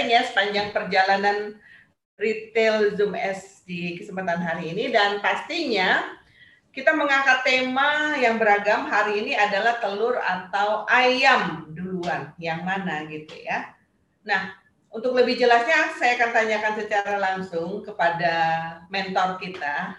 ya 0.00 0.24
sepanjang 0.24 0.72
perjalanan 0.72 1.60
retail 2.16 2.96
Zoom 2.96 3.12
S 3.12 3.60
di 3.68 4.00
kesempatan 4.00 4.40
hari 4.40 4.72
ini 4.72 4.88
dan 4.88 5.20
pastinya 5.20 6.16
kita 6.72 6.96
mengangkat 6.96 7.44
tema 7.44 8.16
yang 8.16 8.40
beragam 8.40 8.88
hari 8.88 9.20
ini 9.20 9.36
adalah 9.36 9.76
telur 9.84 10.16
atau 10.16 10.88
ayam 10.88 11.68
duluan 11.76 12.32
yang 12.40 12.64
mana 12.64 13.04
gitu 13.12 13.36
ya. 13.44 13.76
Nah, 14.24 14.56
untuk 14.88 15.12
lebih 15.12 15.36
jelasnya 15.36 15.92
saya 16.00 16.16
akan 16.16 16.30
tanyakan 16.32 16.74
secara 16.80 17.14
langsung 17.20 17.84
kepada 17.84 18.34
mentor 18.88 19.36
kita 19.44 19.92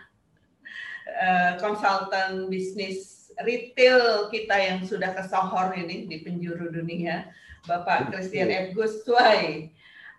eh, 1.06 1.52
konsultan 1.62 2.50
bisnis 2.50 3.30
retail 3.46 4.34
kita 4.34 4.58
yang 4.58 4.82
sudah 4.82 5.14
kesohor 5.14 5.78
ini 5.78 6.10
di 6.10 6.26
penjuru 6.26 6.74
dunia, 6.74 7.30
Bapak 7.70 8.10
Christian 8.10 8.50
F. 8.50 8.74
Guswai 8.74 9.70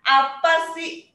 apa 0.05 0.77
sih 0.77 1.09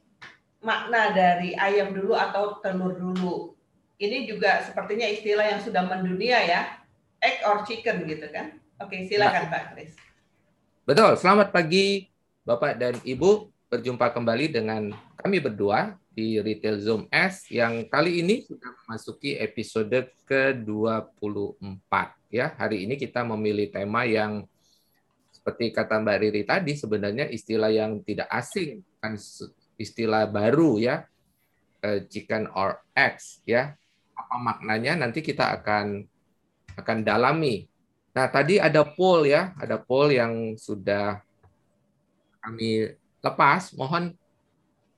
makna 0.59 1.15
dari 1.15 1.55
ayam 1.55 1.95
dulu 1.95 2.13
atau 2.13 2.59
telur 2.59 2.99
dulu? 2.99 3.55
Ini 3.95 4.27
juga 4.27 4.61
sepertinya 4.67 5.07
istilah 5.07 5.47
yang 5.47 5.61
sudah 5.63 5.87
mendunia 5.87 6.43
ya, 6.43 6.61
egg 7.23 7.39
or 7.47 7.63
chicken 7.63 8.03
gitu 8.03 8.27
kan? 8.29 8.59
Oke, 8.83 9.07
silakan 9.07 9.47
Pak 9.47 9.63
Kris. 9.73 9.95
Betul. 10.83 11.15
Selamat 11.15 11.55
pagi 11.55 12.11
Bapak 12.43 12.75
dan 12.75 12.99
Ibu. 13.01 13.47
Berjumpa 13.71 14.11
kembali 14.11 14.51
dengan 14.51 14.91
kami 15.15 15.39
berdua 15.39 15.95
di 16.11 16.43
Retail 16.43 16.83
Zoom 16.83 17.07
S 17.07 17.47
yang 17.47 17.87
kali 17.87 18.19
ini 18.19 18.43
sudah 18.43 18.67
memasuki 18.83 19.39
episode 19.39 20.11
ke-24 20.27 21.93
ya. 22.27 22.51
Hari 22.51 22.83
ini 22.83 22.99
kita 22.99 23.23
memilih 23.23 23.71
tema 23.71 24.03
yang 24.03 24.43
seperti 25.31 25.71
kata 25.71 26.03
Mbak 26.03 26.17
Riri 26.19 26.43
tadi 26.43 26.73
sebenarnya 26.75 27.25
istilah 27.31 27.71
yang 27.71 28.03
tidak 28.03 28.27
asing 28.27 28.83
kan 29.01 29.17
istilah 29.81 30.29
baru 30.29 30.77
ya 30.77 31.09
eh, 31.81 32.05
chicken 32.05 32.45
or 32.53 32.77
eggs 32.93 33.41
ya. 33.49 33.73
Apa 34.13 34.37
maknanya? 34.37 35.01
Nanti 35.01 35.25
kita 35.25 35.57
akan 35.57 36.05
akan 36.77 36.97
dalami. 37.01 37.65
Nah 38.13 38.29
tadi 38.29 38.61
ada 38.61 38.85
poll 38.85 39.25
ya 39.25 39.57
ada 39.57 39.81
poll 39.81 40.13
yang 40.13 40.53
sudah 40.53 41.17
kami 42.45 42.93
lepas. 43.25 43.73
Mohon 43.73 44.13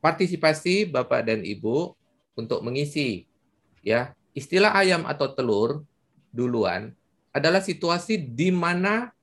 partisipasi 0.04 0.92
Bapak 0.92 1.24
dan 1.24 1.40
Ibu 1.48 1.96
untuk 2.36 2.60
mengisi 2.60 3.24
ya. 3.80 4.12
Istilah 4.36 4.76
ayam 4.76 5.08
atau 5.08 5.32
telur 5.32 5.86
duluan 6.34 6.92
adalah 7.32 7.64
situasi 7.64 8.18
di 8.20 8.50
mana 8.52 9.14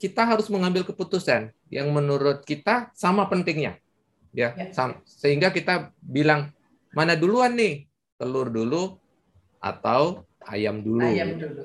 kita 0.00 0.24
harus 0.24 0.48
mengambil 0.48 0.82
keputusan 0.82 1.52
yang 1.68 1.92
menurut 1.92 2.42
kita 2.42 2.90
sama 2.96 3.28
pentingnya. 3.28 3.76
Ya, 4.36 4.52
ya. 4.52 4.92
sehingga 5.08 5.48
kita 5.48 5.96
bilang 6.04 6.52
mana 6.92 7.16
duluan 7.16 7.56
nih? 7.56 7.88
Telur 8.20 8.52
dulu 8.52 9.00
atau 9.56 10.28
ayam 10.44 10.84
dulu? 10.84 11.08
Ayam 11.08 11.40
dulu. 11.40 11.64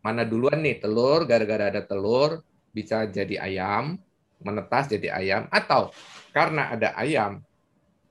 Mana 0.00 0.24
duluan 0.24 0.64
nih? 0.64 0.80
Telur 0.80 1.28
gara-gara 1.28 1.68
ada 1.68 1.84
telur 1.84 2.40
bisa 2.72 3.04
jadi 3.04 3.36
ayam, 3.36 4.00
menetas 4.40 4.88
jadi 4.88 5.12
ayam 5.12 5.44
atau 5.52 5.92
karena 6.32 6.72
ada 6.72 6.96
ayam 6.96 7.44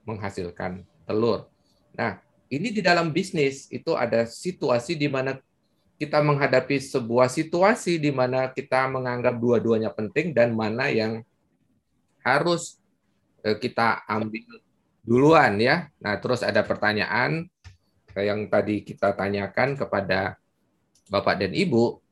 menghasilkan 0.06 0.86
telur. 1.02 1.50
Nah, 1.94 2.22
ini 2.46 2.70
di 2.70 2.82
dalam 2.82 3.10
bisnis 3.10 3.66
itu 3.74 3.94
ada 3.98 4.22
situasi 4.22 4.94
di 4.94 5.10
mana 5.10 5.34
kita 5.96 6.20
menghadapi 6.22 6.76
sebuah 6.78 7.26
situasi 7.26 7.96
di 7.98 8.12
mana 8.12 8.52
kita 8.52 8.86
menganggap 8.86 9.34
dua-duanya 9.40 9.90
penting 9.90 10.30
dan 10.36 10.52
mana 10.52 10.92
yang 10.92 11.24
harus 12.20 12.78
kita 13.54 14.02
ambil 14.10 14.58
duluan 15.06 15.54
ya. 15.62 15.86
Nah, 16.02 16.18
terus 16.18 16.42
ada 16.42 16.66
pertanyaan 16.66 17.46
yang 18.18 18.50
tadi 18.50 18.82
kita 18.82 19.14
tanyakan 19.14 19.78
kepada 19.78 20.34
Bapak 21.06 21.38
dan 21.38 21.54
Ibu. 21.54 22.02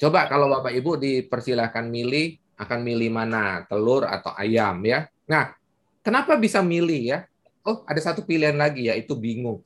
Coba 0.00 0.24
kalau 0.30 0.48
Bapak 0.48 0.72
Ibu 0.72 0.96
dipersilahkan 0.96 1.84
milih, 1.84 2.40
akan 2.56 2.80
milih 2.80 3.12
mana, 3.12 3.68
telur 3.68 4.08
atau 4.08 4.32
ayam 4.40 4.80
ya. 4.86 5.04
Nah, 5.28 5.52
kenapa 6.00 6.40
bisa 6.40 6.64
milih 6.64 7.00
ya? 7.04 7.18
Oh, 7.60 7.84
ada 7.84 8.00
satu 8.00 8.24
pilihan 8.24 8.56
lagi 8.56 8.88
yaitu 8.88 9.12
bingung. 9.12 9.60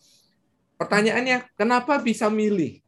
Pertanyaannya, 0.74 1.54
kenapa 1.54 2.02
bisa 2.02 2.26
milih? 2.26 2.82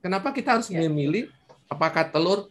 Kenapa 0.00 0.32
kita 0.32 0.56
harus 0.56 0.72
ya. 0.72 0.80
memilih 0.80 1.28
apakah 1.68 2.08
telur 2.08 2.48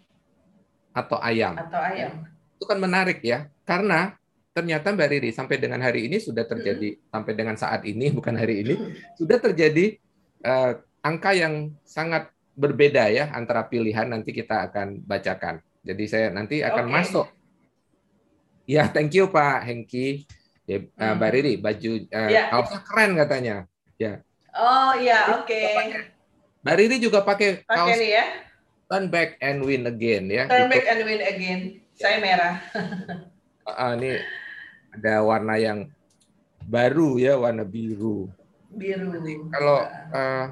atau 0.93 1.17
ayam? 1.17 1.57
Atau 1.57 1.81
ayam. 1.81 2.21
Itu 2.57 2.69
kan 2.69 2.77
menarik 2.77 3.25
ya, 3.25 3.49
karena 3.65 4.13
ternyata 4.57 4.89
Mbak 4.89 5.09
Riri 5.13 5.29
sampai 5.29 5.61
dengan 5.61 5.85
hari 5.85 6.09
ini 6.09 6.17
sudah 6.17 6.41
terjadi 6.41 6.97
hmm. 6.97 7.13
sampai 7.13 7.33
dengan 7.37 7.53
saat 7.53 7.85
ini 7.85 8.09
bukan 8.17 8.33
hari 8.33 8.65
ini 8.65 8.73
sudah 9.13 9.37
terjadi 9.37 10.01
uh, 10.41 10.81
angka 11.05 11.37
yang 11.37 11.77
sangat 11.85 12.33
berbeda 12.57 13.05
ya 13.13 13.29
antara 13.37 13.69
pilihan 13.69 14.09
nanti 14.09 14.33
kita 14.33 14.65
akan 14.73 15.05
bacakan. 15.05 15.61
Jadi 15.85 16.03
saya 16.09 16.27
nanti 16.33 16.65
akan 16.65 16.89
okay. 16.89 16.95
masuk. 16.97 17.27
Ya, 18.65 18.89
thank 18.89 19.13
you 19.13 19.29
Pak 19.29 19.61
Hengki. 19.61 20.25
Ya, 20.67 20.83
uh, 20.99 21.13
Mbak 21.15 21.29
Riri, 21.31 21.53
baju 21.61 21.91
uh, 22.11 22.27
yeah. 22.27 22.49
kaosnya 22.51 22.81
keren 22.83 23.11
katanya. 23.15 23.55
Ya. 23.95 24.19
Oh 24.51 24.97
iya, 24.97 25.37
oke. 25.37 25.47
Okay. 25.47 26.03
Mbak 26.65 26.75
Riri 26.81 26.97
juga 26.97 27.21
pakai 27.21 27.61
kaos 27.63 27.95
nih 27.95 28.11
ya. 28.19 28.25
Turn 28.89 29.07
back 29.07 29.37
and 29.39 29.63
win 29.63 29.85
again 29.85 30.27
ya. 30.27 30.49
Turn 30.49 30.67
back 30.67 30.83
and 30.89 31.01
win 31.05 31.21
again. 31.23 31.61
Saya 31.95 32.19
merah. 32.19 32.59
uh, 33.69 33.93
ini 33.95 34.19
ada 34.97 35.21
warna 35.21 35.55
yang 35.61 35.87
baru 36.65 37.21
ya, 37.21 37.37
warna 37.37 37.61
biru. 37.61 38.27
Biru. 38.73 39.07
Jadi, 39.13 39.33
kalau 39.53 39.77
uh, 40.11 40.45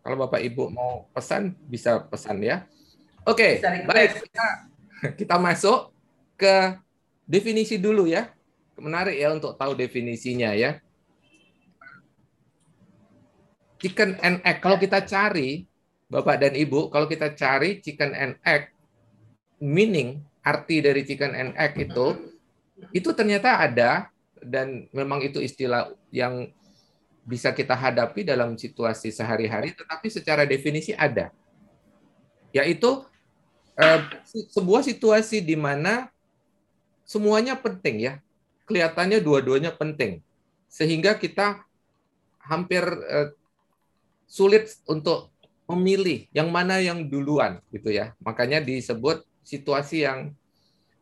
kalau 0.00 0.16
Bapak 0.26 0.40
Ibu 0.40 0.72
mau 0.72 1.06
pesan 1.12 1.54
bisa 1.68 2.00
pesan 2.08 2.40
ya. 2.40 2.64
Oke, 3.28 3.60
okay, 3.60 3.84
baik 3.84 4.24
kita, 4.24 4.46
kita 5.20 5.36
masuk 5.36 5.92
ke 6.40 6.80
definisi 7.28 7.76
dulu 7.76 8.08
ya. 8.08 8.32
Menarik 8.80 9.20
ya 9.20 9.36
untuk 9.36 9.60
tahu 9.60 9.76
definisinya 9.76 10.56
ya 10.56 10.80
chicken 13.80 14.20
and 14.20 14.44
egg. 14.44 14.60
Kalau 14.60 14.76
kita 14.76 15.02
cari, 15.08 15.64
Bapak 16.12 16.36
dan 16.44 16.54
Ibu, 16.54 16.92
kalau 16.92 17.08
kita 17.08 17.32
cari 17.32 17.80
chicken 17.80 18.12
and 18.12 18.36
egg, 18.44 18.70
meaning, 19.58 20.20
arti 20.44 20.84
dari 20.84 21.02
chicken 21.02 21.32
and 21.32 21.56
egg 21.56 21.74
itu, 21.80 22.29
itu 22.90 23.12
ternyata 23.12 23.60
ada, 23.60 24.08
dan 24.40 24.88
memang 24.90 25.20
itu 25.20 25.38
istilah 25.38 25.92
yang 26.08 26.48
bisa 27.28 27.52
kita 27.52 27.76
hadapi 27.76 28.24
dalam 28.24 28.56
situasi 28.56 29.12
sehari-hari, 29.12 29.76
tetapi 29.76 30.08
secara 30.08 30.48
definisi 30.48 30.96
ada. 30.96 31.30
Yaitu 32.50 33.04
eh, 33.78 34.00
sebuah 34.50 34.82
situasi 34.82 35.44
di 35.44 35.54
mana 35.54 36.10
semuanya 37.06 37.54
penting 37.54 38.10
ya. 38.10 38.14
Kelihatannya 38.66 39.22
dua-duanya 39.22 39.70
penting. 39.76 40.24
Sehingga 40.66 41.14
kita 41.14 41.62
hampir 42.42 42.82
eh, 43.06 43.30
sulit 44.26 44.74
untuk 44.90 45.30
memilih 45.70 46.26
yang 46.34 46.50
mana 46.50 46.82
yang 46.82 47.06
duluan 47.06 47.62
gitu 47.70 47.94
ya. 47.94 48.16
Makanya 48.24 48.58
disebut 48.58 49.22
situasi 49.46 50.02
yang 50.02 50.34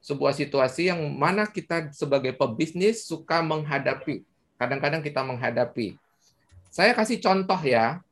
sebuah 0.02 0.34
situasi 0.34 0.90
yang 0.90 1.00
mana 1.14 1.46
kita 1.48 1.90
sebagai 1.94 2.34
pebisnis 2.34 3.04
suka 3.06 3.42
menghadapi. 3.42 4.22
Kadang-kadang 4.58 5.02
kita 5.02 5.22
menghadapi. 5.22 5.98
Saya 6.68 6.92
kasih 6.94 7.18
contoh 7.22 7.58
ya, 7.62 8.02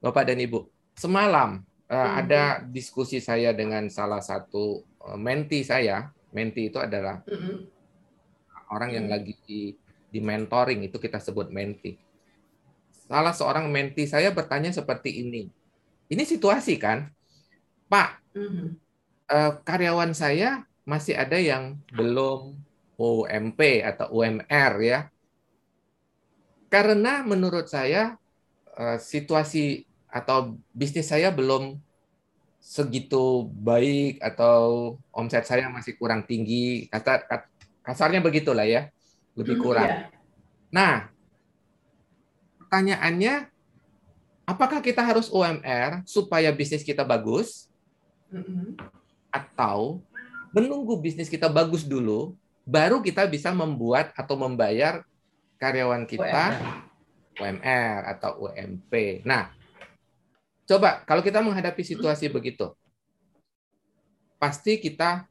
Bapak 0.00 0.28
dan 0.28 0.40
Ibu. 0.40 0.68
Semalam 0.96 1.60
uh, 1.88 2.10
ada 2.16 2.64
diskusi 2.64 3.20
saya 3.20 3.52
dengan 3.52 3.88
salah 3.92 4.20
satu 4.20 4.84
uh, 5.04 5.18
menti 5.18 5.62
saya. 5.64 6.08
Menti 6.32 6.68
itu 6.68 6.76
adalah 6.76 7.24
mm-hmm. 7.24 7.56
orang 8.72 8.90
yang 8.92 9.06
lagi 9.08 9.32
di, 9.48 9.72
di 10.12 10.20
mentoring 10.20 10.84
itu 10.84 11.00
kita 11.00 11.16
sebut 11.16 11.48
menti 11.48 11.96
salah 13.06 13.30
seorang 13.30 13.70
menti 13.70 14.04
saya 14.04 14.34
bertanya 14.34 14.74
seperti 14.74 15.22
ini. 15.22 15.46
Ini 16.06 16.22
situasi 16.22 16.78
kan, 16.78 17.10
Pak, 17.90 18.34
mm-hmm. 18.34 18.66
uh, 19.30 19.52
karyawan 19.62 20.14
saya 20.14 20.66
masih 20.86 21.18
ada 21.18 21.34
yang 21.34 21.76
belum 21.90 22.54
UMP 22.96 23.60
atau 23.82 24.06
UMR 24.22 24.72
ya. 24.80 25.00
Karena 26.70 27.26
menurut 27.26 27.66
saya 27.66 28.16
uh, 28.78 28.96
situasi 28.96 29.84
atau 30.06 30.56
bisnis 30.70 31.10
saya 31.10 31.34
belum 31.34 31.76
segitu 32.62 33.46
baik 33.52 34.18
atau 34.18 34.96
omset 35.14 35.46
saya 35.46 35.70
masih 35.70 35.94
kurang 35.94 36.26
tinggi, 36.26 36.90
kata 36.90 37.22
kasarnya 37.86 38.18
begitulah 38.18 38.66
ya, 38.66 38.90
lebih 39.38 39.58
mm-hmm, 39.58 39.66
kurang. 39.66 39.86
Yeah. 39.86 40.10
Nah, 40.74 40.94
pertanyaannya, 42.58 43.46
apakah 44.50 44.82
kita 44.82 44.98
harus 45.06 45.30
UMR 45.30 46.02
supaya 46.02 46.50
bisnis 46.50 46.82
kita 46.82 47.06
bagus? 47.06 47.70
Atau 49.30 50.02
menunggu 50.56 50.96
bisnis 50.96 51.28
kita 51.28 51.52
bagus 51.52 51.84
dulu, 51.84 52.32
baru 52.64 53.04
kita 53.04 53.28
bisa 53.28 53.52
membuat 53.52 54.16
atau 54.16 54.40
membayar 54.40 55.04
karyawan 55.60 56.08
kita 56.08 56.56
UMR 57.36 58.16
atau 58.16 58.48
UMP. 58.48 59.20
Nah, 59.28 59.52
coba 60.64 61.04
kalau 61.04 61.20
kita 61.20 61.44
menghadapi 61.44 61.84
situasi 61.84 62.32
begitu, 62.32 62.72
pasti 64.40 64.80
kita 64.80 65.28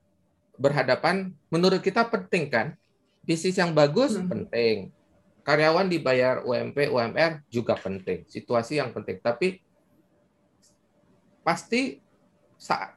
berhadapan, 0.62 1.34
menurut 1.50 1.82
kita 1.82 2.06
penting 2.06 2.46
kan? 2.54 2.68
Bisnis 3.26 3.58
yang 3.58 3.74
bagus 3.74 4.14
hmm. 4.14 4.30
penting, 4.30 4.94
karyawan 5.42 5.90
dibayar 5.90 6.46
UMP, 6.46 6.94
UMR 6.94 7.42
juga 7.50 7.74
penting, 7.74 8.30
situasi 8.30 8.78
yang 8.78 8.94
penting. 8.94 9.18
Tapi 9.18 9.58
pasti 11.42 12.05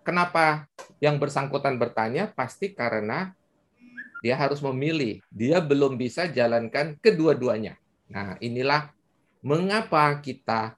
kenapa 0.02 0.66
yang 0.98 1.20
bersangkutan 1.20 1.76
bertanya? 1.76 2.30
Pasti 2.32 2.72
karena 2.72 3.32
dia 4.24 4.34
harus 4.34 4.58
memilih. 4.64 5.22
Dia 5.30 5.62
belum 5.62 5.94
bisa 5.94 6.26
jalankan 6.26 6.98
kedua-duanya. 6.98 7.78
Nah, 8.10 8.34
inilah 8.40 8.90
mengapa 9.44 10.18
kita 10.18 10.74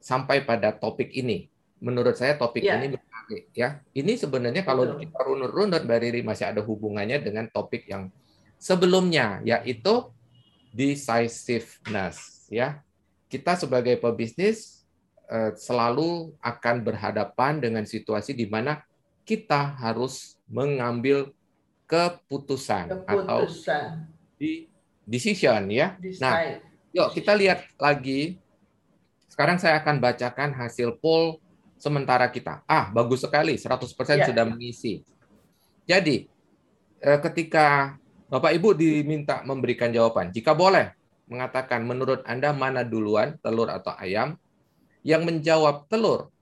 sampai 0.00 0.44
pada 0.44 0.72
topik 0.72 1.12
ini. 1.12 1.48
Menurut 1.80 2.16
saya 2.16 2.36
topik 2.38 2.64
ya. 2.64 2.80
ini 2.80 2.96
menarik 2.96 3.44
ya. 3.52 3.80
Ini 3.92 4.12
sebenarnya 4.16 4.64
kalau 4.64 4.96
kita 4.96 5.20
runut-runut 5.20 5.84
Mbak 5.84 5.98
Riri 6.00 6.20
masih 6.24 6.48
ada 6.48 6.60
hubungannya 6.64 7.20
dengan 7.20 7.48
topik 7.52 7.84
yang 7.88 8.08
sebelumnya 8.56 9.44
yaitu 9.44 10.08
decisiveness 10.72 12.48
ya. 12.48 12.80
Kita 13.28 13.58
sebagai 13.58 13.98
pebisnis 14.00 14.83
selalu 15.56 16.36
akan 16.44 16.84
berhadapan 16.84 17.56
dengan 17.56 17.88
situasi 17.88 18.36
di 18.36 18.44
mana 18.44 18.84
kita 19.24 19.72
harus 19.80 20.36
mengambil 20.44 21.32
keputusan, 21.88 22.92
keputusan. 22.92 23.24
atau 23.24 23.40
di 24.36 24.68
decision 25.04 25.68
ya. 25.68 25.96
Decide. 26.00 26.20
Nah, 26.20 26.34
yuk 26.92 27.08
kita 27.16 27.32
lihat 27.36 27.64
lagi. 27.76 28.40
Sekarang 29.28 29.58
saya 29.58 29.82
akan 29.82 29.98
bacakan 29.98 30.54
hasil 30.54 30.94
poll 31.02 31.42
sementara 31.74 32.30
kita. 32.30 32.62
Ah, 32.70 32.88
bagus 32.94 33.26
sekali, 33.26 33.58
100% 33.58 34.22
ya. 34.22 34.26
sudah 34.30 34.44
mengisi. 34.46 35.02
Jadi, 35.84 36.30
eh, 37.02 37.18
ketika 37.18 37.98
Bapak 38.30 38.54
Ibu 38.54 38.78
diminta 38.78 39.42
memberikan 39.42 39.90
jawaban, 39.90 40.30
jika 40.30 40.54
boleh 40.54 40.94
mengatakan 41.26 41.82
menurut 41.82 42.22
Anda 42.24 42.54
mana 42.54 42.86
duluan, 42.86 43.36
telur 43.42 43.68
atau 43.68 43.92
ayam, 43.98 44.38
yang 45.04 45.22
menjawab 45.28 45.84
telur 45.92 46.32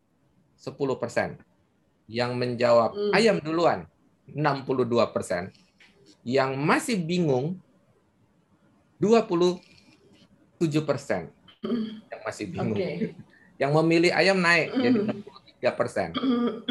10%, 0.57 1.37
yang 2.07 2.39
menjawab 2.39 2.95
hmm. 2.95 3.13
ayam 3.13 3.37
duluan 3.43 3.85
62 4.31 4.87
persen. 5.11 5.51
Yang 6.23 6.55
masih 6.55 6.97
bingung 7.03 7.59
27 9.03 9.59
persen. 10.87 11.35
Yang 12.07 12.21
masih 12.23 12.47
bingung. 12.47 12.79
Okay. 12.79 13.19
Yang 13.59 13.73
memilih 13.83 14.11
ayam 14.15 14.39
naik 14.39 14.71
jadi 14.79 14.99
63 15.67 15.79
persen. 15.79 16.09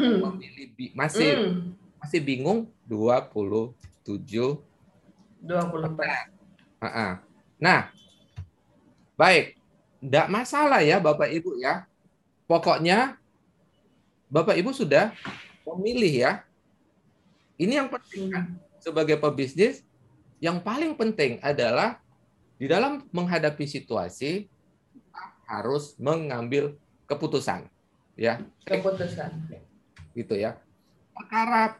Memilih 0.00 0.72
masih 0.96 1.30
masih 2.00 2.20
bingung 2.24 2.72
27 2.88 3.76
20 4.16 5.98
persen. 6.00 6.24
Nah, 7.60 7.92
baik, 9.14 9.54
tidak 10.02 10.26
masalah 10.26 10.82
ya 10.82 10.98
Bapak 10.98 11.30
Ibu 11.30 11.62
ya. 11.62 11.86
Pokoknya 12.50 13.16
Bapak 14.26 14.58
Ibu 14.58 14.74
sudah 14.74 15.14
memilih 15.62 16.12
ya 16.26 16.32
ini 17.62 17.78
yang 17.78 17.86
penting 17.86 18.32
kan? 18.34 18.58
sebagai 18.82 19.14
pebisnis 19.20 19.86
yang 20.42 20.58
paling 20.58 20.98
penting 20.98 21.38
adalah 21.38 22.02
di 22.58 22.66
dalam 22.66 23.06
menghadapi 23.14 23.62
situasi 23.62 24.50
harus 25.46 25.94
mengambil 26.02 26.74
keputusan 27.06 27.70
ya 28.18 28.42
keputusan 28.66 29.30
gitu 30.18 30.34
ya 30.34 30.58
perkara 31.14 31.78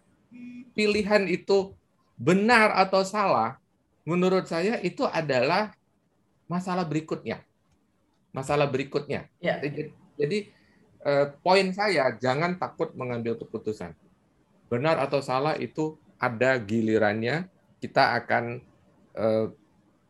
pilihan 0.76 1.26
itu 1.26 1.74
benar 2.14 2.70
atau 2.78 3.02
salah 3.02 3.58
menurut 4.06 4.46
saya 4.46 4.78
itu 4.84 5.02
adalah 5.08 5.74
masalah 6.46 6.86
berikutnya 6.86 7.42
masalah 8.32 8.66
berikutnya 8.66 9.28
ya. 9.38 9.60
jadi 10.16 10.38
eh, 11.04 11.26
poin 11.44 11.68
saya 11.72 12.16
jangan 12.16 12.56
takut 12.56 12.96
mengambil 12.96 13.36
keputusan 13.36 13.92
benar 14.72 14.96
atau 15.04 15.20
salah 15.20 15.54
itu 15.60 16.00
ada 16.16 16.56
gilirannya 16.56 17.46
kita 17.78 18.16
akan 18.24 18.64
eh, 19.16 19.46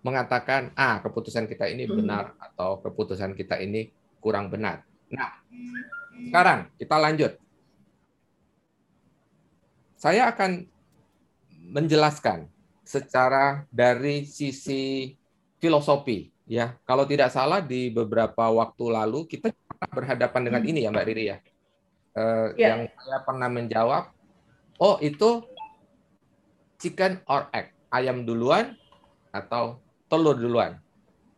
mengatakan 0.03 0.75
ah 0.75 0.99
keputusan 0.99 1.47
kita 1.47 1.71
ini 1.71 1.87
hmm. 1.87 1.95
benar 1.95 2.35
atau 2.37 2.83
keputusan 2.83 3.39
kita 3.39 3.63
ini 3.63 3.89
kurang 4.19 4.51
benar. 4.51 4.83
Nah, 5.15 5.31
sekarang 6.31 6.71
kita 6.79 6.97
lanjut. 6.99 7.33
Saya 9.95 10.35
akan 10.35 10.67
menjelaskan 11.71 12.51
secara 12.83 13.63
dari 13.71 14.27
sisi 14.27 15.15
filosofi 15.63 16.32
ya. 16.47 16.77
Kalau 16.87 17.05
tidak 17.07 17.31
salah 17.31 17.63
di 17.63 17.91
beberapa 17.93 18.51
waktu 18.51 18.85
lalu 18.89 19.27
kita 19.29 19.51
berhadapan 19.91 20.43
dengan 20.51 20.63
ini 20.63 20.81
ya 20.87 20.91
Mbak 20.91 21.07
Riri 21.07 21.25
ya. 21.27 21.37
Uh, 22.13 22.53
ya. 22.55 22.77
Yang 22.77 22.93
saya 23.01 23.19
pernah 23.25 23.49
menjawab 23.49 24.03
oh 24.83 24.97
itu 25.01 25.43
chicken 26.83 27.23
or 27.31 27.47
egg, 27.55 27.71
ayam 27.95 28.27
duluan 28.27 28.75
atau 29.31 29.79
telur 30.11 30.35
duluan? 30.35 30.79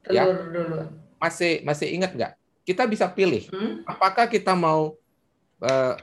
Ya. 0.09 0.25
Telur 0.25 0.37
ya? 0.37 0.53
duluan. 0.53 0.89
Masih 1.21 1.61
masih 1.65 1.89
ingat 1.93 2.13
nggak? 2.17 2.33
Kita 2.65 2.89
bisa 2.89 3.09
pilih. 3.13 3.45
Hmm? 3.53 3.85
Apakah 3.85 4.29
kita 4.29 4.57
mau 4.57 4.97
uh, 5.61 5.95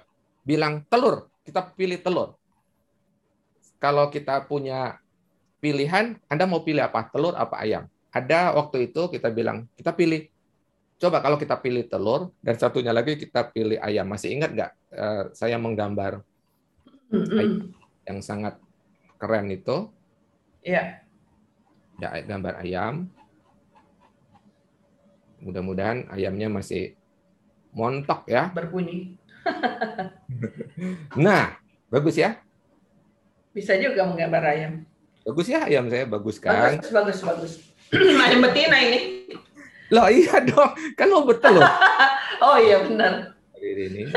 bilang 0.45 0.85
telur? 0.87 1.29
Kita 1.41 1.73
pilih 1.73 1.97
telur. 1.97 2.37
Kalau 3.81 4.13
kita 4.13 4.45
punya 4.45 5.01
pilihan, 5.57 6.13
Anda 6.29 6.45
mau 6.45 6.61
pilih 6.61 6.85
apa? 6.85 7.09
Telur 7.09 7.33
apa 7.33 7.65
ayam? 7.65 7.89
Ada 8.11 8.51
waktu 8.59 8.91
itu 8.91 9.07
kita 9.07 9.31
bilang, 9.31 9.71
kita 9.79 9.95
pilih. 9.95 10.27
Coba 11.01 11.17
kalau 11.23 11.39
kita 11.39 11.57
pilih 11.57 11.87
telur, 11.89 12.29
dan 12.45 12.59
satunya 12.59 12.93
lagi 12.93 13.17
kita 13.17 13.49
pilih 13.49 13.81
ayam. 13.81 14.05
Masih 14.05 14.37
ingat 14.37 14.53
nggak 14.53 14.71
uh, 14.93 15.23
saya 15.33 15.57
menggambar 15.57 16.21
yang 18.05 18.19
sangat 18.21 18.61
keren 19.17 19.49
itu. 19.49 19.89
Iya. 20.61 21.01
Ya, 21.97 22.09
gambar 22.21 22.61
ayam. 22.61 23.09
Mudah-mudahan 25.41 26.05
ayamnya 26.13 26.53
masih 26.53 26.93
montok 27.73 28.29
ya. 28.29 28.53
Berbunyi. 28.53 29.17
nah, 31.25 31.57
bagus 31.89 32.13
ya? 32.19 32.37
Bisa 33.51 33.73
juga 33.81 34.05
menggambar 34.05 34.43
ayam. 34.53 34.85
Bagus 35.21 35.47
ya 35.49 35.65
ayam 35.65 35.85
saya, 35.89 36.05
bagus 36.05 36.37
kan? 36.41 36.77
Bagus, 36.77 36.89
bagus, 36.93 37.19
bagus. 37.21 37.53
Ayam 37.95 38.39
betina 38.43 38.77
ini. 38.79 38.99
Loh 39.91 40.07
iya 40.07 40.39
dong, 40.47 40.71
kan 40.95 41.07
mau 41.11 41.27
bertelur. 41.27 41.63
oh 42.45 42.57
iya 42.59 42.77
benar. 42.87 43.35
Ini. 43.59 44.07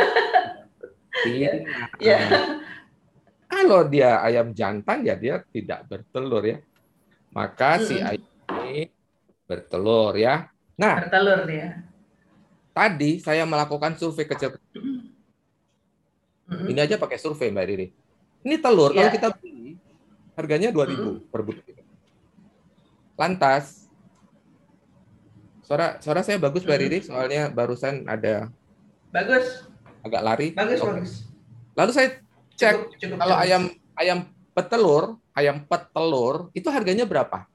Iya. 1.26 1.50
Ya. 1.98 2.18
Kalau 3.50 3.86
dia 3.86 4.22
ayam 4.22 4.54
jantan 4.54 5.02
ya 5.02 5.14
dia 5.18 5.42
tidak 5.50 5.86
bertelur 5.90 6.42
ya. 6.46 6.58
Maka 7.34 7.82
si 7.82 7.98
ayam 7.98 8.22
ini 8.62 8.90
bertelur 9.46 10.14
ya. 10.14 10.46
Nah, 10.78 11.02
bertelur 11.02 11.46
dia. 11.46 11.82
Tadi 12.74 13.22
saya 13.22 13.46
melakukan 13.46 13.94
survei 13.98 14.26
kecil. 14.26 14.58
Ini 16.50 16.78
aja 16.82 16.98
pakai 16.98 17.18
survei 17.18 17.50
Mbak 17.50 17.66
Riri. 17.66 17.86
Ini 18.44 18.56
telur 18.60 18.92
yeah. 18.92 19.08
kalau 19.08 19.14
kita 19.16 19.28
beli 19.40 19.78
harganya 20.34 20.68
2000 20.74 20.92
mm 20.92 21.16
per 21.30 21.40
butir. 21.46 21.73
Lantas 23.14 23.86
suara 25.64 25.96
suara 26.02 26.20
saya 26.20 26.36
bagus 26.36 26.66
Mbak 26.66 26.78
Riri 26.78 26.98
soalnya 27.00 27.48
barusan 27.48 28.04
ada 28.04 28.52
Bagus. 29.14 29.46
Agak 30.02 30.22
lari. 30.26 30.48
Bagus, 30.50 30.78
oh. 30.82 30.90
bagus. 30.90 31.12
Lalu 31.78 31.90
saya 31.94 32.08
cek 32.58 32.74
cukup, 32.74 32.98
cukup 32.98 33.16
kalau 33.22 33.36
ayam 33.38 33.62
ayam 33.94 34.18
petelur, 34.50 35.04
ayam 35.30 35.62
petelur 35.62 36.50
itu 36.50 36.66
harganya 36.66 37.06
berapa? 37.06 37.46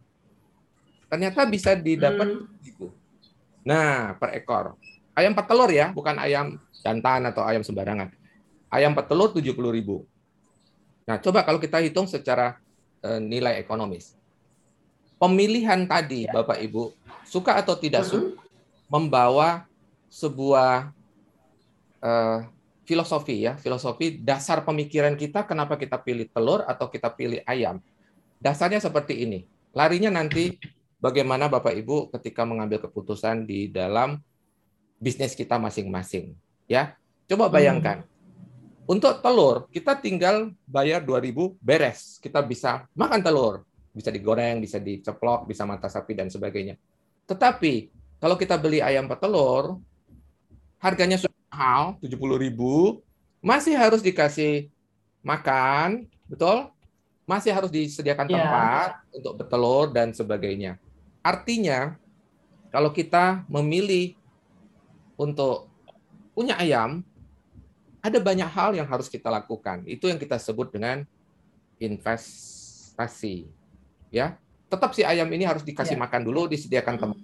Ternyata 1.12 1.44
bisa 1.44 1.76
didapat 1.76 2.48
hmm. 2.48 2.92
Nah, 3.68 4.16
per 4.16 4.40
ekor. 4.40 4.80
Ayam 5.12 5.36
petelur 5.36 5.68
ya, 5.68 5.92
bukan 5.92 6.16
ayam 6.16 6.56
jantan 6.80 7.28
atau 7.28 7.44
ayam 7.44 7.60
sembarangan. 7.60 8.08
Ayam 8.72 8.96
petelur 8.96 9.36
70.000. 9.36 9.60
Nah, 11.10 11.18
coba 11.20 11.44
kalau 11.44 11.60
kita 11.60 11.82
hitung 11.84 12.08
secara 12.08 12.56
e, 13.04 13.20
nilai 13.20 13.60
ekonomis. 13.60 14.16
Pemilihan 15.20 15.84
tadi, 15.84 16.24
ya. 16.26 16.32
Bapak 16.32 16.64
Ibu, 16.64 16.96
suka 17.28 17.60
atau 17.60 17.76
tidak 17.76 18.08
hmm. 18.08 18.10
suka, 18.10 18.30
membawa 18.88 19.68
sebuah 20.08 20.96
uh, 22.02 22.40
filosofi 22.88 23.46
ya, 23.46 23.54
filosofi 23.60 24.18
dasar 24.18 24.66
pemikiran 24.66 25.14
kita 25.14 25.46
kenapa 25.46 25.78
kita 25.78 26.02
pilih 26.02 26.26
telur 26.34 26.66
atau 26.66 26.90
kita 26.90 27.12
pilih 27.14 27.44
ayam. 27.46 27.78
dasarnya 28.40 28.80
seperti 28.80 29.28
ini. 29.28 29.44
Larinya 29.76 30.08
nanti 30.10 30.56
bagaimana 30.98 31.52
Bapak 31.52 31.76
Ibu 31.76 32.08
ketika 32.16 32.48
mengambil 32.48 32.80
keputusan 32.80 33.44
di 33.44 33.68
dalam 33.68 34.24
bisnis 34.96 35.36
kita 35.36 35.60
masing-masing. 35.60 36.34
Ya, 36.66 36.96
coba 37.28 37.52
bayangkan. 37.52 38.08
Hmm. 38.08 38.18
Untuk 38.90 39.22
telur, 39.22 39.70
kita 39.70 39.94
tinggal 40.02 40.50
bayar 40.66 41.06
2000 41.06 41.54
beres. 41.62 42.18
Kita 42.18 42.42
bisa 42.42 42.90
makan 42.98 43.22
telur. 43.22 43.69
Bisa 44.00 44.16
digoreng, 44.16 44.64
bisa 44.64 44.80
diceplok, 44.80 45.44
bisa 45.44 45.68
mata 45.68 45.92
sapi, 45.92 46.16
dan 46.16 46.32
sebagainya. 46.32 46.80
Tetapi, 47.28 47.92
kalau 48.24 48.40
kita 48.40 48.56
beli 48.56 48.80
ayam 48.80 49.12
petelur, 49.12 49.76
harganya 50.80 51.20
sudah 51.20 51.36
mahal, 51.52 52.00
70.000, 52.00 53.04
masih 53.44 53.76
harus 53.76 54.00
dikasih 54.00 54.72
makan, 55.20 56.08
betul? 56.32 56.72
Masih 57.28 57.52
harus 57.52 57.68
disediakan 57.68 58.32
ya. 58.32 58.40
tempat 58.40 58.90
untuk 59.12 59.34
bertelur 59.44 59.92
dan 59.92 60.16
sebagainya. 60.16 60.80
Artinya, 61.20 62.00
kalau 62.72 62.96
kita 62.96 63.44
memilih 63.52 64.16
untuk 65.20 65.68
punya 66.32 66.56
ayam, 66.56 67.04
ada 68.00 68.18
banyak 68.24 68.48
hal 68.48 68.72
yang 68.80 68.88
harus 68.88 69.12
kita 69.12 69.28
lakukan. 69.28 69.84
Itu 69.84 70.08
yang 70.08 70.16
kita 70.16 70.40
sebut 70.40 70.72
dengan 70.72 71.04
investasi. 71.80 73.59
Ya, 74.10 74.38
tetap 74.70 74.94
si 74.98 75.04
ayam 75.06 75.32
ini 75.34 75.46
harus 75.46 75.64
dikasih 75.66 75.96
ya. 75.98 76.02
makan 76.02 76.24
dulu, 76.26 76.48
disediakan 76.50 76.96
hmm. 76.98 77.02
tempat. 77.02 77.22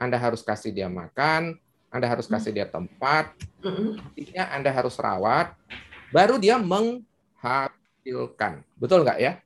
Anda 0.00 0.16
harus 0.16 0.40
kasih 0.40 0.72
dia 0.72 0.88
makan, 0.88 1.60
Anda 1.92 2.08
harus 2.08 2.24
kasih 2.24 2.56
dia 2.56 2.64
tempat, 2.64 3.36
artinya 3.60 4.48
Anda 4.48 4.72
harus 4.72 4.96
rawat, 4.96 5.52
baru 6.08 6.40
dia 6.40 6.56
menghasilkan. 6.56 8.64
Betul 8.80 9.04
nggak 9.04 9.20
ya? 9.20 9.44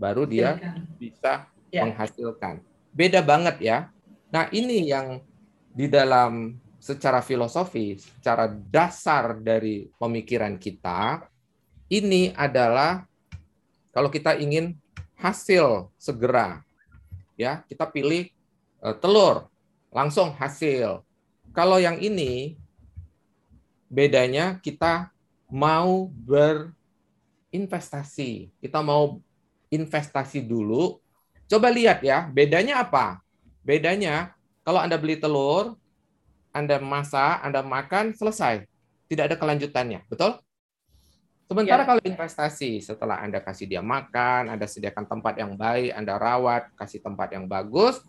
Baru 0.00 0.24
dia 0.24 0.56
bisa 0.96 1.44
ya. 1.68 1.84
menghasilkan. 1.84 2.64
Beda 2.96 3.20
banget 3.20 3.60
ya. 3.60 3.92
Nah 4.32 4.48
ini 4.48 4.88
yang 4.88 5.20
di 5.76 5.92
dalam 5.92 6.56
secara 6.80 7.20
filosofi, 7.20 8.00
secara 8.00 8.48
dasar 8.48 9.36
dari 9.36 9.92
pemikiran 10.00 10.56
kita, 10.56 11.28
ini 11.92 12.32
adalah 12.32 13.04
kalau 13.92 14.08
kita 14.08 14.40
ingin 14.40 14.72
hasil 15.16 15.88
segera, 15.96 16.60
ya 17.34 17.64
kita 17.66 17.86
pilih 17.88 18.30
uh, 18.84 18.94
telur, 18.96 19.48
langsung 19.90 20.32
hasil. 20.36 21.02
Kalau 21.56 21.80
yang 21.80 21.98
ini 21.98 22.56
bedanya 23.88 24.60
kita 24.60 25.08
mau 25.48 26.12
berinvestasi, 26.12 28.52
kita 28.60 28.84
mau 28.84 29.24
investasi 29.72 30.44
dulu. 30.44 31.00
Coba 31.48 31.72
lihat 31.72 32.04
ya, 32.04 32.28
bedanya 32.28 32.84
apa? 32.84 33.24
Bedanya 33.64 34.36
kalau 34.66 34.82
Anda 34.82 34.98
beli 35.00 35.16
telur, 35.16 35.78
anda 36.56 36.80
masak, 36.80 37.44
Anda 37.44 37.60
makan, 37.60 38.16
selesai. 38.16 38.64
Tidak 39.12 39.28
ada 39.28 39.36
kelanjutannya. 39.36 40.08
Betul? 40.08 40.40
Sementara 41.46 41.86
ya. 41.86 41.86
kalau 41.86 42.02
investasi, 42.02 42.82
setelah 42.82 43.22
Anda 43.22 43.38
kasih 43.38 43.70
dia 43.70 43.78
makan, 43.78 44.50
Anda 44.50 44.66
sediakan 44.66 45.06
tempat 45.06 45.38
yang 45.38 45.54
baik, 45.54 45.94
Anda 45.94 46.18
rawat, 46.18 46.74
kasih 46.74 46.98
tempat 46.98 47.30
yang 47.30 47.46
bagus, 47.46 48.02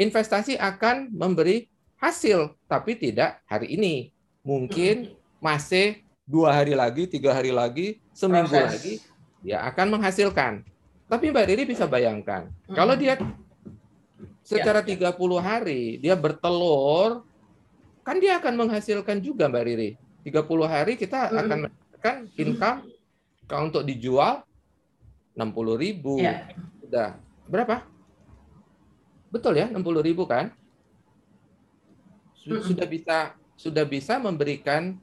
investasi 0.00 0.56
akan 0.56 1.12
memberi 1.12 1.68
hasil, 2.00 2.56
tapi 2.64 2.96
tidak 2.96 3.44
hari 3.44 3.76
ini. 3.76 3.94
Mungkin 4.40 5.12
masih 5.44 6.04
dua 6.24 6.56
hari 6.56 6.72
lagi, 6.72 7.04
tiga 7.04 7.36
hari 7.36 7.52
lagi, 7.52 8.00
seminggu 8.16 8.48
Proses. 8.48 8.72
lagi, 8.80 8.94
dia 9.44 9.60
akan 9.68 10.00
menghasilkan. 10.00 10.64
Tapi 11.04 11.24
Mbak 11.28 11.44
Riri 11.52 11.64
bisa 11.68 11.84
bayangkan, 11.84 12.48
kalau 12.72 12.96
dia 12.96 13.20
secara 14.40 14.80
30 14.80 15.12
hari, 15.36 16.00
dia 16.00 16.16
bertelur 16.16 17.28
kan 18.04 18.20
dia 18.20 18.36
akan 18.36 18.68
menghasilkan 18.68 19.20
juga 19.20 19.48
Mbak 19.52 19.64
Riri. 19.64 19.90
30 20.24 20.40
hari 20.64 20.96
kita 20.96 21.28
hmm. 21.28 21.40
akan 21.44 21.58
mendapatkan 22.04 22.36
income 22.36 22.78
kalau 23.48 23.72
untuk 23.72 23.84
dijual 23.88 24.44
60 25.32 25.80
ribu. 25.80 26.20
Ya. 26.20 26.52
Sudah 26.84 27.16
berapa? 27.48 27.80
Betul 29.32 29.56
ya, 29.58 29.66
60 29.72 30.04
ribu 30.04 30.28
kan? 30.28 30.52
Sudah 32.44 32.84
bisa 32.84 33.32
sudah 33.56 33.84
bisa 33.88 34.20
memberikan 34.20 35.00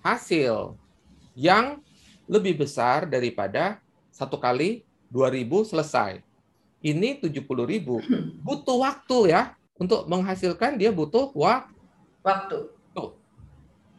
hasil 0.00 0.72
yang 1.36 1.84
lebih 2.24 2.64
besar 2.64 3.04
daripada 3.04 3.76
satu 4.08 4.40
kali 4.40 4.88
2000 5.12 5.68
selesai. 5.68 6.24
Ini 6.80 7.20
70 7.20 7.44
ribu. 7.68 8.00
Butuh 8.40 8.80
waktu 8.80 9.36
ya 9.36 9.52
untuk 9.76 10.08
menghasilkan 10.08 10.80
dia 10.80 10.88
butuh 10.88 11.30
waktu 11.36 11.76
waktu. 12.24 12.58
Tuh. 12.96 13.14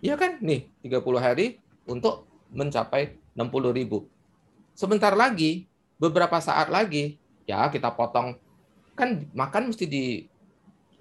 Iya 0.04 0.18
kan? 0.20 0.42
Nih, 0.42 0.68
30 0.84 1.00
hari 1.22 1.63
untuk 1.90 2.28
mencapai 2.54 3.18
60 3.34 3.78
ribu. 3.78 4.08
Sebentar 4.74 5.14
lagi, 5.14 5.66
beberapa 5.98 6.38
saat 6.42 6.70
lagi, 6.70 7.18
ya 7.46 7.70
kita 7.70 7.94
potong. 7.94 8.38
Kan 8.94 9.30
makan 9.34 9.74
mesti 9.74 9.86
di... 9.90 10.06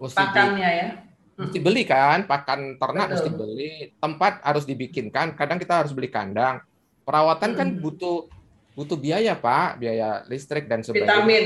Mesti 0.00 0.18
Pakannya 0.18 0.68
di, 0.68 0.80
ya? 0.82 0.88
Mesti 1.32 1.58
beli 1.60 1.82
kan, 1.88 2.28
pakan 2.28 2.76
ternak 2.76 3.08
Betul. 3.08 3.14
mesti 3.16 3.30
beli. 3.32 3.72
Tempat 3.96 4.44
harus 4.44 4.64
dibikinkan, 4.68 5.34
kadang 5.38 5.56
kita 5.56 5.84
harus 5.84 5.92
beli 5.96 6.12
kandang. 6.12 6.60
Perawatan 7.02 7.52
hmm. 7.52 7.58
kan 7.58 7.68
butuh 7.80 8.28
butuh 8.72 8.96
biaya 8.96 9.36
pak, 9.36 9.76
biaya 9.80 10.24
listrik 10.28 10.64
dan 10.64 10.80
sebagainya. 10.80 11.12
Vitamin. 11.12 11.44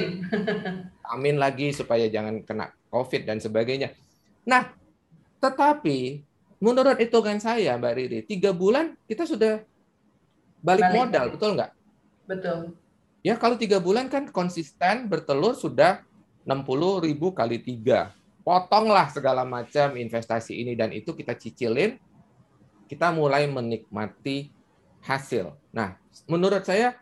Vitamin 1.02 1.36
lagi 1.38 1.74
supaya 1.74 2.06
jangan 2.06 2.42
kena 2.46 2.70
COVID 2.90 3.22
dan 3.26 3.38
sebagainya. 3.42 3.94
Nah, 4.46 4.70
tetapi 5.42 6.22
menurut 6.58 6.96
hitungan 6.96 7.38
saya, 7.38 7.76
Mbak 7.76 7.94
Riri, 7.96 8.18
tiga 8.24 8.50
bulan 8.52 8.96
kita 9.04 9.28
sudah 9.28 9.62
balik, 10.64 10.84
balik. 10.88 10.96
modal, 10.96 11.26
betul 11.36 11.50
nggak? 11.56 11.70
Betul. 12.26 12.58
Ya 13.26 13.34
kalau 13.34 13.58
tiga 13.58 13.82
bulan 13.82 14.06
kan 14.06 14.30
konsisten 14.30 15.10
bertelur 15.10 15.58
sudah 15.58 16.06
60 16.46 17.06
ribu 17.06 17.34
kali 17.34 17.58
tiga. 17.58 18.14
Potonglah 18.46 19.10
segala 19.10 19.42
macam 19.42 19.98
investasi 19.98 20.62
ini 20.62 20.78
dan 20.78 20.94
itu 20.94 21.10
kita 21.10 21.34
cicilin, 21.34 21.98
kita 22.86 23.10
mulai 23.10 23.50
menikmati 23.50 24.54
hasil. 25.02 25.50
Nah, 25.74 25.98
menurut 26.30 26.62
saya 26.62 26.94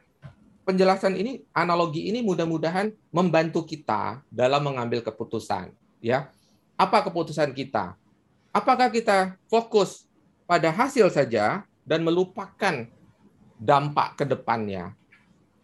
penjelasan 0.65 1.13
ini, 1.21 1.45
analogi 1.53 2.09
ini 2.09 2.25
mudah-mudahan 2.25 2.89
membantu 3.13 3.69
kita 3.69 4.25
dalam 4.33 4.65
mengambil 4.65 5.05
keputusan. 5.05 5.77
Ya, 6.01 6.33
apa 6.81 7.05
keputusan 7.05 7.53
kita? 7.53 8.01
Apakah 8.55 8.87
kita 8.87 9.35
fokus 9.51 10.07
pada 10.47 10.71
hasil 10.71 11.11
saja 11.11 11.67
dan 11.83 12.07
melupakan 12.07 12.87
dampak 13.59 14.23
ke 14.23 14.25
depannya? 14.31 14.95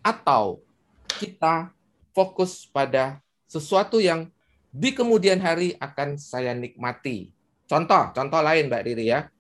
Atau 0.02 0.66
kita 1.06 1.70
fokus 2.11 2.66
pada 2.66 3.23
sesuatu 3.47 4.02
yang 4.02 4.26
di 4.75 4.90
kemudian 4.90 5.38
hari 5.38 5.78
akan 5.78 6.18
saya 6.18 6.50
nikmati. 6.50 7.30
Contoh, 7.70 8.11
contoh 8.11 8.42
lain 8.42 8.66
Mbak 8.66 8.82
Riri 8.82 9.06
ya. 9.06 9.30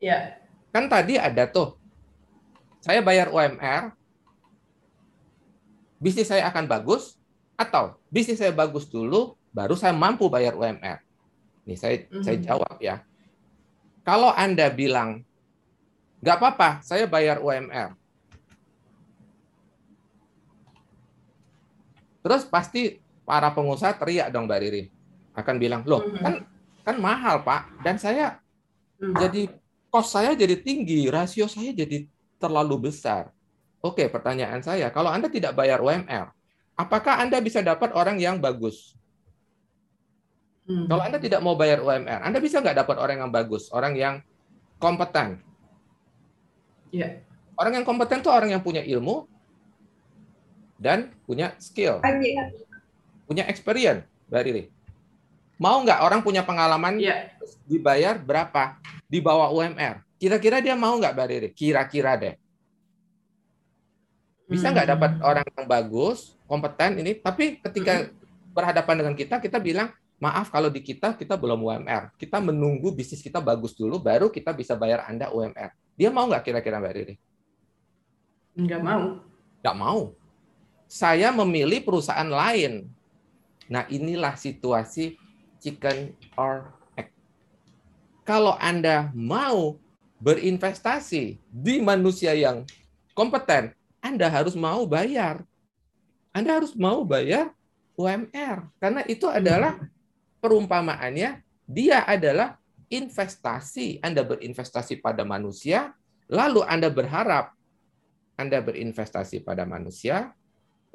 Ya. 0.00 0.40
Kan 0.72 0.88
tadi 0.88 1.20
ada 1.20 1.44
tuh, 1.44 1.76
saya 2.80 3.04
bayar 3.04 3.28
UMR, 3.28 3.92
bisnis 6.00 6.32
saya 6.32 6.48
akan 6.48 6.64
bagus, 6.64 7.20
atau 7.60 8.00
bisnis 8.08 8.40
saya 8.40 8.56
bagus 8.56 8.88
dulu, 8.88 9.36
baru 9.52 9.76
saya 9.76 9.92
mampu 9.92 10.28
bayar 10.32 10.56
UMR. 10.56 11.05
Nih 11.66 11.76
saya 11.76 12.06
mm-hmm. 12.06 12.22
saya 12.22 12.36
jawab 12.38 12.74
ya. 12.78 13.02
Kalau 14.06 14.30
Anda 14.30 14.70
bilang 14.70 15.26
nggak 16.22 16.36
apa-apa, 16.38 16.70
saya 16.86 17.10
bayar 17.10 17.42
UMR. 17.42 17.98
Terus 22.22 22.42
pasti 22.46 22.98
para 23.26 23.50
pengusaha 23.50 23.94
teriak 23.98 24.30
dong 24.30 24.46
Mbak 24.46 24.58
Riri. 24.62 24.84
Akan 25.34 25.58
bilang, 25.58 25.82
loh 25.84 26.06
mm-hmm. 26.06 26.22
kan 26.22 26.34
kan 26.86 26.96
mahal 27.02 27.42
Pak. 27.42 27.82
Dan 27.82 27.98
saya 27.98 28.38
mm-hmm. 29.02 29.14
jadi 29.18 29.42
kos 29.90 30.14
saya 30.14 30.38
jadi 30.38 30.54
tinggi, 30.62 31.10
rasio 31.10 31.50
saya 31.50 31.74
jadi 31.74 32.06
terlalu 32.38 32.90
besar. 32.90 33.34
Oke, 33.82 34.06
pertanyaan 34.10 34.62
saya, 34.62 34.90
kalau 34.90 35.12
Anda 35.12 35.30
tidak 35.30 35.54
bayar 35.54 35.78
UMR, 35.78 36.30
apakah 36.74 37.22
Anda 37.22 37.38
bisa 37.38 37.62
dapat 37.62 37.94
orang 37.94 38.18
yang 38.18 38.42
bagus? 38.42 38.98
Hmm. 40.66 40.90
Kalau 40.90 41.02
Anda 41.06 41.18
tidak 41.22 41.40
mau 41.46 41.54
bayar 41.54 41.78
UMR, 41.78 42.26
Anda 42.26 42.42
bisa 42.42 42.58
nggak 42.58 42.82
dapat 42.82 42.96
orang 42.98 43.22
yang 43.22 43.30
bagus, 43.30 43.70
orang 43.70 43.94
yang 43.94 44.14
kompeten? 44.82 45.38
Yeah. 46.90 47.22
Orang 47.54 47.78
yang 47.78 47.86
kompeten 47.86 48.18
itu 48.18 48.28
orang 48.28 48.50
yang 48.50 48.62
punya 48.66 48.82
ilmu 48.82 49.30
dan 50.76 51.14
punya 51.24 51.54
skill, 51.62 52.02
yeah. 52.02 52.50
punya 53.24 53.46
experience, 53.46 54.04
Mbak 54.28 54.42
Riri. 54.42 54.62
Mau 55.56 55.80
nggak 55.86 56.02
orang 56.02 56.20
punya 56.20 56.42
pengalaman 56.42 56.98
yeah. 57.00 57.32
dibayar 57.64 58.18
berapa 58.18 58.76
di 59.06 59.22
bawah 59.22 59.54
UMR? 59.54 60.02
Kira-kira 60.18 60.58
dia 60.58 60.74
mau 60.74 60.98
nggak, 60.98 61.14
Mbak 61.14 61.26
Riri? 61.30 61.48
Kira-kira 61.54 62.18
deh. 62.18 62.34
Bisa 64.50 64.74
nggak 64.74 64.98
dapat 64.98 65.10
orang 65.22 65.46
yang 65.46 65.66
bagus, 65.70 66.34
kompeten 66.50 66.98
ini, 66.98 67.14
tapi 67.18 67.62
ketika 67.62 68.10
berhadapan 68.50 68.94
dengan 68.98 69.14
kita, 69.14 69.38
kita 69.38 69.58
bilang, 69.62 69.94
maaf 70.16 70.48
kalau 70.48 70.72
di 70.72 70.80
kita, 70.80 71.12
kita 71.12 71.36
belum 71.36 71.60
UMR. 71.60 72.12
Kita 72.16 72.40
menunggu 72.40 72.92
bisnis 72.92 73.20
kita 73.20 73.40
bagus 73.40 73.76
dulu, 73.76 74.00
baru 74.00 74.32
kita 74.32 74.52
bisa 74.56 74.72
bayar 74.72 75.04
Anda 75.08 75.28
UMR. 75.28 75.72
Dia 75.96 76.08
mau 76.12 76.28
nggak 76.28 76.44
kira-kira 76.44 76.80
Mbak 76.80 76.94
Riri? 76.96 77.14
Nggak 78.56 78.80
mau. 78.80 79.04
Nggak 79.60 79.76
mau. 79.76 80.00
Saya 80.88 81.28
memilih 81.32 81.84
perusahaan 81.84 82.28
lain. 82.28 82.88
Nah 83.68 83.84
inilah 83.92 84.38
situasi 84.38 85.18
chicken 85.60 86.14
or 86.38 86.72
egg. 86.96 87.12
Kalau 88.24 88.56
Anda 88.56 89.12
mau 89.12 89.76
berinvestasi 90.20 91.36
di 91.40 91.74
manusia 91.84 92.32
yang 92.32 92.64
kompeten, 93.12 93.76
Anda 94.00 94.32
harus 94.32 94.56
mau 94.56 94.88
bayar. 94.88 95.44
Anda 96.32 96.60
harus 96.60 96.76
mau 96.76 97.04
bayar 97.04 97.52
UMR 97.96 98.68
karena 98.76 99.00
itu 99.08 99.24
adalah 99.24 99.80
perumpamaannya 100.46 101.42
dia 101.66 102.06
adalah 102.06 102.54
investasi. 102.86 103.98
Anda 103.98 104.22
berinvestasi 104.22 105.02
pada 105.02 105.26
manusia, 105.26 105.90
lalu 106.30 106.62
Anda 106.62 106.86
berharap 106.86 107.50
Anda 108.38 108.62
berinvestasi 108.62 109.42
pada 109.42 109.66
manusia, 109.66 110.30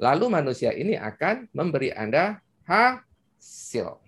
lalu 0.00 0.32
manusia 0.32 0.72
ini 0.72 0.96
akan 0.96 1.52
memberi 1.52 1.92
Anda 1.92 2.40
hasil. 2.64 4.00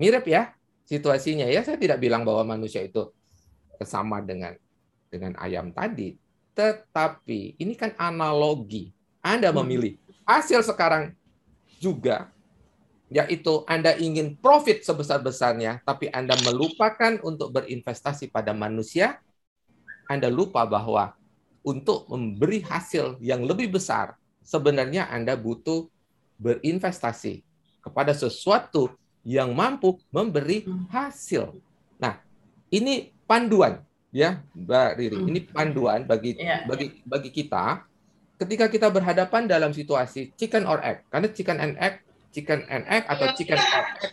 Mirip 0.00 0.24
ya 0.24 0.56
situasinya 0.88 1.44
ya. 1.52 1.60
Saya 1.60 1.76
tidak 1.76 2.00
bilang 2.00 2.24
bahwa 2.24 2.56
manusia 2.56 2.80
itu 2.80 3.12
sama 3.84 4.24
dengan 4.24 4.56
dengan 5.12 5.36
ayam 5.36 5.68
tadi, 5.76 6.16
tetapi 6.56 7.60
ini 7.60 7.76
kan 7.76 7.92
analogi. 8.00 8.88
Anda 9.20 9.52
hmm. 9.52 9.58
memilih 9.60 9.92
hasil 10.24 10.64
sekarang 10.64 11.12
juga 11.76 12.32
yaitu 13.12 13.62
Anda 13.68 13.92
ingin 14.00 14.40
profit 14.40 14.80
sebesar-besarnya, 14.82 15.84
tapi 15.84 16.08
Anda 16.08 16.32
melupakan 16.40 17.20
untuk 17.20 17.52
berinvestasi 17.52 18.32
pada 18.32 18.56
manusia, 18.56 19.20
Anda 20.08 20.32
lupa 20.32 20.64
bahwa 20.64 21.12
untuk 21.60 22.08
memberi 22.08 22.64
hasil 22.64 23.20
yang 23.20 23.44
lebih 23.44 23.76
besar, 23.76 24.16
sebenarnya 24.40 25.12
Anda 25.12 25.36
butuh 25.36 25.92
berinvestasi 26.40 27.44
kepada 27.84 28.16
sesuatu 28.16 28.90
yang 29.22 29.52
mampu 29.52 30.00
memberi 30.10 30.64
hmm. 30.66 30.90
hasil. 30.90 31.54
Nah, 32.00 32.18
ini 32.72 33.12
panduan 33.28 33.84
ya, 34.10 34.42
Mbak 34.56 34.90
Riri. 34.98 35.18
Hmm. 35.20 35.28
Ini 35.30 35.40
panduan 35.52 36.00
bagi 36.08 36.34
yeah. 36.40 36.66
bagi 36.66 37.04
bagi 37.06 37.30
kita 37.30 37.86
ketika 38.42 38.66
kita 38.66 38.90
berhadapan 38.90 39.46
dalam 39.46 39.70
situasi 39.70 40.34
chicken 40.34 40.66
or 40.66 40.82
egg. 40.82 41.06
Karena 41.12 41.28
chicken 41.30 41.58
and 41.62 41.74
egg, 41.78 42.02
chicken 42.32 42.64
and 42.66 42.84
egg 42.88 43.04
atau 43.06 43.30
iya. 43.30 43.34
chicken 43.36 43.60
or 43.60 43.84
egg 44.00 44.12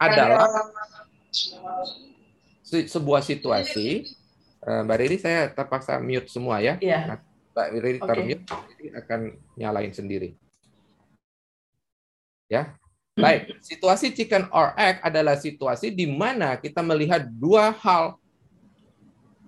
adalah 0.00 0.48
sebuah 2.68 3.20
situasi. 3.24 4.06
Eh, 4.60 4.80
Mbak 4.84 4.98
Riri, 5.00 5.16
saya 5.16 5.48
terpaksa 5.48 5.96
mute 5.98 6.28
semua 6.28 6.60
ya. 6.60 6.76
Yeah. 6.84 7.16
Nah, 7.16 7.18
Mbak 7.56 7.68
Riri 7.80 7.98
okay. 7.98 8.08
termute, 8.08 8.42
akan 8.92 9.20
nyalain 9.56 9.92
sendiri. 9.96 10.36
Ya, 12.50 12.76
Baik, 13.20 13.60
situasi 13.60 14.16
chicken 14.16 14.48
or 14.54 14.72
egg 14.80 15.02
adalah 15.04 15.36
situasi 15.36 15.92
di 15.92 16.08
mana 16.08 16.56
kita 16.56 16.80
melihat 16.80 17.28
dua 17.28 17.74
hal 17.76 18.16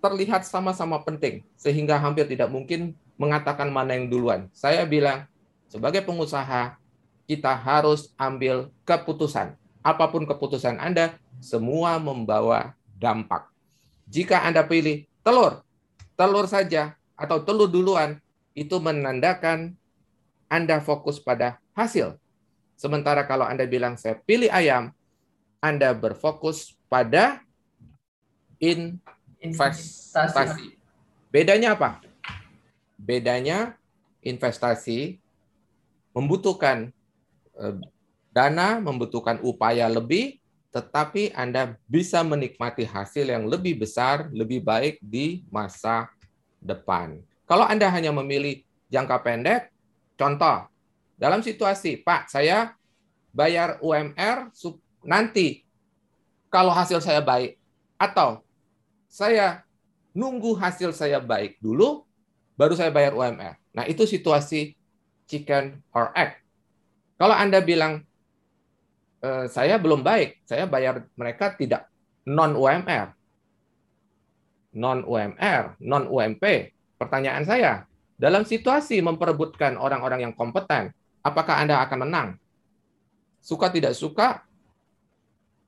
terlihat 0.03 0.45
sama-sama 0.45 1.01
penting 1.01 1.41
sehingga 1.57 1.97
hampir 1.97 2.29
tidak 2.29 2.53
mungkin 2.53 2.93
mengatakan 3.17 3.73
mana 3.73 3.97
yang 3.97 4.13
duluan. 4.13 4.51
Saya 4.53 4.85
bilang 4.85 5.25
sebagai 5.73 6.05
pengusaha 6.05 6.77
kita 7.27 7.55
harus 7.55 8.11
ambil 8.19 8.71
keputusan. 8.87 9.55
Apa 9.83 10.11
pun 10.11 10.27
keputusan 10.27 10.79
Anda, 10.79 11.19
semua 11.43 11.99
membawa 11.99 12.75
dampak. 12.99 13.51
Jika 14.07 14.47
Anda 14.47 14.63
pilih 14.63 15.07
telur, 15.27 15.67
telur 16.15 16.47
saja 16.47 16.95
atau 17.19 17.43
telur 17.43 17.67
duluan, 17.67 18.19
itu 18.53 18.79
menandakan 18.79 19.75
Anda 20.47 20.79
fokus 20.85 21.19
pada 21.19 21.59
hasil 21.73 22.21
Sementara 22.83 23.23
kalau 23.31 23.47
Anda 23.47 23.63
bilang 23.63 23.95
saya 23.95 24.19
pilih 24.19 24.51
ayam, 24.51 24.91
Anda 25.63 25.95
berfokus 25.95 26.75
pada 26.91 27.39
investasi. 28.59 30.75
Bedanya 31.31 31.79
apa? 31.79 32.03
Bedanya 32.99 33.79
investasi 34.19 35.23
membutuhkan 36.11 36.91
dana, 38.33 38.81
membutuhkan 38.81 39.41
upaya 39.45 39.87
lebih, 39.87 40.41
tetapi 40.73 41.37
Anda 41.37 41.77
bisa 41.85 42.25
menikmati 42.25 42.89
hasil 42.89 43.29
yang 43.29 43.45
lebih 43.45 43.77
besar, 43.77 44.33
lebih 44.33 44.65
baik 44.65 44.97
di 45.05 45.45
masa 45.53 46.09
depan. 46.59 47.21
Kalau 47.45 47.69
Anda 47.69 47.93
hanya 47.93 48.09
memilih 48.09 48.65
jangka 48.89 49.21
pendek, 49.21 49.69
contoh, 50.17 50.65
dalam 51.21 51.45
situasi, 51.45 52.01
Pak, 52.01 52.33
saya 52.33 52.73
bayar 53.33 53.81
UMR 53.81 54.53
nanti 55.05 55.65
kalau 56.53 56.73
hasil 56.73 57.01
saya 57.01 57.25
baik 57.25 57.57
atau 57.97 58.45
saya 59.09 59.65
nunggu 60.13 60.53
hasil 60.57 60.93
saya 60.93 61.17
baik 61.17 61.57
dulu 61.63 62.05
baru 62.57 62.77
saya 62.77 62.93
bayar 62.93 63.17
UMR. 63.17 63.57
Nah, 63.73 63.85
itu 63.89 64.05
situasi 64.05 64.77
chicken 65.25 65.81
or 65.97 66.13
egg. 66.13 66.42
Kalau 67.23 67.39
Anda 67.39 67.63
bilang 67.63 68.03
e, 69.23 69.47
saya 69.47 69.79
belum 69.79 70.03
baik, 70.03 70.43
saya 70.43 70.67
bayar 70.67 71.07
mereka 71.15 71.55
tidak 71.55 71.87
non 72.27 72.59
UMR. 72.59 73.15
Non 74.75 75.07
UMR, 75.07 75.79
non 75.79 76.11
UMP. 76.11 76.43
Pertanyaan 76.99 77.47
saya, 77.47 77.87
dalam 78.19 78.43
situasi 78.43 78.99
memperebutkan 79.07 79.79
orang-orang 79.79 80.27
yang 80.27 80.35
kompeten, 80.35 80.91
apakah 81.23 81.63
Anda 81.63 81.79
akan 81.87 82.11
menang? 82.11 82.29
Suka 83.39 83.71
tidak 83.71 83.95
suka, 83.95 84.43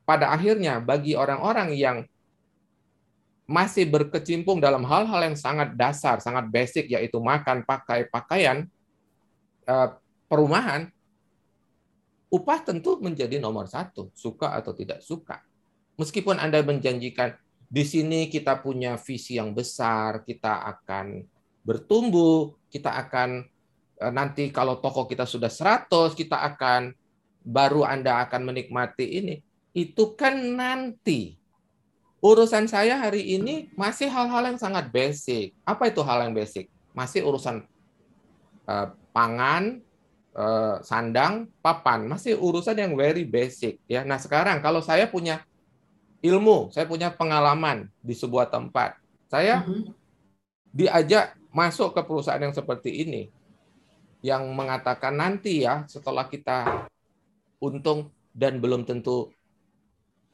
pada 0.02 0.34
akhirnya 0.34 0.82
bagi 0.82 1.14
orang-orang 1.14 1.74
yang 1.78 2.02
masih 3.46 3.86
berkecimpung 3.90 4.58
dalam 4.58 4.82
hal-hal 4.82 5.20
yang 5.22 5.38
sangat 5.38 5.74
dasar, 5.78 6.18
sangat 6.18 6.50
basic, 6.50 6.90
yaitu 6.90 7.18
makan, 7.22 7.62
pakai, 7.62 8.10
pakaian, 8.10 8.66
eh, 9.66 9.88
perumahan, 10.30 10.93
upah 12.34 12.66
tentu 12.66 12.98
menjadi 12.98 13.38
nomor 13.38 13.70
satu, 13.70 14.10
suka 14.10 14.58
atau 14.58 14.74
tidak 14.74 14.98
suka. 15.06 15.38
Meskipun 15.94 16.42
Anda 16.42 16.58
menjanjikan 16.66 17.38
di 17.70 17.86
sini 17.86 18.26
kita 18.26 18.58
punya 18.58 18.98
visi 18.98 19.38
yang 19.38 19.54
besar, 19.54 20.26
kita 20.26 20.66
akan 20.66 21.22
bertumbuh, 21.62 22.58
kita 22.66 22.90
akan 22.90 23.46
Eh, 23.94 24.12
nanti 24.12 24.50
kalau 24.50 24.82
toko 24.82 25.06
kita 25.06 25.22
sudah 25.22 25.48
100, 25.48 26.18
kita 26.18 26.42
akan 26.54 26.90
baru 27.46 27.86
Anda 27.86 28.26
akan 28.26 28.50
menikmati 28.50 29.06
ini. 29.06 29.34
Itu 29.70 30.18
kan 30.18 30.34
nanti. 30.34 31.38
Urusan 32.24 32.64
saya 32.64 32.96
hari 32.96 33.36
ini 33.36 33.68
masih 33.76 34.08
hal-hal 34.08 34.48
yang 34.48 34.58
sangat 34.58 34.88
basic. 34.88 35.52
Apa 35.62 35.92
itu 35.92 36.00
hal 36.00 36.24
yang 36.24 36.32
basic? 36.32 36.72
Masih 36.96 37.20
urusan 37.20 37.68
uh, 38.64 38.88
pangan, 39.12 39.84
uh, 40.34 40.82
sandang, 40.84 41.48
papan. 41.64 42.10
Masih 42.10 42.36
urusan 42.36 42.76
yang 42.76 42.92
very 42.98 43.24
basic 43.24 43.80
ya. 43.86 44.02
Nah, 44.02 44.20
sekarang 44.20 44.60
kalau 44.60 44.82
saya 44.84 45.08
punya 45.08 45.42
ilmu, 46.20 46.74
saya 46.74 46.84
punya 46.84 47.14
pengalaman 47.14 47.88
di 48.02 48.12
sebuah 48.12 48.50
tempat. 48.50 48.98
Saya 49.30 49.64
mm-hmm. 49.64 49.90
diajak 50.74 51.38
masuk 51.54 51.94
ke 51.94 52.02
perusahaan 52.02 52.42
yang 52.42 52.54
seperti 52.54 53.06
ini 53.06 53.30
yang 54.24 54.48
mengatakan 54.56 55.14
nanti 55.14 55.62
ya 55.68 55.84
setelah 55.84 56.24
kita 56.26 56.88
untung 57.60 58.08
dan 58.32 58.58
belum 58.58 58.88
tentu 58.88 59.30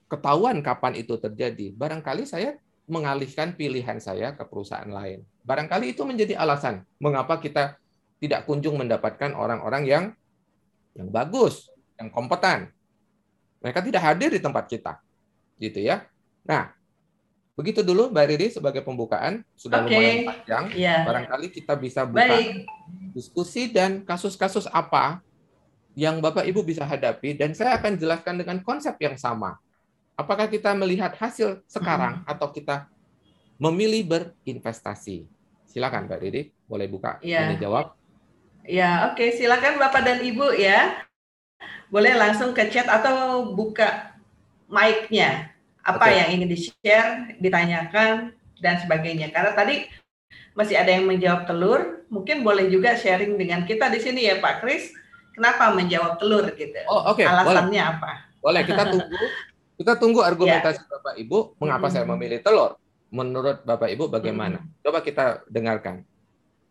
ketahuan 0.06 0.62
kapan 0.62 0.98
itu 0.98 1.18
terjadi. 1.18 1.74
Barangkali 1.74 2.22
saya 2.22 2.54
mengalihkan 2.90 3.54
pilihan 3.54 3.98
saya 4.02 4.34
ke 4.34 4.42
perusahaan 4.46 4.88
lain. 4.88 5.22
Barangkali 5.46 5.94
itu 5.94 6.02
menjadi 6.02 6.38
alasan 6.38 6.86
mengapa 6.98 7.38
kita 7.38 7.78
tidak 8.20 8.44
kunjung 8.44 8.76
mendapatkan 8.76 9.32
orang-orang 9.32 9.82
yang 9.88 10.04
yang 10.94 11.08
bagus, 11.08 11.72
yang 11.96 12.12
kompeten. 12.12 12.68
Mereka 13.64 13.80
tidak 13.84 14.02
hadir 14.04 14.30
di 14.32 14.40
tempat 14.40 14.68
kita. 14.68 15.00
Gitu 15.56 15.80
ya. 15.80 16.04
Nah, 16.44 16.72
begitu 17.56 17.80
dulu 17.80 18.12
Mbak 18.12 18.26
Riri 18.28 18.48
sebagai 18.52 18.84
pembukaan 18.84 19.44
sudah 19.56 19.84
okay. 19.84 19.96
lumayan 19.96 20.18
panjang. 20.28 20.64
Yeah. 20.76 21.04
Barangkali 21.04 21.48
kita 21.52 21.76
bisa 21.76 22.04
buka 22.04 22.28
Baik 22.28 22.68
diskusi 23.10 23.70
dan 23.70 24.06
kasus-kasus 24.06 24.70
apa 24.70 25.18
yang 25.98 26.22
Bapak 26.22 26.46
Ibu 26.46 26.62
bisa 26.62 26.86
hadapi 26.86 27.34
dan 27.34 27.52
saya 27.52 27.76
akan 27.76 27.98
jelaskan 27.98 28.38
dengan 28.40 28.62
konsep 28.62 28.94
yang 29.02 29.18
sama. 29.18 29.58
Apakah 30.14 30.46
kita 30.46 30.76
melihat 30.76 31.16
hasil 31.16 31.64
sekarang 31.66 32.22
atau 32.28 32.52
kita 32.52 32.86
memilih 33.56 34.06
berinvestasi? 34.06 35.26
Silakan 35.70 36.06
Mbak 36.06 36.20
Didi, 36.22 36.42
boleh 36.66 36.86
buka 36.90 37.18
ya. 37.22 37.50
ini 37.50 37.56
jawab. 37.58 37.99
Ya, 38.66 39.12
oke. 39.12 39.24
Silakan 39.34 39.80
Bapak 39.80 40.02
dan 40.04 40.18
Ibu 40.20 40.56
ya. 40.56 41.06
Boleh 41.90 42.14
langsung 42.14 42.54
ke 42.54 42.70
chat 42.70 42.86
atau 42.86 43.50
buka 43.52 44.14
mic-nya. 44.70 45.50
Apa 45.80 46.06
okay. 46.06 46.16
yang 46.22 46.28
ingin 46.38 46.48
di-share, 46.52 47.34
ditanyakan, 47.40 48.36
dan 48.60 48.76
sebagainya. 48.78 49.32
Karena 49.32 49.56
tadi 49.56 49.88
masih 50.54 50.76
ada 50.76 50.92
yang 50.92 51.08
menjawab 51.08 51.48
telur, 51.48 52.04
mungkin 52.12 52.44
boleh 52.44 52.68
juga 52.68 52.94
sharing 52.94 53.40
dengan 53.40 53.64
kita 53.64 53.88
di 53.88 53.98
sini 53.98 54.28
ya 54.28 54.38
Pak 54.38 54.62
Kris. 54.62 54.92
Kenapa 55.34 55.72
menjawab 55.72 56.20
telur 56.20 56.44
gitu? 56.52 56.76
Oh, 56.86 57.10
oke. 57.10 57.24
Okay. 57.24 57.26
Alasannya 57.26 57.80
boleh. 57.80 57.94
apa? 57.96 58.10
Boleh, 58.44 58.62
kita 58.68 58.82
tunggu. 58.92 59.26
Kita 59.80 59.92
tunggu 59.96 60.20
argumentasi 60.20 60.84
yeah. 60.84 60.92
Bapak 60.92 61.14
Ibu 61.16 61.38
mengapa 61.56 61.88
hmm. 61.88 61.94
saya 61.96 62.04
memilih 62.04 62.38
telur. 62.44 62.76
Menurut 63.08 63.64
Bapak 63.64 63.88
Ibu 63.88 64.12
bagaimana? 64.12 64.60
Hmm. 64.60 64.70
Coba 64.84 65.00
kita 65.00 65.40
dengarkan. 65.48 66.04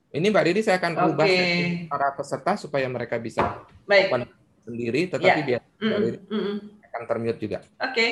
Ini 0.09 0.25
Mbak 0.33 0.43
Didi 0.49 0.61
saya 0.65 0.81
akan 0.81 1.13
ubah 1.13 1.21
okay. 1.21 1.85
para 1.85 2.17
peserta 2.17 2.57
supaya 2.57 2.89
mereka 2.89 3.21
bisa 3.21 3.61
Baik. 3.85 4.25
sendiri, 4.65 5.05
tetapi 5.05 5.41
yeah. 5.41 5.45
biar 5.45 5.61
mm 5.77 6.17
-mm. 6.25 6.55
akan 6.89 7.01
termute 7.05 7.37
juga. 7.37 7.61
Oke. 7.77 7.93
Okay. 7.93 8.11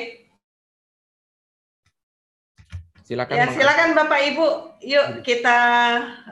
Silakan. 3.02 3.34
Ya, 3.34 3.50
silakan 3.50 3.96
Bapak 3.98 4.20
Ibu. 4.30 4.48
Yuk 4.84 5.06
kita 5.26 5.58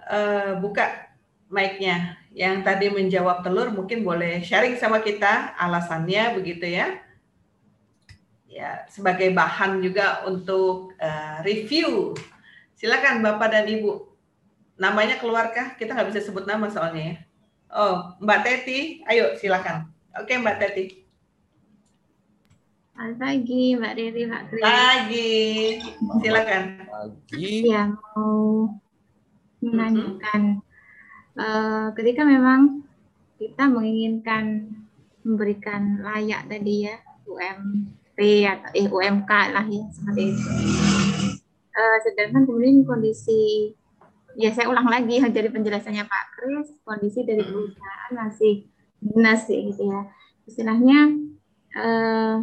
uh, 0.06 0.52
buka 0.62 1.10
mic-nya. 1.50 2.14
Yang 2.30 2.56
tadi 2.62 2.86
menjawab 2.92 3.42
telur 3.42 3.72
mungkin 3.72 4.06
boleh 4.06 4.44
sharing 4.46 4.78
sama 4.78 5.02
kita 5.02 5.56
alasannya 5.58 6.36
begitu 6.36 6.68
ya. 6.68 7.00
Ya, 8.46 8.86
sebagai 8.86 9.34
bahan 9.34 9.82
juga 9.82 10.22
untuk 10.30 10.94
uh, 11.02 11.42
review. 11.42 12.14
Silakan 12.78 13.24
Bapak 13.24 13.50
dan 13.50 13.66
Ibu. 13.66 14.05
Namanya 14.76 15.16
keluarkah? 15.16 15.72
Kita 15.80 15.96
nggak 15.96 16.12
bisa 16.12 16.20
sebut 16.20 16.44
nama 16.44 16.68
soalnya 16.68 17.02
ya. 17.02 17.16
Oh, 17.72 18.12
Mbak 18.20 18.40
Teti, 18.44 19.00
ayo 19.08 19.32
silakan. 19.40 19.88
Oke, 20.20 20.36
Mbak 20.36 20.56
Teti. 20.60 20.84
Selamat 22.96 23.16
pagi 23.20 23.76
Mbak 23.76 23.92
Riri, 23.96 24.22
Mbak 24.24 24.42
Kris. 24.48 24.64
Pagi, 24.64 25.32
silakan. 26.24 26.62
Pagi. 26.88 27.48
Ya 27.68 27.92
mau 27.92 28.72
menanyakan 29.60 30.40
mm-hmm. 30.60 31.40
uh, 31.40 31.86
ketika 31.96 32.22
memang 32.24 32.84
kita 33.36 33.68
menginginkan 33.68 34.72
memberikan 35.24 36.00
layak 36.04 36.48
tadi 36.48 36.88
ya 36.88 36.96
UMP 37.28 38.16
atau 38.48 38.70
eh, 38.72 38.88
UMK 38.88 39.32
lah 39.52 39.64
ya 39.68 39.84
seperti 39.92 40.22
itu. 40.32 40.48
Uh, 41.76 41.96
sedangkan 42.04 42.48
kemudian 42.48 42.84
kondisi 42.88 43.72
ya 44.36 44.52
saya 44.52 44.68
ulang 44.68 44.86
lagi 44.86 45.16
yang 45.20 45.32
jadi 45.32 45.48
penjelasannya 45.48 46.04
Pak 46.04 46.24
Kris 46.36 46.68
kondisi 46.84 47.24
dari 47.24 47.42
perusahaan 47.42 48.12
masih 48.12 48.68
dinas 49.00 49.48
gitu 49.48 49.82
ya. 49.82 50.00
Istilahnya 50.46 50.98
uh, 51.74 52.36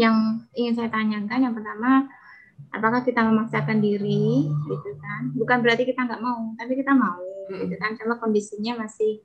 yang 0.00 0.42
ingin 0.56 0.74
saya 0.74 0.88
tanyakan 0.88 1.40
yang 1.44 1.54
pertama 1.54 2.08
apakah 2.72 3.04
kita 3.04 3.20
memaksakan 3.20 3.78
diri 3.78 4.48
gitu 4.48 4.90
kan? 4.98 5.30
Bukan 5.36 5.60
berarti 5.60 5.84
kita 5.86 6.08
nggak 6.08 6.22
mau 6.24 6.56
tapi 6.56 6.72
kita 6.74 6.96
mau 6.96 7.20
gitu 7.52 7.76
kan? 7.76 7.94
Cuma 8.00 8.16
kondisinya 8.16 8.84
masih 8.84 9.20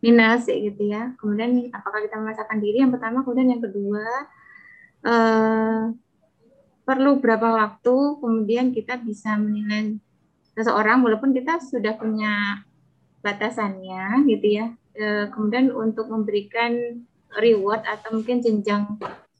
minus 0.00 0.48
gitu 0.48 0.82
ya. 0.88 1.12
Kemudian 1.20 1.68
apakah 1.72 2.04
kita 2.04 2.16
memaksakan 2.20 2.58
diri? 2.60 2.80
Yang 2.80 2.98
pertama 2.98 3.24
kemudian 3.24 3.48
yang 3.56 3.62
kedua 3.62 4.04
eh, 5.04 5.82
perlu 6.84 7.16
berapa 7.16 7.48
waktu 7.64 7.96
kemudian 8.20 8.76
kita 8.76 9.00
bisa 9.00 9.40
menilai 9.40 9.96
seseorang 10.54 11.02
walaupun 11.02 11.34
kita 11.34 11.58
sudah 11.58 11.98
punya 11.98 12.62
batasannya 13.20 14.22
gitu 14.30 14.46
ya 14.62 14.66
eh, 14.94 15.26
kemudian 15.30 15.74
untuk 15.74 16.06
memberikan 16.08 17.02
reward 17.38 17.82
atau 17.82 18.14
mungkin 18.14 18.38
jenjang 18.38 18.94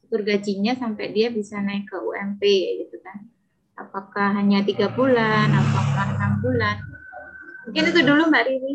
struktur 0.05 0.21
gajinya 0.21 0.77
sampai 0.77 1.11
dia 1.11 1.27
bisa 1.33 1.57
naik 1.59 1.89
ke 1.89 1.97
UMP 1.97 2.43
gitu 2.85 3.01
kan. 3.01 3.25
Apakah 3.75 4.37
hanya 4.37 4.63
tiga 4.63 4.87
bulan, 4.93 5.51
apakah 5.51 6.15
enam 6.15 6.39
bulan? 6.39 6.77
Mungkin 7.67 7.83
itu 7.91 7.99
dulu 8.05 8.29
Mbak 8.31 8.43
Riri. 8.47 8.73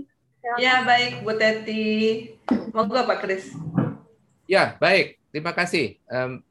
Ya 0.59 0.83
baik 0.85 1.23
Bu 1.25 1.33
Teti. 1.39 1.87
Monggo 2.75 3.07
Pak 3.07 3.25
Kris. 3.25 3.55
Ya 4.51 4.75
baik, 4.83 5.23
terima 5.31 5.55
kasih 5.55 5.97
um, 6.11 6.43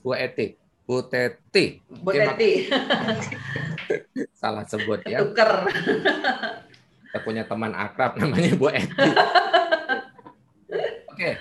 Bu 0.00 0.16
Eti. 0.16 0.61
Bu 0.84 1.06
Teti. 1.06 1.80
Bu 1.88 2.10
Teti. 2.10 2.68
Salah 4.40 4.66
sebut 4.66 5.02
ya. 5.06 5.22
Tuker. 5.22 5.68
Kita 7.06 7.18
punya 7.22 7.44
teman 7.46 7.72
akrab 7.76 8.18
namanya 8.18 8.52
Bu 8.58 8.66
Eti. 8.72 9.08
Oke. 11.12 11.16
Okay. 11.16 11.34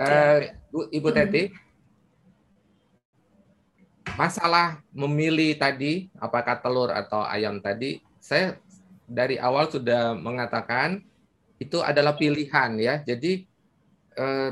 Uh, 0.00 0.38
Bu, 0.72 0.88
Ibu 0.88 1.12
Teti, 1.12 1.52
masalah 4.16 4.80
memilih 4.94 5.58
tadi 5.60 6.08
apakah 6.16 6.56
telur 6.62 6.88
atau 6.94 7.20
ayam 7.26 7.60
tadi, 7.60 8.00
saya 8.22 8.56
dari 9.10 9.36
awal 9.36 9.66
sudah 9.66 10.14
mengatakan 10.14 11.02
itu 11.58 11.82
adalah 11.82 12.16
pilihan 12.16 12.70
ya. 12.80 12.94
Jadi 13.04 13.44
eh, 14.16 14.50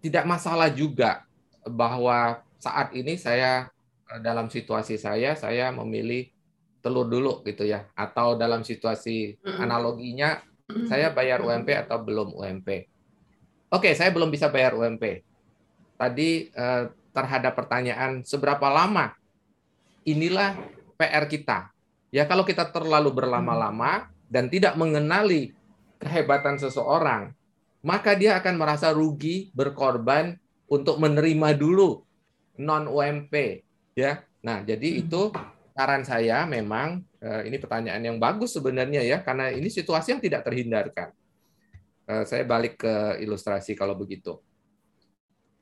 tidak 0.00 0.24
masalah 0.24 0.70
juga 0.72 1.26
bahwa 1.66 2.40
saat 2.62 2.94
ini 2.94 3.18
saya 3.18 3.66
eh, 3.66 3.75
dalam 4.22 4.46
situasi 4.46 4.96
saya 4.96 5.34
saya 5.34 5.74
memilih 5.74 6.30
telur 6.80 7.06
dulu 7.10 7.42
gitu 7.42 7.66
ya. 7.66 7.86
Atau 7.98 8.38
dalam 8.38 8.62
situasi 8.62 9.38
analoginya 9.42 10.38
saya 10.86 11.10
bayar 11.10 11.42
UMP 11.42 11.74
atau 11.74 12.02
belum 12.02 12.34
UMP. 12.34 12.86
Oke, 13.70 13.90
saya 13.98 14.14
belum 14.14 14.30
bisa 14.30 14.46
bayar 14.50 14.78
UMP 14.78 15.26
tadi 15.96 16.52
eh, 16.52 16.84
terhadap 17.10 17.56
pertanyaan 17.56 18.20
seberapa 18.22 18.68
lama 18.68 19.16
inilah 20.04 20.54
PR 21.00 21.24
kita. 21.26 21.72
Ya 22.12 22.28
kalau 22.28 22.46
kita 22.46 22.68
terlalu 22.70 23.10
berlama-lama 23.10 24.06
dan 24.30 24.46
tidak 24.52 24.78
mengenali 24.78 25.56
kehebatan 25.98 26.60
seseorang, 26.60 27.34
maka 27.82 28.14
dia 28.14 28.38
akan 28.38 28.54
merasa 28.60 28.92
rugi 28.92 29.50
berkorban 29.56 30.36
untuk 30.70 31.00
menerima 31.02 31.56
dulu 31.56 32.04
non 32.56 32.88
UMP 32.88 33.65
ya. 33.96 34.22
Nah, 34.44 34.62
jadi 34.62 35.00
itu 35.02 35.32
saran 35.72 36.04
saya 36.04 36.44
memang 36.44 37.02
eh, 37.18 37.48
ini 37.48 37.56
pertanyaan 37.56 38.04
yang 38.04 38.16
bagus 38.20 38.54
sebenarnya 38.54 39.02
ya 39.02 39.24
karena 39.24 39.50
ini 39.50 39.66
situasi 39.72 40.14
yang 40.14 40.22
tidak 40.22 40.44
terhindarkan. 40.44 41.10
Eh, 42.06 42.24
saya 42.28 42.44
balik 42.46 42.84
ke 42.84 43.18
ilustrasi 43.24 43.74
kalau 43.74 43.96
begitu. 43.96 44.38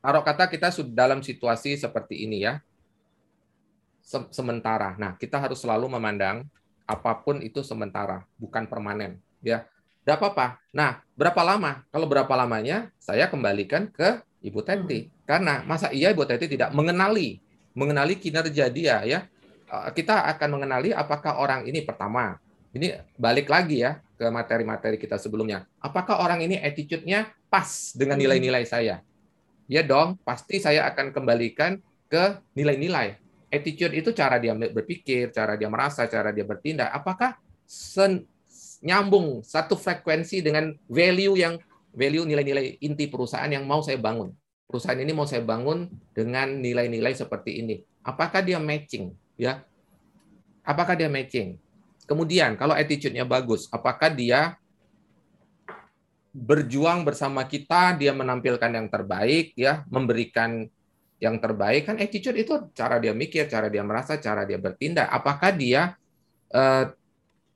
Taruh 0.04 0.20
kata 0.20 0.50
kita 0.52 0.68
sudah 0.68 0.92
dalam 0.92 1.24
situasi 1.24 1.80
seperti 1.80 2.28
ini 2.28 2.44
ya, 2.44 2.60
sementara. 4.28 4.92
Nah, 5.00 5.16
kita 5.16 5.40
harus 5.40 5.64
selalu 5.64 5.88
memandang 5.96 6.44
apa 6.84 7.16
pun 7.24 7.40
itu 7.40 7.64
sementara, 7.64 8.28
bukan 8.36 8.68
permanen. 8.68 9.16
Ya, 9.40 9.64
tidak 10.04 10.20
apa-apa. 10.20 10.60
Nah, 10.68 11.00
berapa 11.16 11.40
lama? 11.40 11.80
Kalau 11.88 12.04
berapa 12.04 12.28
lamanya, 12.36 12.92
saya 13.00 13.32
kembalikan 13.32 13.88
ke 13.88 14.20
Ibu 14.44 14.60
Teti. 14.60 15.08
Karena 15.24 15.64
masa 15.64 15.88
iya 15.88 16.12
Ibu 16.12 16.28
Teti 16.28 16.52
tidak 16.52 16.76
mengenali, 16.76 17.40
mengenali 17.74 18.16
kinerja 18.16 18.70
dia 18.70 18.96
ya. 19.04 19.20
Eh, 19.68 19.90
kita 19.92 20.24
akan 20.34 20.48
mengenali 20.58 20.94
apakah 20.94 21.36
orang 21.42 21.66
ini 21.68 21.82
pertama. 21.82 22.38
Ini 22.74 23.06
balik 23.14 23.46
lagi 23.46 23.86
ya 23.86 24.02
ke 24.18 24.26
materi-materi 24.30 24.98
kita 24.98 25.14
sebelumnya. 25.14 25.62
Apakah 25.78 26.18
orang 26.22 26.42
ini 26.42 26.58
attitude-nya 26.58 27.30
pas 27.46 27.94
dengan 27.94 28.18
nilai-nilai 28.18 28.66
saya? 28.66 28.98
ya 29.68 29.82
dong, 29.84 30.20
pasti 30.22 30.60
saya 30.60 30.88
akan 30.92 31.12
kembalikan 31.12 31.80
ke 32.08 32.40
nilai-nilai. 32.52 33.16
Attitude 33.48 33.94
itu 33.94 34.10
cara 34.10 34.36
dia 34.42 34.52
berpikir, 34.52 35.30
cara 35.30 35.54
dia 35.54 35.70
merasa, 35.70 36.04
cara 36.10 36.34
dia 36.34 36.42
bertindak. 36.42 36.90
Apakah 36.90 37.38
sen 37.64 38.26
nyambung 38.84 39.40
satu 39.40 39.78
frekuensi 39.78 40.44
dengan 40.44 40.74
value 40.90 41.40
yang 41.40 41.54
value 41.94 42.26
nilai-nilai 42.26 42.76
inti 42.84 43.08
perusahaan 43.08 43.48
yang 43.48 43.64
mau 43.64 43.80
saya 43.80 43.96
bangun. 43.96 44.34
Perusahaan 44.74 44.98
ini 44.98 45.14
mau 45.14 45.22
saya 45.22 45.38
bangun 45.38 45.86
dengan 46.10 46.50
nilai-nilai 46.58 47.14
seperti 47.14 47.62
ini. 47.62 47.78
Apakah 48.02 48.42
dia 48.42 48.58
matching? 48.58 49.14
Ya, 49.38 49.62
apakah 50.66 50.98
dia 50.98 51.06
matching? 51.06 51.62
Kemudian 52.10 52.58
kalau 52.58 52.74
attitude-nya 52.74 53.22
bagus, 53.22 53.70
apakah 53.70 54.10
dia 54.10 54.58
berjuang 56.34 57.06
bersama 57.06 57.46
kita, 57.46 57.94
dia 57.94 58.10
menampilkan 58.10 58.66
yang 58.66 58.90
terbaik, 58.90 59.54
ya, 59.54 59.86
memberikan 59.86 60.66
yang 61.22 61.38
terbaik 61.38 61.86
kan 61.86 61.94
attitude 62.02 62.34
itu 62.42 62.58
cara 62.74 62.98
dia 62.98 63.14
mikir, 63.14 63.46
cara 63.46 63.70
dia 63.70 63.86
merasa, 63.86 64.18
cara 64.18 64.42
dia 64.42 64.58
bertindak. 64.58 65.06
Apakah 65.06 65.54
dia 65.54 65.94
eh, 66.50 66.90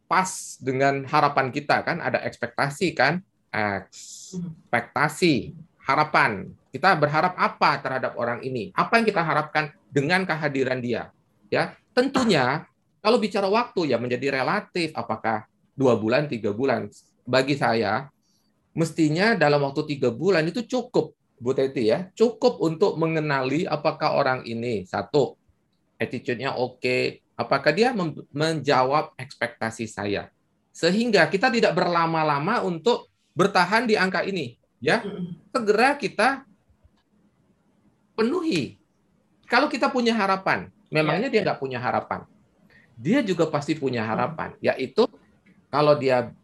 pas 0.07 0.31
dengan 0.63 1.03
harapan 1.03 1.51
kita 1.51 1.83
kan? 1.83 1.99
Ada 1.99 2.23
ekspektasi 2.31 2.95
kan? 2.95 3.19
Ekspektasi, 3.51 5.35
harapan. 5.83 6.55
Kita 6.69 6.95
berharap 6.97 7.33
apa 7.37 7.81
terhadap 7.81 8.13
orang 8.21 8.45
ini? 8.45 8.71
Apa 8.77 9.01
yang 9.01 9.07
kita 9.09 9.25
harapkan 9.25 9.73
dengan 9.89 10.29
kehadiran 10.29 10.79
dia? 10.85 11.13
Ya, 11.49 11.77
tentunya 11.97 12.69
kalau 13.01 13.17
bicara 13.17 13.49
waktu 13.49 13.93
ya 13.93 13.97
menjadi 13.97 14.41
relatif. 14.43 14.93
Apakah 14.93 15.49
dua 15.73 15.97
bulan, 15.97 16.29
tiga 16.29 16.53
bulan? 16.53 16.93
bagi 17.29 17.61
saya 17.61 18.09
mestinya 18.73 19.37
dalam 19.37 19.61
waktu 19.61 19.85
tiga 19.85 20.09
bulan 20.09 20.49
itu 20.49 20.65
cukup, 20.65 21.13
Bu 21.37 21.53
Teti 21.53 21.93
ya, 21.93 22.09
cukup 22.17 22.57
untuk 22.65 22.97
mengenali 22.97 23.69
apakah 23.69 24.17
orang 24.17 24.41
ini 24.49 24.89
satu 24.89 25.37
attitude-nya 26.01 26.57
oke, 26.57 27.21
apakah 27.37 27.71
dia 27.77 27.93
menjawab 28.33 29.13
ekspektasi 29.21 29.85
saya, 29.85 30.33
sehingga 30.73 31.29
kita 31.29 31.53
tidak 31.53 31.77
berlama-lama 31.77 32.65
untuk 32.65 33.13
bertahan 33.37 33.85
di 33.85 33.99
angka 33.99 34.25
ini, 34.25 34.57
ya. 34.81 35.05
Segera 35.53 36.01
kita 36.01 36.48
penuhi. 38.19 38.83
Kalau 39.47 39.71
kita 39.71 39.87
punya 39.87 40.11
harapan, 40.19 40.67
memangnya 40.91 41.31
dia 41.31 41.47
nggak 41.47 41.63
punya 41.63 41.79
harapan 41.79 42.27
dia 42.99 43.23
juga 43.23 43.47
pasti 43.47 43.79
punya 43.79 44.03
harapan, 44.03 44.59
yaitu 44.59 45.07
kalau 45.71 45.95
dia 45.95 46.35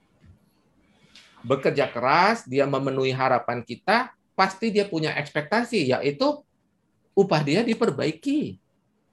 bekerja 1.42 1.90
keras, 1.90 2.46
dia 2.46 2.62
memenuhi 2.62 3.10
harapan 3.10 3.58
kita, 3.60 4.14
pasti 4.38 4.70
dia 4.70 4.87
punya 4.87 5.10
ekspektasi, 5.18 5.90
yaitu 5.90 6.46
upah 7.18 7.42
dia 7.42 7.66
diperbaiki, 7.66 8.62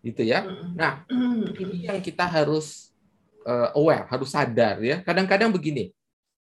gitu 0.05 0.21
ya. 0.21 0.45
Nah, 0.77 1.01
ini 1.57 1.89
yang 1.89 1.97
kita 1.97 2.29
harus 2.29 2.93
uh, 3.41 3.73
aware, 3.73 4.05
harus 4.05 4.29
sadar 4.29 4.77
ya. 4.85 5.01
Kadang-kadang 5.01 5.49
begini, 5.49 5.89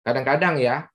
kadang-kadang 0.02 0.58
ya 0.58 0.90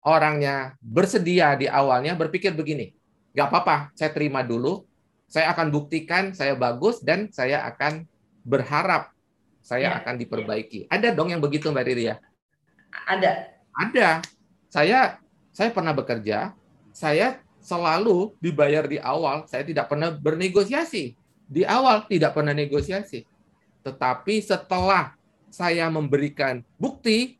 orangnya 0.00 0.80
bersedia 0.80 1.52
di 1.60 1.68
awalnya 1.68 2.16
berpikir 2.16 2.56
begini, 2.56 2.96
nggak 3.36 3.52
apa-apa, 3.52 3.92
saya 3.92 4.16
terima 4.16 4.40
dulu, 4.40 4.88
saya 5.28 5.52
akan 5.52 5.68
buktikan 5.68 6.32
saya 6.32 6.56
bagus 6.56 7.04
dan 7.04 7.28
saya 7.28 7.68
akan 7.68 8.08
berharap 8.48 9.12
saya 9.60 9.92
ya. 9.92 9.98
akan 10.00 10.14
diperbaiki. 10.16 10.88
Ada 10.88 11.12
dong 11.12 11.34
yang 11.34 11.42
begitu 11.44 11.68
Mbak 11.68 11.84
Riri 11.84 12.04
ya? 12.08 12.16
Ada. 13.04 13.52
Ada. 13.76 14.08
Saya 14.72 15.20
saya 15.52 15.68
pernah 15.74 15.92
bekerja, 15.92 16.56
saya 16.94 17.42
selalu 17.60 18.32
dibayar 18.38 18.86
di 18.86 18.96
awal, 19.02 19.44
saya 19.50 19.66
tidak 19.66 19.90
pernah 19.90 20.14
bernegosiasi. 20.14 21.18
Di 21.44 21.62
awal 21.66 22.06
tidak 22.06 22.32
pernah 22.32 22.54
negosiasi. 22.54 23.26
Tetapi 23.82 24.38
setelah 24.40 25.18
saya 25.50 25.90
memberikan 25.90 26.62
bukti, 26.78 27.36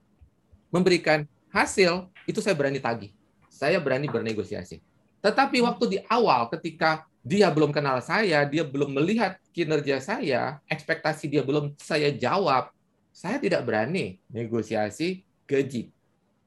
memberikan 0.68 1.24
hasil, 1.54 2.10
itu 2.26 2.42
saya 2.42 2.58
berani 2.58 2.82
tagih. 2.82 3.14
Saya 3.46 3.78
berani 3.78 4.10
bernegosiasi. 4.10 4.82
Tetapi 5.26 5.58
waktu 5.58 5.84
di 5.90 5.98
awal 6.06 6.46
ketika 6.54 7.02
dia 7.26 7.50
belum 7.50 7.74
kenal 7.74 7.98
saya, 7.98 8.46
dia 8.46 8.62
belum 8.62 8.94
melihat 8.94 9.42
kinerja 9.50 9.98
saya, 9.98 10.62
ekspektasi 10.70 11.26
dia 11.26 11.42
belum 11.42 11.74
saya 11.82 12.14
jawab, 12.14 12.70
saya 13.10 13.42
tidak 13.42 13.66
berani 13.66 14.22
negosiasi 14.30 15.26
gaji. 15.50 15.90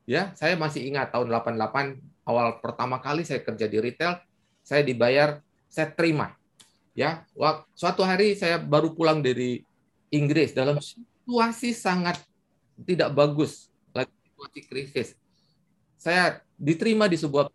Ya, 0.07 0.31
saya 0.39 0.55
masih 0.55 0.87
ingat 0.87 1.11
tahun 1.11 1.27
88 1.27 1.99
awal 2.23 2.63
pertama 2.63 3.03
kali 3.03 3.27
saya 3.27 3.43
kerja 3.43 3.67
di 3.67 3.83
retail, 3.83 4.23
saya 4.63 4.79
dibayar, 4.87 5.43
saya 5.67 5.91
terima. 5.91 6.39
Ya, 6.95 7.27
suatu 7.75 8.07
hari 8.07 8.39
saya 8.39 8.63
baru 8.63 8.95
pulang 8.95 9.19
dari 9.19 9.67
Inggris 10.07 10.55
dalam 10.55 10.79
situasi 10.79 11.75
sangat 11.75 12.23
tidak 12.87 13.11
bagus, 13.11 13.67
lagi 13.91 14.15
situasi 14.23 14.59
krisis. 14.63 15.07
Saya 15.99 16.39
diterima 16.55 17.11
di 17.11 17.19
sebuah 17.19 17.51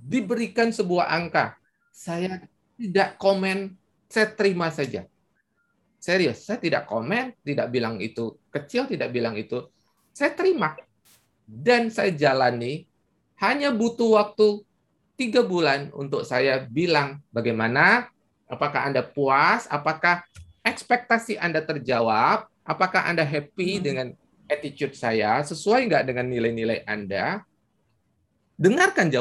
diberikan 0.00 0.72
sebuah 0.72 1.12
angka, 1.12 1.60
saya 1.92 2.40
tidak 2.80 3.20
komen, 3.20 3.76
saya 4.08 4.32
terima 4.32 4.72
saja. 4.72 5.04
Serius, 6.00 6.48
saya 6.48 6.56
tidak 6.56 6.88
komen, 6.88 7.36
tidak 7.44 7.68
bilang 7.68 8.00
itu 8.00 8.40
kecil, 8.48 8.88
tidak 8.88 9.12
bilang 9.12 9.36
itu. 9.36 9.68
Saya 10.16 10.32
terima. 10.32 10.72
Dan 11.44 11.92
saya 11.92 12.08
jalani, 12.08 12.88
hanya 13.36 13.68
butuh 13.68 14.16
waktu 14.16 14.64
tiga 15.20 15.44
bulan 15.44 15.92
untuk 15.92 16.24
saya 16.24 16.64
bilang 16.64 17.20
bagaimana, 17.28 18.08
apakah 18.48 18.88
Anda 18.88 19.04
puas, 19.04 19.68
apakah 19.68 20.24
ekspektasi 20.64 21.36
Anda 21.36 21.60
terjawab, 21.60 22.48
apakah 22.64 23.04
Anda 23.04 23.28
happy 23.28 23.76
hmm. 23.76 23.84
dengan 23.84 24.08
attitude 24.48 24.96
saya, 24.96 25.44
sesuai 25.44 25.84
nggak 25.84 26.04
dengan 26.08 26.26
nilai-nilai 26.32 26.82
Anda, 26.88 27.44
dengarkan 28.56 29.12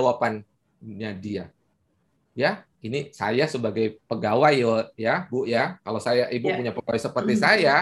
jawabannya 0.79 1.11
dia. 1.19 1.45
Ya, 2.37 2.63
ini 2.79 3.11
saya 3.11 3.45
sebagai 3.51 3.99
pegawai 4.07 4.55
ya 4.95 5.27
Bu 5.27 5.43
ya 5.43 5.75
kalau 5.83 5.99
saya 5.99 6.31
Ibu 6.31 6.47
yeah. 6.47 6.57
punya 6.57 6.71
pegawai 6.71 7.01
seperti 7.01 7.33
mm 7.35 7.39
-hmm. 7.39 7.47
saya 7.51 7.75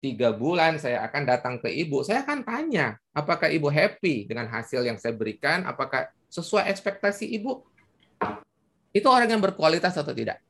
tiga 0.00 0.32
bulan 0.32 0.80
saya 0.80 1.04
akan 1.04 1.22
datang 1.28 1.54
ke 1.60 1.68
Ibu 1.68 2.00
saya 2.00 2.24
akan 2.24 2.40
tanya 2.40 2.96
apakah 3.12 3.52
Ibu 3.52 3.68
happy 3.68 4.24
dengan 4.24 4.48
hasil 4.48 4.88
yang 4.88 4.96
saya 4.96 5.12
berikan 5.12 5.68
apakah 5.68 6.08
sesuai 6.32 6.72
ekspektasi 6.72 7.28
Ibu 7.36 7.60
itu 8.96 9.04
orang 9.04 9.28
yang 9.28 9.44
berkualitas 9.44 9.92
atau 9.92 10.16
tidak 10.16 10.40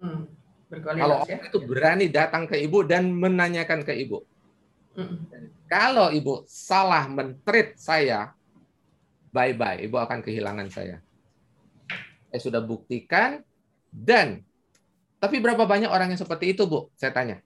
hmm, 0.00 0.24
kalau 0.72 1.28
ya. 1.28 1.44
itu 1.44 1.60
berani 1.60 2.08
datang 2.08 2.48
ke 2.48 2.56
Ibu 2.56 2.88
dan 2.88 3.12
menanyakan 3.12 3.84
ke 3.84 3.92
Ibu 3.92 4.18
hmm. 4.96 5.16
kalau 5.68 6.08
Ibu 6.08 6.48
salah 6.48 7.04
mentreat 7.04 7.76
saya 7.76 8.32
bye 9.34 9.58
bye 9.58 9.82
Ibu 9.82 9.98
akan 9.98 10.22
kehilangan 10.22 10.70
saya 10.70 11.02
saya 12.30 12.40
sudah 12.40 12.62
buktikan 12.62 13.42
dan 13.90 14.46
tapi 15.24 15.40
berapa 15.40 15.64
banyak 15.64 15.88
orang 15.88 16.12
yang 16.12 16.20
seperti 16.20 16.52
itu, 16.52 16.68
Bu? 16.68 16.92
Saya 17.00 17.08
tanya. 17.08 17.40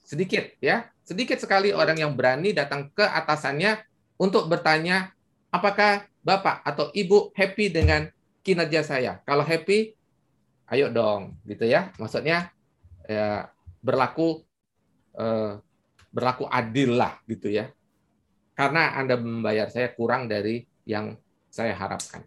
Sedikit 0.00 0.56
ya. 0.64 0.88
Sedikit 1.04 1.36
sekali 1.36 1.76
orang 1.76 2.00
yang 2.00 2.16
berani 2.16 2.56
datang 2.56 2.88
ke 2.88 3.04
atasannya 3.04 3.84
untuk 4.16 4.48
bertanya 4.48 5.12
apakah 5.52 6.08
Bapak 6.24 6.64
atau 6.64 6.88
Ibu 6.88 7.36
happy 7.36 7.68
dengan 7.68 8.08
kinerja 8.40 8.80
saya. 8.80 9.20
Kalau 9.28 9.44
happy, 9.44 9.92
ayo 10.72 10.88
dong, 10.88 11.36
gitu 11.44 11.68
ya. 11.68 11.92
Maksudnya 12.00 12.48
ya, 13.04 13.52
berlaku 13.84 14.40
eh, 15.20 15.60
berlaku 16.08 16.48
adil 16.48 16.96
lah, 16.96 17.20
gitu 17.28 17.52
ya. 17.52 17.68
Karena 18.56 18.96
Anda 18.96 19.20
membayar 19.20 19.68
saya 19.68 19.92
kurang 19.92 20.32
dari 20.32 20.69
yang 20.86 21.18
saya 21.50 21.74
harapkan. 21.74 22.24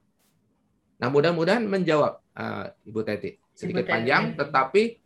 Nah, 0.99 1.09
mudah-mudahan 1.09 1.63
menjawab 1.65 2.19
uh, 2.35 2.65
Ibu 2.87 3.01
Teti. 3.03 3.35
Sedikit 3.53 3.85
Ibu 3.85 3.91
panjang, 3.91 4.23
tetapi 4.39 4.97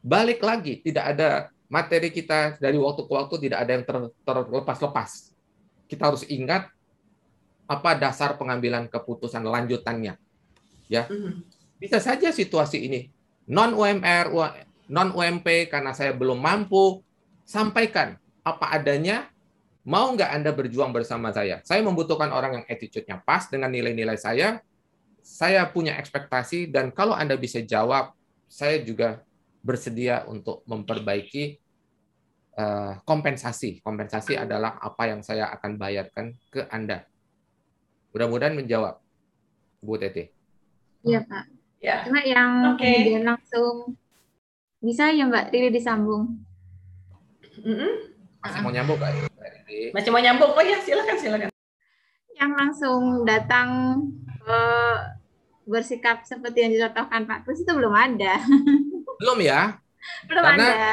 balik 0.00 0.40
lagi, 0.40 0.80
tidak 0.82 1.04
ada 1.16 1.28
materi 1.68 2.08
kita 2.08 2.56
dari 2.56 2.80
waktu 2.80 3.04
ke 3.04 3.12
waktu 3.12 3.34
tidak 3.48 3.58
ada 3.64 3.72
yang 3.76 3.84
ter, 3.84 3.96
terlepas-lepas. 4.24 5.10
Kita 5.88 6.12
harus 6.12 6.24
ingat 6.28 6.72
apa 7.68 7.92
dasar 7.96 8.40
pengambilan 8.40 8.88
keputusan 8.88 9.44
lanjutannya. 9.44 10.16
Ya, 10.88 11.04
mhm. 11.04 11.44
bisa 11.76 12.00
saja 12.00 12.32
situasi 12.32 12.80
ini 12.80 13.00
non 13.48 13.72
UMR, 13.72 14.28
non 14.92 15.08
UMP 15.12 15.72
karena 15.72 15.96
saya 15.96 16.12
belum 16.12 16.40
mampu, 16.40 17.00
sampaikan 17.48 18.20
apa 18.44 18.76
adanya. 18.76 19.32
Mau 19.88 20.12
nggak 20.12 20.36
Anda 20.36 20.52
berjuang 20.52 20.92
bersama 20.92 21.32
saya? 21.32 21.64
Saya 21.64 21.80
membutuhkan 21.80 22.28
orang 22.28 22.60
yang 22.60 22.64
attitude-nya 22.68 23.24
pas 23.24 23.48
dengan 23.48 23.72
nilai-nilai 23.72 24.20
saya, 24.20 24.60
saya 25.24 25.64
punya 25.64 25.96
ekspektasi 25.96 26.68
dan 26.68 26.92
kalau 26.92 27.16
Anda 27.16 27.40
bisa 27.40 27.64
jawab, 27.64 28.12
saya 28.44 28.84
juga 28.84 29.24
bersedia 29.64 30.28
untuk 30.28 30.60
memperbaiki 30.68 31.56
uh, 32.60 33.00
kompensasi. 33.00 33.80
Kompensasi 33.80 34.36
adalah 34.36 34.76
apa 34.76 35.08
yang 35.08 35.24
saya 35.24 35.48
akan 35.56 35.80
bayarkan 35.80 36.36
ke 36.52 36.68
Anda. 36.68 37.08
Mudah-mudahan 38.12 38.60
menjawab, 38.60 39.00
Bu 39.80 39.96
Tete. 39.96 40.36
Iya, 41.00 41.24
Pak. 41.24 41.44
Ya. 41.80 42.04
Cuma 42.04 42.20
yang 42.28 42.76
okay. 42.76 43.08
kemudian 43.08 43.24
langsung 43.24 43.96
bisa 44.84 45.08
ya 45.16 45.24
Mbak 45.24 45.48
Riri 45.48 45.72
disambung. 45.72 46.44
Mm 47.64 47.72
-hmm. 47.72 47.92
Masih 48.44 48.60
mau 48.60 48.70
nyambung 48.70 49.00
Kak? 49.00 49.37
Masih 49.68 50.10
mau 50.10 50.20
nyambung? 50.22 50.52
Oh 50.56 50.64
ya, 50.64 50.80
silakan, 50.80 51.16
silakan. 51.20 51.48
Yang 52.38 52.52
langsung 52.56 53.02
datang 53.28 53.68
uh, 54.48 54.96
bersikap 55.68 56.24
seperti 56.24 56.64
yang 56.64 56.72
dicontohkan 56.72 57.28
Pak 57.28 57.44
Kris 57.44 57.60
itu 57.60 57.72
belum 57.76 57.92
ada. 57.92 58.40
Belum 59.18 59.42
ya? 59.42 59.82
belum 60.30 60.44
Karena, 60.44 60.66
ada. 60.66 60.90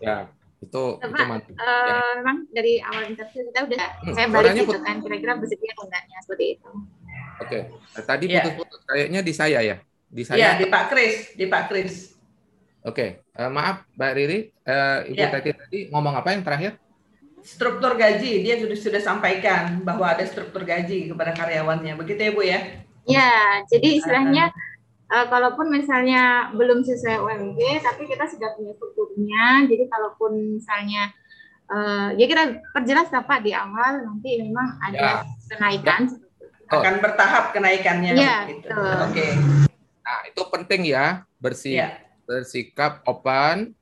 Ya, 0.00 0.16
itu, 0.60 0.84
Coba, 1.00 1.16
itu 1.16 1.24
mantap. 1.24 1.52
Uh, 1.56 1.64
ya. 1.64 1.94
Memang 2.20 2.36
dari 2.52 2.74
awal 2.84 3.04
interview 3.08 3.42
kita 3.48 3.60
udah 3.64 3.84
hmm, 4.04 4.12
saya 4.12 4.26
balik 4.28 4.52
gitu 4.60 4.78
kan 4.80 4.96
kira-kira 5.00 5.32
bersedia 5.40 5.72
enggaknya 5.72 6.18
seperti 6.24 6.44
itu. 6.60 6.70
Oke, 6.70 7.48
okay. 7.48 7.62
nah, 7.72 8.04
tadi 8.04 8.24
ya. 8.28 8.44
putus-putus 8.44 8.80
kayaknya 8.84 9.20
di 9.24 9.32
saya 9.32 9.58
ya. 9.64 9.76
Di 10.10 10.22
saya. 10.26 10.36
Iya, 10.36 10.50
di 10.60 10.66
Pak 10.68 10.84
Kris, 10.92 11.14
di 11.32 11.44
Pak 11.48 11.62
Kris. 11.72 11.94
Oke, 12.84 13.20
okay. 13.24 13.40
uh, 13.40 13.48
eh, 13.48 13.50
maaf 13.52 13.76
Mbak 13.96 14.12
Riri, 14.16 14.38
uh, 14.68 14.98
Ibu 15.04 15.20
ya. 15.20 15.28
tadi 15.32 15.50
tadi 15.52 15.78
ngomong 15.92 16.14
apa 16.16 16.28
yang 16.32 16.42
terakhir? 16.44 16.72
Struktur 17.40 17.96
gaji, 17.96 18.44
dia 18.44 18.54
sudah 18.60 18.78
sudah 18.78 19.00
sampaikan 19.00 19.80
bahwa 19.80 20.08
ada 20.12 20.24
struktur 20.28 20.62
gaji 20.64 21.10
kepada 21.10 21.32
karyawannya. 21.32 21.96
Begitu 21.96 22.20
ya 22.20 22.32
Bu 22.36 22.42
ya? 22.44 22.60
Ya, 23.08 23.32
jadi 23.66 23.96
istilahnya 23.96 24.52
uh, 25.10 25.26
kalaupun 25.26 25.72
misalnya 25.72 26.52
belum 26.54 26.84
sesuai 26.84 27.18
UMG, 27.18 27.60
tapi 27.82 28.06
kita 28.06 28.24
sudah 28.28 28.54
punya 28.54 28.72
strukturnya. 28.76 29.66
Jadi 29.66 29.84
kalaupun 29.88 30.60
misalnya 30.60 31.10
uh, 31.70 32.08
ya 32.14 32.26
kita 32.28 32.60
perjelas 32.70 33.08
Pak 33.10 33.40
di 33.42 33.56
awal 33.56 34.04
nanti 34.04 34.44
memang 34.44 34.78
ada 34.84 34.98
ya. 34.98 35.12
kenaikan. 35.50 36.00
Oh. 36.70 36.78
Akan 36.78 37.02
bertahap 37.02 37.50
kenaikannya. 37.50 38.14
Iya. 38.14 38.36
Gitu. 38.46 38.70
Oke. 38.70 39.10
Okay. 39.10 39.30
Nah 40.06 40.18
itu 40.26 40.42
penting 40.50 40.80
ya 40.86 41.26
bersih 41.42 41.74
ya. 41.82 41.90
bersikap 42.28 43.02
open, 43.10 43.74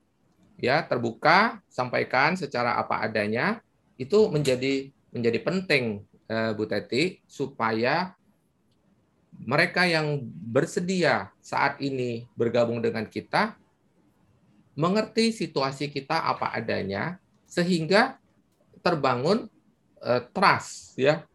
ya 0.59 0.85
terbuka, 0.85 1.63
sampaikan 1.71 2.35
secara 2.35 2.77
apa 2.77 3.01
adanya. 3.01 3.63
Itu 3.99 4.31
menjadi 4.31 4.91
menjadi 5.11 5.39
penting 5.41 6.05
uh, 6.29 6.53
Bu 6.55 6.69
Teti 6.69 7.23
supaya 7.25 8.15
mereka 9.39 9.87
yang 9.87 10.19
bersedia 10.27 11.31
saat 11.39 11.79
ini 11.79 12.27
bergabung 12.35 12.83
dengan 12.83 13.07
kita 13.07 13.55
mengerti 14.79 15.35
situasi 15.35 15.91
kita 15.91 16.27
apa 16.27 16.55
adanya 16.55 17.19
sehingga 17.47 18.19
terbangun 18.83 19.51
uh, 20.03 20.23
trust 20.31 20.95
ya 20.95 21.27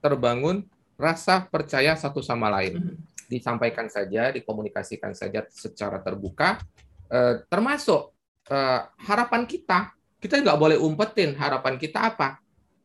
terbangun 0.00 0.64
rasa 0.96 1.44
percaya 1.44 1.92
satu 1.96 2.24
sama 2.24 2.48
lain 2.48 2.80
mm-hmm. 2.80 2.96
disampaikan 3.28 3.92
saja 3.92 4.32
dikomunikasikan 4.32 5.12
saja 5.12 5.44
secara 5.52 6.00
terbuka 6.00 6.60
uh, 7.12 7.44
termasuk 7.48 8.12
uh, 8.50 8.80
harapan 9.02 9.46
kita 9.46 9.92
kita 10.22 10.38
nggak 10.38 10.58
boleh 10.58 10.78
umpetin 10.78 11.34
harapan 11.34 11.78
kita 11.78 12.14
apa. 12.14 12.38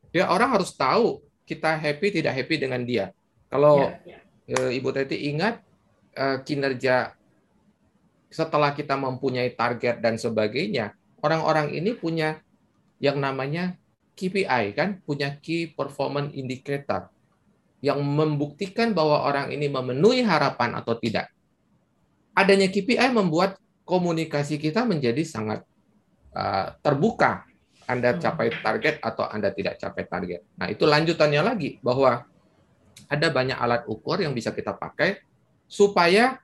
Ya 0.09 0.29
orang 0.33 0.57
harus 0.57 0.73
tahu 0.73 1.21
kita 1.45 1.77
happy 1.77 2.21
tidak 2.21 2.33
happy 2.33 2.55
dengan 2.57 2.81
dia. 2.81 3.13
Kalau 3.47 3.87
yeah, 3.87 4.17
yeah 4.17 4.21
Eh, 4.47 4.79
Ibu 4.79 4.95
Teti 4.95 5.27
ingat 5.27 5.59
eh, 6.15 6.39
kinerja 6.47 7.11
setelah 8.31 8.71
kita 8.71 8.95
mempunyai 8.95 9.51
target 9.51 9.99
dan 9.99 10.15
sebagainya, 10.15 10.95
orang-orang 11.19 11.75
ini 11.75 11.91
punya 11.91 12.39
yang 13.03 13.19
namanya 13.19 13.75
KPI 14.15 14.71
kan, 14.71 15.03
punya 15.03 15.35
Key 15.43 15.75
Performance 15.75 16.31
Indicator 16.31 17.11
yang 17.83 17.99
membuktikan 18.01 18.95
bahwa 18.95 19.27
orang 19.27 19.51
ini 19.51 19.67
memenuhi 19.67 20.23
harapan 20.23 20.79
atau 20.79 20.95
tidak. 20.95 21.27
Adanya 22.31 22.71
KPI 22.71 23.11
membuat 23.11 23.59
komunikasi 23.87 24.59
kita 24.59 24.83
menjadi 24.83 25.23
sangat 25.23 25.63
uh, 26.35 26.75
terbuka. 26.83 27.47
Anda 27.87 28.19
capai 28.19 28.51
target 28.51 28.99
atau 28.99 29.23
Anda 29.31 29.47
tidak 29.55 29.79
capai 29.79 30.03
target. 30.03 30.43
Nah, 30.59 30.67
itu 30.67 30.83
lanjutannya 30.83 31.39
lagi 31.39 31.79
bahwa 31.79 32.27
ada 33.07 33.27
banyak 33.31 33.55
alat 33.55 33.87
ukur 33.87 34.19
yang 34.19 34.35
bisa 34.35 34.51
kita 34.51 34.75
pakai 34.75 35.23
supaya 35.71 36.35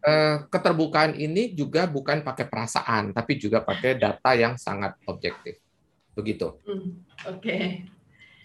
eh, 0.00 0.36
keterbukaan 0.48 1.20
ini 1.20 1.52
juga 1.52 1.84
bukan 1.84 2.24
pakai 2.24 2.48
perasaan, 2.48 3.12
tapi 3.12 3.36
juga 3.36 3.60
pakai 3.60 4.00
data 4.00 4.32
yang 4.32 4.56
sangat 4.56 4.96
objektif. 5.04 5.60
Begitu. 6.16 6.56
Hmm, 6.64 7.04
Oke. 7.28 7.44
Okay. 7.44 7.64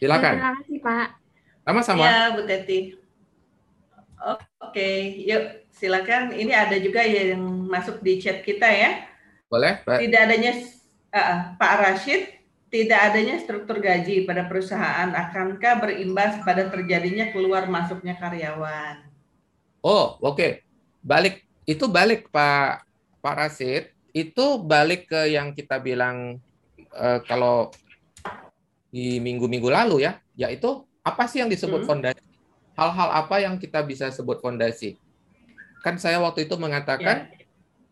Silakan. 0.03 0.35
Terima 0.35 0.53
kasih 0.59 0.77
Pak. 0.83 1.07
Sama-sama. 1.63 2.03
Ya 2.03 2.19
Bu 2.33 2.41
Teti. 2.43 2.79
Oke, 4.19 4.43
okay. 4.59 4.95
yuk 5.23 5.68
silakan. 5.79 6.35
Ini 6.35 6.51
ada 6.51 6.75
juga 6.77 7.01
yang 7.01 7.41
masuk 7.71 8.03
di 8.03 8.19
chat 8.19 8.43
kita 8.43 8.67
ya. 8.67 9.07
Boleh. 9.47 9.81
Pak. 9.81 10.03
Tidak 10.03 10.19
adanya 10.19 10.51
uh, 11.15 11.37
Pak 11.55 11.73
Rashid 11.79 12.39
tidak 12.69 12.99
adanya 13.11 13.41
struktur 13.41 13.81
gaji 13.81 14.29
pada 14.29 14.45
perusahaan 14.45 15.09
akankah 15.09 15.81
berimbas 15.81 16.37
pada 16.45 16.69
terjadinya 16.69 17.33
keluar 17.33 17.65
masuknya 17.65 18.13
karyawan? 18.13 19.09
Oh, 19.81 20.21
oke. 20.21 20.37
Okay. 20.37 20.51
Balik 21.01 21.41
itu 21.65 21.89
balik 21.89 22.29
Pak 22.29 22.85
Pak 23.25 23.35
Rasid, 23.35 23.89
itu 24.13 24.61
balik 24.61 25.09
ke 25.09 25.33
yang 25.33 25.57
kita 25.57 25.81
bilang 25.81 26.37
uh, 26.93 27.19
kalau 27.25 27.73
di 28.93 29.17
minggu-minggu 29.17 29.69
lalu 29.69 30.05
ya, 30.05 30.21
yaitu 30.37 30.85
apa 31.01 31.25
sih 31.25 31.41
yang 31.41 31.49
disebut 31.49 31.83
hmm. 31.83 31.89
fondasi? 31.89 32.21
Hal-hal 32.77 33.09
apa 33.11 33.35
yang 33.41 33.57
kita 33.57 33.81
bisa 33.81 34.13
sebut 34.13 34.39
fondasi? 34.45 34.95
Kan 35.79 35.95
saya 35.97 36.19
waktu 36.19 36.47
itu 36.47 36.55
mengatakan 36.59 37.31
yeah. 37.31 37.45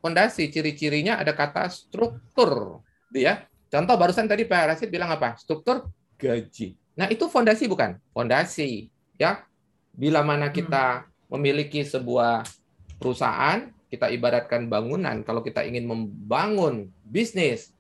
fondasi 0.04 0.52
ciri-cirinya 0.52 1.20
ada 1.20 1.32
kata 1.32 1.72
struktur, 1.72 2.84
ya 3.16 3.48
Contoh 3.68 3.96
barusan 4.00 4.32
tadi 4.32 4.48
Pak 4.48 4.76
Rasid 4.76 4.88
bilang 4.88 5.12
apa? 5.12 5.36
Struktur 5.36 5.92
gaji. 6.16 6.80
Nah, 6.96 7.12
itu 7.12 7.28
fondasi 7.28 7.68
bukan? 7.68 8.00
Fondasi, 8.16 8.88
ya. 9.20 9.44
Bila 9.92 10.24
mana 10.24 10.50
kita 10.50 11.04
hmm. 11.04 11.36
memiliki 11.36 11.84
sebuah 11.84 12.48
perusahaan, 12.98 13.68
kita 13.92 14.08
ibaratkan 14.12 14.72
bangunan, 14.72 15.22
kalau 15.24 15.44
kita 15.44 15.68
ingin 15.68 15.84
membangun 15.84 16.90
bisnis 17.04 17.76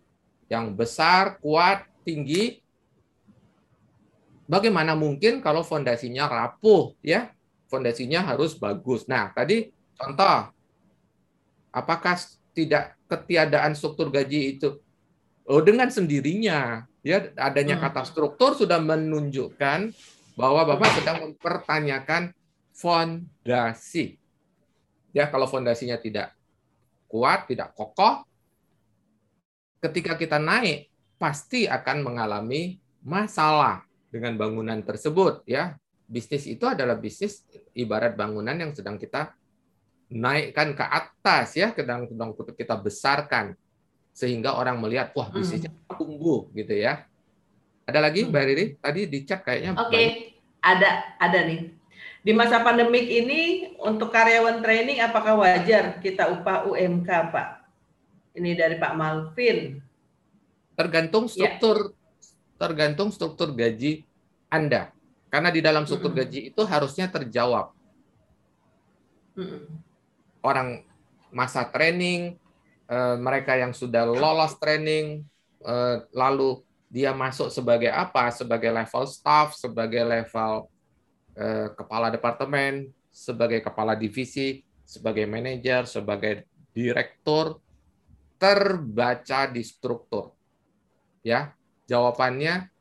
yang 0.51 0.75
besar, 0.75 1.39
kuat, 1.39 1.87
tinggi, 2.03 2.59
bagaimana 4.47 4.91
mungkin 4.93 5.39
kalau 5.39 5.63
fondasinya 5.63 6.27
rapuh, 6.27 6.93
ya? 6.99 7.31
Fondasinya 7.71 8.27
harus 8.27 8.59
bagus. 8.59 9.07
Nah, 9.07 9.31
tadi 9.31 9.71
contoh, 9.97 10.53
apakah 11.73 12.15
tidak 12.53 12.97
ketiadaan 13.09 13.73
struktur 13.73 14.09
gaji 14.13 14.57
itu 14.57 14.77
Oh, 15.47 15.63
dengan 15.63 15.87
sendirinya, 15.87 16.83
ya 16.99 17.31
adanya 17.39 17.79
hmm. 17.79 17.83
kata 17.87 18.03
struktur 18.03 18.51
sudah 18.51 18.83
menunjukkan 18.83 19.95
bahwa 20.35 20.67
Bapak 20.67 20.99
sedang 20.99 21.23
mempertanyakan 21.23 22.35
fondasi. 22.75 24.19
Ya, 25.15 25.31
kalau 25.31 25.47
fondasinya 25.47 25.95
tidak 25.95 26.35
kuat, 27.07 27.47
tidak 27.47 27.71
kokoh, 27.79 28.27
ketika 29.79 30.19
kita 30.19 30.35
naik 30.35 30.91
pasti 31.15 31.63
akan 31.63 32.03
mengalami 32.03 32.83
masalah 32.99 33.87
dengan 34.11 34.35
bangunan 34.35 34.83
tersebut, 34.83 35.47
ya. 35.47 35.79
Bisnis 36.11 36.43
itu 36.43 36.67
adalah 36.67 36.99
bisnis 36.99 37.43
ibarat 37.71 38.19
bangunan 38.19 38.55
yang 38.55 38.75
sedang 38.75 38.99
kita 38.99 39.31
naikkan 40.07 40.71
ke 40.71 40.85
atas 40.87 41.55
ya, 41.55 41.75
sedang 41.75 42.07
sedang 42.07 42.31
kita 42.55 42.75
besarkan 42.79 43.55
sehingga 44.17 44.57
orang 44.57 44.81
melihat 44.81 45.13
wah 45.13 45.29
hmm. 45.29 45.37
bisnisnya 45.37 45.71
tumbuh 45.93 46.49
gitu 46.57 46.73
ya. 46.73 47.05
Ada 47.85 48.01
lagi 48.01 48.25
hmm. 48.25 48.33
Mbak 48.33 48.43
Riri? 48.49 48.65
Tadi 48.81 49.01
di 49.05 49.19
chat 49.23 49.45
kayaknya. 49.45 49.77
Oke, 49.77 49.93
okay. 49.93 50.07
ada 50.59 51.15
ada 51.21 51.39
nih. 51.45 51.77
Di 52.25 52.35
masa 52.35 52.59
pandemik 52.59 53.07
ini 53.07 53.71
untuk 53.79 54.11
karyawan 54.11 54.59
training 54.59 54.99
apakah 54.99 55.39
wajar 55.39 56.01
kita 56.03 56.27
upah 56.27 56.67
UMK, 56.67 57.09
Pak? 57.31 57.47
Ini 58.35 58.51
dari 58.57 58.75
Pak 58.75 58.93
Malvin. 58.97 59.79
Tergantung 60.75 61.31
ya. 61.31 61.31
struktur 61.31 61.77
ya. 61.93 61.95
tergantung 62.57 63.09
struktur 63.13 63.53
gaji 63.55 64.03
Anda. 64.51 64.91
Karena 65.31 65.53
di 65.53 65.61
dalam 65.63 65.87
struktur 65.87 66.11
hmm. 66.11 66.19
gaji 66.19 66.39
itu 66.51 66.61
harusnya 66.67 67.07
terjawab. 67.07 67.71
Hmm. 69.37 69.86
Orang 70.47 70.87
masa 71.35 71.67
training, 71.67 72.39
Eh, 72.87 73.15
mereka 73.19 73.59
yang 73.59 73.75
sudah 73.75 74.07
lolos 74.07 74.55
training, 74.63 75.19
eh, 75.59 75.95
lalu 76.15 76.63
dia 76.87 77.11
masuk 77.11 77.51
sebagai 77.51 77.91
apa? 77.91 78.31
Sebagai 78.31 78.71
level 78.71 79.03
staff, 79.11 79.59
sebagai 79.59 80.07
level 80.07 80.71
eh, 81.35 81.67
kepala 81.75 82.07
departemen, 82.07 82.87
sebagai 83.11 83.59
kepala 83.59 83.93
divisi, 83.93 84.63
sebagai 84.87 85.27
manajer, 85.27 85.83
sebagai 85.83 86.47
direktur, 86.71 87.59
terbaca 88.39 89.51
di 89.51 89.61
struktur. 89.67 90.31
Ya, 91.21 91.51
jawabannya 91.91 92.71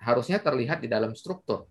harusnya 0.00 0.40
terlihat 0.40 0.80
di 0.80 0.88
dalam 0.88 1.12
struktur, 1.12 1.68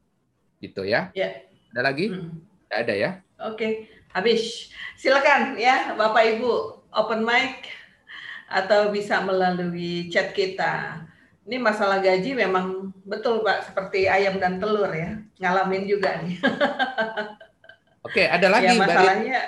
gitu 0.62 0.86
ya. 0.86 1.10
Ya. 1.18 1.50
Ada 1.74 1.82
lagi? 1.82 2.14
Hmm. 2.14 2.46
Ada 2.70 2.94
ya. 2.94 3.12
Oke, 3.42 3.90
habis. 4.16 4.72
Silakan 5.00 5.58
ya, 5.58 5.98
Bapak 5.98 6.38
Ibu 6.38 6.52
open 6.94 7.26
mic 7.26 7.72
atau 8.52 8.92
bisa 8.92 9.24
melalui 9.24 10.12
chat 10.12 10.36
kita. 10.36 11.04
Ini 11.48 11.58
masalah 11.58 12.04
gaji 12.04 12.38
memang 12.38 12.94
betul 13.02 13.42
Pak 13.42 13.72
seperti 13.72 14.06
ayam 14.06 14.38
dan 14.38 14.62
telur 14.62 14.92
ya, 14.94 15.18
ngalamin 15.42 15.90
juga 15.90 16.22
nih. 16.22 16.38
Oke, 18.06 18.30
ada 18.30 18.48
lagi 18.52 18.72
ya, 18.72 18.78
masalahnya 18.78 19.40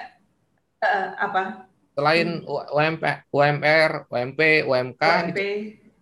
uh, 0.81 1.07
apa? 1.19 1.69
Selain 1.93 2.41
UMP, 2.49 3.03
UMR, 3.29 4.09
UMP, 4.09 4.41
UMK, 4.65 5.03
UMP 5.03 5.37
itu, 5.37 5.45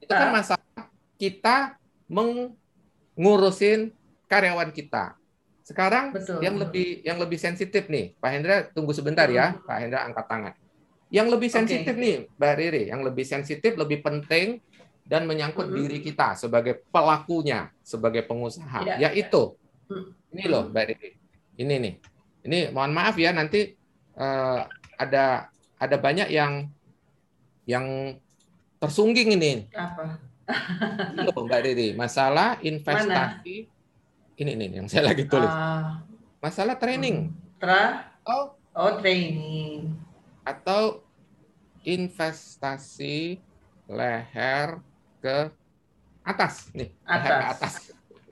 itu 0.08 0.12
kan 0.12 0.32
masalah 0.32 0.88
kita 1.20 1.76
mengurusin 2.08 3.92
karyawan 4.32 4.72
kita. 4.72 5.21
Sekarang 5.62 6.12
betul. 6.12 6.42
yang 6.42 6.58
lebih 6.58 7.06
yang 7.06 7.18
lebih 7.22 7.38
sensitif 7.38 7.86
nih, 7.86 8.18
Pak 8.18 8.30
Hendra 8.34 8.56
tunggu 8.74 8.92
sebentar 8.92 9.30
ya, 9.30 9.58
Pak 9.62 9.78
Hendra 9.78 10.06
angkat 10.10 10.26
tangan. 10.26 10.54
Yang 11.12 11.28
lebih 11.38 11.50
sensitif 11.52 11.94
okay. 11.94 12.02
nih, 12.02 12.16
Mbak 12.40 12.54
Riri, 12.56 12.84
yang 12.88 13.02
lebih 13.04 13.26
sensitif, 13.28 13.76
lebih 13.76 14.00
penting 14.00 14.64
dan 15.04 15.28
menyangkut 15.28 15.68
mm 15.68 15.74
-hmm. 15.76 15.82
diri 15.84 16.00
kita 16.00 16.40
sebagai 16.40 16.88
pelakunya, 16.88 17.68
sebagai 17.84 18.24
pengusaha, 18.24 18.80
Tidak. 18.80 18.98
yaitu 19.04 19.60
mm. 19.92 20.08
ini 20.40 20.46
loh, 20.48 20.72
Mbak 20.72 20.86
Riri. 20.88 21.10
Ini 21.60 21.76
nih. 21.84 21.94
Ini 22.48 22.60
mohon 22.72 22.96
maaf 22.96 23.20
ya 23.20 23.36
nanti 23.36 23.76
uh, 24.18 24.66
ada 24.98 25.52
ada 25.78 25.98
banyak 26.00 26.32
yang 26.32 26.72
yang 27.68 28.18
tersungging 28.80 29.36
ini. 29.36 29.68
Apa? 29.76 30.18
Loh, 31.28 31.44
Mbak 31.44 31.62
Riri, 31.64 31.90
masalah 31.94 32.58
investasi. 32.64 33.68
Ini 34.36 34.52
ini 34.56 34.66
yang 34.74 34.88
saya 34.88 35.12
lagi 35.12 35.28
tulis. 35.28 35.50
Ah, 35.50 36.02
Masalah 36.42 36.74
training 36.76 37.30
tra, 37.62 38.10
atau 38.26 38.58
oh 38.74 38.92
training. 38.98 39.94
atau 40.42 41.06
investasi 41.84 43.38
leher 43.86 44.82
ke 45.22 45.54
atas 46.24 46.74
nih, 46.74 46.90
leher 47.06 47.30
ke 47.30 47.46
Atas. 47.46 47.54
atas. 47.54 47.76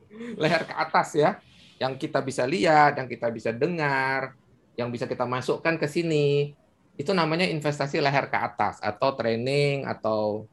Leher 0.42 0.64
ke 0.66 0.74
atas 0.74 1.10
ya. 1.16 1.32
Yang 1.78 1.94
kita 2.04 2.20
bisa 2.20 2.44
lihat, 2.44 2.98
yang 2.98 3.08
kita 3.08 3.30
bisa 3.30 3.54
dengar, 3.54 4.34
yang 4.76 4.90
bisa 4.90 5.06
kita 5.06 5.24
masukkan 5.24 5.78
ke 5.78 5.86
sini. 5.86 6.52
Itu 6.98 7.14
namanya 7.14 7.46
investasi 7.48 8.02
leher 8.02 8.28
ke 8.28 8.36
atas 8.36 8.82
atau 8.82 9.14
training 9.16 9.86
atau 9.86 10.44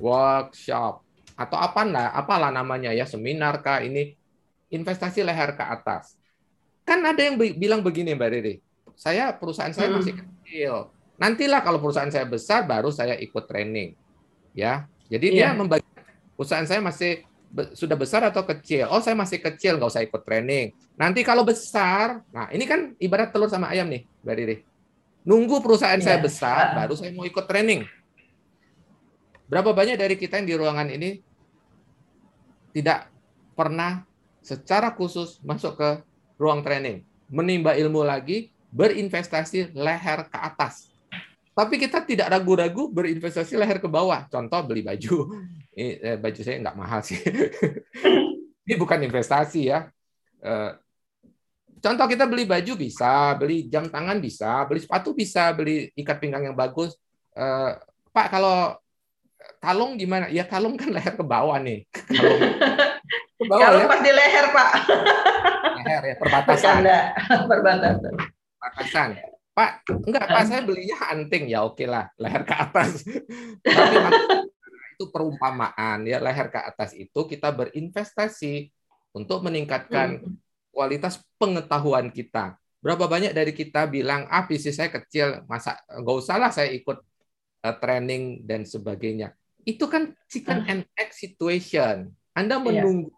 workshop 0.00 1.04
atau 1.42 1.58
apa 1.58 1.82
lah, 1.82 2.08
apalah 2.14 2.50
namanya 2.54 2.94
ya, 2.94 3.02
seminar 3.02 3.58
kah 3.60 3.82
ini 3.82 4.14
investasi 4.70 5.26
leher 5.26 5.58
ke 5.58 5.64
atas. 5.66 6.14
Kan 6.86 7.02
ada 7.02 7.18
yang 7.18 7.34
bi- 7.38 7.54
bilang 7.54 7.82
begini 7.82 8.14
Mbak 8.14 8.30
Riri, 8.30 8.54
saya 8.94 9.34
perusahaan 9.34 9.70
saya 9.74 9.90
Hmm. 9.90 9.98
masih 9.98 10.14
kecil. 10.18 10.74
Nantilah 11.18 11.60
kalau 11.62 11.78
perusahaan 11.78 12.10
saya 12.10 12.26
besar 12.26 12.66
baru 12.66 12.90
saya 12.90 13.14
ikut 13.18 13.44
training. 13.46 13.94
Ya. 14.56 14.86
Jadi 15.06 15.38
dia 15.38 15.52
Iya. 15.52 15.58
membagi 15.58 15.86
perusahaan 16.34 16.66
saya 16.66 16.80
masih 16.82 17.22
be- 17.52 17.76
sudah 17.76 17.94
besar 17.94 18.24
atau 18.26 18.42
kecil. 18.42 18.88
Oh, 18.88 18.98
saya 18.98 19.14
masih 19.14 19.38
kecil, 19.38 19.76
nggak 19.76 19.92
usah 19.92 20.02
ikut 20.02 20.22
training. 20.24 20.72
Nanti 20.96 21.20
kalau 21.22 21.44
besar, 21.44 22.24
nah 22.32 22.48
ini 22.50 22.64
kan 22.64 22.96
ibarat 22.96 23.30
telur 23.30 23.52
sama 23.52 23.70
ayam 23.70 23.86
nih, 23.86 24.08
Mbak 24.24 24.34
Riri. 24.34 24.56
Nunggu 25.22 25.62
perusahaan 25.62 26.00
saya 26.02 26.18
Iya. 26.18 26.24
besar, 26.26 26.62
baru 26.74 26.98
saya 26.98 27.14
mau 27.14 27.22
ikut 27.22 27.46
training. 27.46 27.86
Berapa 29.46 29.70
banyak 29.70 30.00
dari 30.00 30.16
kita 30.16 30.40
yang 30.40 30.48
di 30.48 30.56
ruangan 30.56 30.88
ini 30.90 31.20
tidak 32.72 33.08
pernah 33.54 34.04
secara 34.42 34.90
khusus 34.92 35.38
masuk 35.46 35.78
ke 35.78 35.90
ruang 36.40 36.64
training, 36.64 37.06
menimba 37.30 37.78
ilmu 37.78 38.02
lagi, 38.02 38.50
berinvestasi 38.72 39.76
leher 39.76 40.26
ke 40.26 40.38
atas. 40.40 40.90
Tapi 41.52 41.76
kita 41.76 42.00
tidak 42.02 42.32
ragu-ragu 42.32 42.88
berinvestasi 42.88 43.60
leher 43.60 43.76
ke 43.76 43.86
bawah. 43.86 44.24
Contoh 44.32 44.64
beli 44.64 44.80
baju. 44.80 45.28
Ini, 45.76 45.88
eh, 46.00 46.16
baju 46.16 46.40
saya 46.40 46.56
nggak 46.64 46.78
mahal 46.80 47.00
sih. 47.04 47.20
Ini 48.64 48.74
bukan 48.80 49.04
investasi 49.04 49.68
ya. 49.68 49.84
Eh, 50.40 50.72
Contoh 51.82 52.06
kita 52.06 52.30
beli 52.30 52.46
baju 52.46 52.78
bisa, 52.78 53.34
beli 53.34 53.66
jam 53.66 53.90
tangan 53.90 54.22
bisa, 54.22 54.62
beli 54.70 54.78
sepatu 54.78 55.18
bisa, 55.18 55.50
beli 55.50 55.90
ikat 55.98 56.22
pinggang 56.22 56.46
yang 56.46 56.54
bagus. 56.54 56.94
Eh, 57.34 57.74
Pak 58.14 58.26
kalau 58.30 58.78
kalung 59.62 59.94
gimana? 59.94 60.26
Ya 60.26 60.42
kalung 60.42 60.74
kan 60.74 60.90
leher 60.90 61.14
ke 61.14 61.22
bawah 61.22 61.56
nih. 61.62 61.86
Kalung 61.94 62.40
ke 63.38 63.44
bawah 63.46 63.60
Kalau 63.62 63.78
ya, 63.78 63.86
pas 63.86 64.00
di 64.02 64.12
leher, 64.12 64.46
Pak. 64.50 64.70
leher 65.78 66.02
ya, 66.02 66.14
perbatasan. 66.18 66.54
Bercanda. 66.82 66.98
Perbatasan. 67.50 68.12
Perbatasan. 68.58 69.08
Pak, 69.52 69.70
enggak 70.08 70.24
Pak, 70.26 70.42
saya 70.48 70.60
belinya 70.64 70.96
anting 71.12 71.44
ya 71.44 71.60
oke 71.62 71.84
lah, 71.84 72.08
leher 72.16 72.40
ke 72.42 72.54
atas. 72.56 73.04
Tapi 73.64 73.96
itu 74.96 75.04
perumpamaan 75.12 76.08
ya, 76.08 76.18
leher 76.18 76.48
ke 76.48 76.56
atas 76.56 76.96
itu 76.96 77.20
kita 77.28 77.52
berinvestasi 77.52 78.72
untuk 79.12 79.44
meningkatkan 79.44 80.24
Hmm. 80.24 80.40
kualitas 80.72 81.20
pengetahuan 81.36 82.08
kita. 82.08 82.56
Berapa 82.80 83.04
banyak 83.04 83.36
dari 83.36 83.52
kita 83.52 83.84
bilang, 83.84 84.24
ah 84.32 84.48
bisnis 84.48 84.80
saya 84.80 84.88
kecil, 84.88 85.44
masa 85.44 85.76
nggak 85.84 86.16
usah 86.16 86.40
lah 86.40 86.48
saya 86.48 86.72
ikut 86.72 86.96
eh, 87.60 87.76
training 87.76 88.48
dan 88.48 88.64
sebagainya. 88.64 89.36
Itu 89.62 89.86
kan 89.86 90.14
chicken 90.26 90.66
and 90.66 90.82
egg 90.98 91.14
situation. 91.14 92.10
Anda 92.34 92.58
Iya. 92.58 92.64
menunggu, 92.82 93.12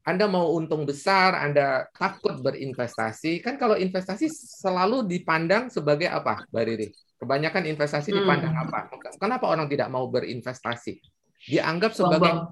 Anda 0.00 0.24
mau 0.24 0.56
untung 0.56 0.88
besar, 0.88 1.36
Anda 1.36 1.84
takut 1.92 2.40
berinvestasi. 2.40 3.44
Kan 3.44 3.60
kalau 3.60 3.76
investasi 3.76 4.32
selalu 4.32 5.04
dipandang 5.04 5.68
sebagai 5.68 6.08
apa, 6.08 6.48
Mbak 6.48 6.62
Riri? 6.64 6.88
Kebanyakan 7.20 7.68
investasi 7.68 8.08
dipandang 8.16 8.56
Hmm. 8.56 8.64
apa? 8.64 8.88
Kenapa 9.20 9.44
orang 9.52 9.68
tidak 9.68 9.92
mau 9.92 10.08
berinvestasi? 10.08 11.04
Dianggap 11.46 11.92
sebagai 11.92 12.48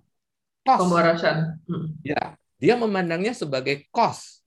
cost. 0.61 0.81
pemborosan. 0.85 1.57
Hmm. 1.65 1.97
Ya, 2.05 2.37
dia 2.61 2.77
memandangnya 2.77 3.33
sebagai 3.33 3.89
cost. 3.89 4.45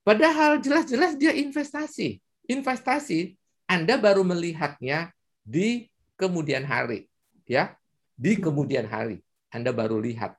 Padahal 0.00 0.62
jelas-jelas 0.62 1.18
dia 1.18 1.36
investasi. 1.36 2.22
Investasi 2.48 3.34
Anda 3.68 3.98
baru 4.00 4.22
melihatnya 4.22 5.10
di 5.42 5.90
kemudian 6.16 6.64
hari, 6.64 7.06
ya. 7.46 7.76
Di 8.16 8.40
kemudian 8.40 8.88
hari 8.88 9.20
Anda 9.52 9.70
baru 9.76 10.00
lihat. 10.00 10.34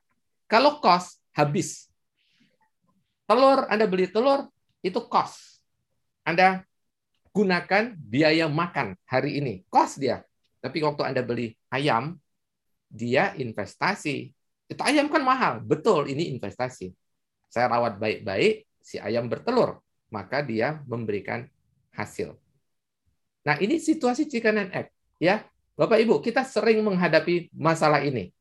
Kalau 0.50 0.82
cost 0.82 1.22
habis. 1.30 1.86
Telur 3.28 3.64
Anda 3.70 3.86
beli 3.86 4.10
telur 4.10 4.50
itu 4.82 4.98
cost. 5.06 5.62
Anda 6.26 6.66
gunakan 7.32 7.94
biaya 7.94 8.50
makan 8.50 8.98
hari 9.06 9.38
ini, 9.38 9.62
cost 9.70 10.02
dia. 10.02 10.26
Tapi 10.58 10.82
waktu 10.82 11.06
Anda 11.06 11.22
beli 11.22 11.54
ayam, 11.70 12.18
dia 12.90 13.36
investasi. 13.38 14.34
Itu 14.68 14.82
ayam 14.84 15.08
kan 15.08 15.22
mahal, 15.22 15.62
betul 15.62 16.10
ini 16.10 16.34
investasi. 16.34 16.92
Saya 17.48 17.72
rawat 17.72 17.96
baik-baik, 17.96 18.68
si 18.82 19.00
ayam 19.00 19.30
bertelur, 19.30 19.80
maka 20.12 20.44
dia 20.44 20.82
memberikan 20.84 21.48
hasil. 21.94 22.36
Nah, 23.46 23.56
ini 23.62 23.80
situasi 23.80 24.28
chicken 24.28 24.60
and 24.60 24.70
egg, 24.74 24.88
ya. 25.16 25.46
Bapak 25.78 26.02
Ibu, 26.02 26.18
kita 26.18 26.42
sering 26.42 26.82
menghadapi 26.82 27.54
masalah 27.54 28.02
ini. 28.02 28.34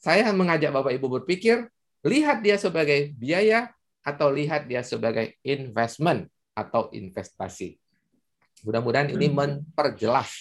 Saya 0.00 0.32
mengajak 0.32 0.72
Bapak 0.72 0.96
Ibu 0.96 1.20
berpikir, 1.20 1.68
lihat 2.00 2.40
dia 2.40 2.56
sebagai 2.56 3.12
biaya 3.20 3.68
atau 4.00 4.32
lihat 4.32 4.64
dia 4.64 4.80
sebagai 4.80 5.36
investment 5.44 6.24
atau 6.56 6.88
investasi. 6.88 7.76
Mudah-mudahan 8.64 9.12
ini 9.12 9.28
Hmm. 9.28 9.36
memperjelas 9.36 10.32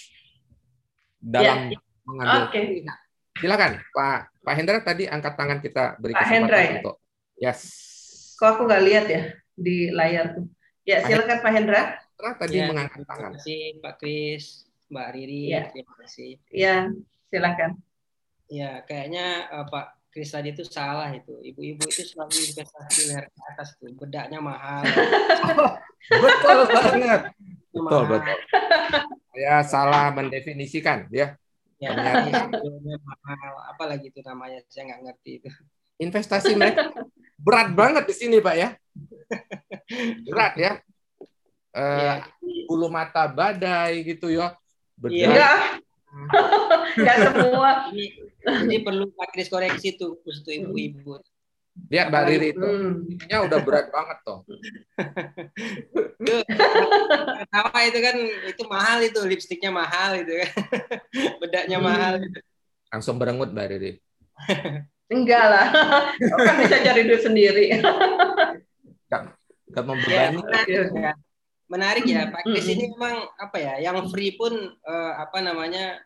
dalam 1.19 1.75
mengambil 2.07 2.47
Oke. 2.47 2.59
pilihan. 2.63 2.97
Silakan, 3.35 3.71
Pak 3.91 4.19
Pak 4.39 4.53
Hendra 4.55 4.79
tadi 4.79 5.03
angkat 5.07 5.33
tangan 5.35 5.59
kita 5.59 5.99
beri 5.99 6.15
Pak 6.15 6.23
kesempatan 6.23 6.39
Hendra 6.39 6.59
ya? 6.59 6.71
untuk 6.79 6.95
yes. 7.35 7.59
Kok 8.35 8.47
aku 8.47 8.61
nggak 8.63 8.83
lihat 8.87 9.05
ya 9.11 9.21
di 9.55 9.91
layar 9.91 10.39
tuh? 10.39 10.47
Ya, 10.87 11.03
Pak 11.03 11.07
silakan 11.11 11.37
Pak 11.43 11.51
Hendra. 11.51 11.81
Hendra 11.99 12.31
tadi 12.39 12.55
Ya, 12.55 12.65
mengangkat 12.67 12.99
Terima 13.03 13.11
tangan. 13.11 13.31
kasih 13.35 13.59
Pak 13.83 13.93
Kris, 13.99 14.45
Mbak 14.89 15.07
Riri, 15.13 15.41
Ya. 15.53 15.69
terima 15.69 15.93
kasih. 16.01 16.29
Ya, 16.49 16.89
silakan. 17.29 17.77
Ya, 18.49 18.81
kayaknya 18.89 19.45
eh, 19.53 19.65
Pak 19.69 19.85
Kris 20.09 20.33
tadi 20.33 20.49
itu 20.49 20.65
salah 20.65 21.13
itu. 21.13 21.37
Ibu-ibu 21.37 21.85
itu 21.85 22.01
selalu 22.01 22.33
investasi 22.49 23.13
leher 23.13 23.29
ke 23.29 23.41
atas 23.53 23.77
tuh. 23.77 23.93
Bedaknya 23.93 24.41
mahal. 24.41 24.81
Betul 26.09 26.59
banget. 26.73 27.21
Betul, 27.69 28.01
betul. 28.09 28.37
Saya 29.29 29.61
salah 29.61 30.09
mendefinisikan 30.09 31.05
ya. 31.13 31.37
Ya, 31.77 31.93
mahal. 31.93 33.53
Apalagi 33.69 34.09
itu 34.09 34.19
namanya, 34.25 34.65
saya 34.73 34.89
nggak 34.89 35.01
ngerti 35.05 35.31
itu. 35.45 35.49
Investasi 36.01 36.57
mereka 36.57 36.89
berat 37.37 37.71
banget 37.77 38.03
di 38.09 38.15
sini, 38.17 38.41
Pak 38.41 38.55
ya. 38.57 38.69
Berat 40.25 40.53
ya. 40.57 40.73
Eh, 41.69 42.01
Ya, 42.01 42.13
bulu 42.65 42.89
mata 42.89 43.29
badai 43.29 44.01
gitu 44.01 44.33
ya. 44.33 44.57
Iya. 45.07 45.27
Enggak. 45.29 45.55
Enggak 46.99 47.17
semua. 47.31 47.71
ini, 47.89 48.05
ini 48.65 48.77
perlu 48.81 49.13
Pak 49.13 49.29
Kris 49.31 49.47
koreksi 49.47 49.95
tuh 49.95 50.19
khusus 50.19 50.41
untuk 50.41 50.51
ibu-ibu. 50.51 51.21
Lihat 51.87 52.11
Mbak 52.11 52.23
Riri 52.27 52.47
itu. 52.51 52.59
Hmm. 52.59 53.07
Ininya 53.07 53.37
udah 53.47 53.59
berat 53.63 53.87
banget. 53.87 54.17
Itu, 54.19 54.35
Pertama 57.39 57.77
itu 57.87 57.99
kan 58.03 58.15
itu 58.51 58.63
mahal 58.67 58.99
itu 58.99 59.19
lipstiknya 59.23 59.71
mahal 59.71 60.19
itu 60.19 60.43
kan. 60.43 60.51
Bedaknya 61.41 61.77
Hmm. 61.79 61.87
mahal. 61.87 62.13
Langsung 62.91 63.15
berengut 63.15 63.55
Mbak 63.55 63.67
Riri. 63.71 63.91
Enggak 65.13 65.45
lah. 65.45 65.67
kan 66.19 66.55
bisa 66.59 66.77
cari 66.83 67.01
duit 67.07 67.23
sendiri. 67.23 67.65
Gak 69.07 69.21
Ya, 69.69 69.81
membebani. 69.85 70.41
ya. 70.67 71.13
Menarik 71.69 72.01
ya, 72.03 72.33
Pak 72.33 72.49
Kris 72.49 72.65
ini 72.65 72.89
memang 72.89 73.29
apa 73.37 73.57
ya, 73.61 73.73
yang 73.77 74.09
free 74.09 74.33
pun 74.33 74.51
eh, 74.73 75.13
apa 75.15 75.37
namanya 75.37 76.01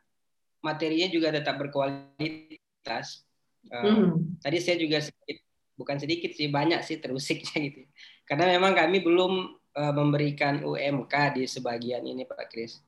materinya 0.59 1.07
juga 1.07 1.31
tetap 1.31 1.55
berkualitas. 1.55 3.23
Eh, 3.71 3.79
Hmm. 3.79 4.35
Tadi 4.43 4.59
saya 4.59 4.75
juga 4.75 4.99
sedikit, 4.99 5.39
bukan 5.79 5.95
sedikit 6.03 6.31
sih, 6.35 6.51
banyak 6.51 6.83
sih 6.83 6.99
terusiknya 6.99 7.55
gitu. 7.71 7.87
Karena 8.27 8.51
memang 8.51 8.75
kami 8.75 8.99
belum 8.99 9.33
eh, 9.71 9.93
memberikan 9.95 10.59
UMK 10.67 11.39
di 11.39 11.43
sebagian 11.47 12.03
ini 12.03 12.27
Pak 12.27 12.51
Kris. 12.51 12.83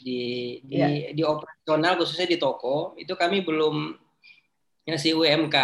Di 0.00 0.62
di, 0.64 0.78
Iya. 0.78 1.10
di 1.12 1.22
operasional 1.26 1.98
khususnya 1.98 2.30
di 2.30 2.38
toko 2.38 2.94
itu 2.94 3.10
kami 3.18 3.42
belum 3.42 3.90
ngasih 4.86 5.18
UMK. 5.18 5.56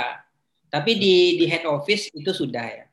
Tapi 0.67 0.99
di 0.99 1.39
di 1.39 1.47
head 1.47 1.63
office 1.63 2.11
itu 2.11 2.35
sudah 2.35 2.67
ya. 2.67 2.85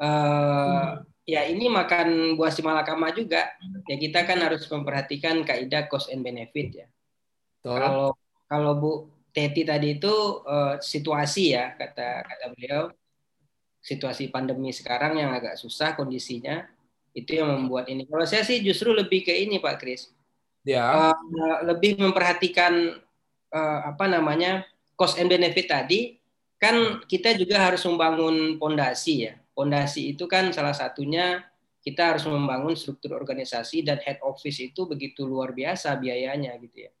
Eh, 0.00 0.88
Ya 1.26 1.42
ini 1.42 1.66
makan 1.66 2.38
buah 2.38 2.54
si 2.54 2.62
malakama 2.62 3.10
juga. 3.10 3.50
Ya 3.90 3.96
kita 3.98 4.22
kan 4.22 4.38
harus 4.38 4.62
memperhatikan 4.70 5.42
kaidah 5.42 5.90
cost 5.90 6.06
and 6.14 6.22
benefit 6.22 6.86
ya. 6.86 6.86
Kalau 7.66 8.14
kalau 8.46 8.72
Bu 8.78 8.92
Teti 9.34 9.66
tadi 9.66 9.98
itu 9.98 10.14
uh, 10.46 10.78
situasi 10.78 11.52
ya 11.58 11.74
kata 11.74 12.24
kata 12.24 12.44
beliau 12.54 12.88
situasi 13.82 14.30
pandemi 14.30 14.70
sekarang 14.70 15.18
yang 15.18 15.34
agak 15.34 15.58
susah 15.58 15.98
kondisinya 15.98 16.62
itu 17.10 17.42
yang 17.42 17.50
membuat 17.52 17.90
ini. 17.90 18.06
Kalau 18.06 18.22
saya 18.22 18.46
sih 18.46 18.62
justru 18.62 18.94
lebih 18.94 19.26
ke 19.26 19.34
ini 19.34 19.58
Pak 19.58 19.76
Kris. 19.82 20.14
Ya. 20.62 21.10
Uh, 21.10 21.58
lebih 21.66 21.98
memperhatikan 21.98 23.02
uh, 23.50 23.78
apa 23.90 24.06
namanya 24.06 24.62
cost 24.94 25.18
and 25.18 25.28
benefit 25.28 25.66
tadi 25.66 26.22
kan 26.56 27.04
kita 27.04 27.36
juga 27.36 27.60
harus 27.60 27.82
membangun 27.84 28.56
pondasi 28.62 29.26
ya. 29.26 29.34
Pondasi 29.56 30.12
itu 30.12 30.28
kan 30.28 30.52
salah 30.52 30.76
satunya 30.76 31.40
kita 31.80 32.12
harus 32.12 32.28
membangun 32.28 32.76
struktur 32.76 33.16
organisasi 33.16 33.80
dan 33.80 33.96
head 34.04 34.20
office 34.20 34.60
itu 34.60 34.84
begitu 34.84 35.24
luar 35.24 35.56
biasa 35.56 35.96
biayanya 35.96 36.52
gitu 36.60 36.90
ya. 36.90 36.92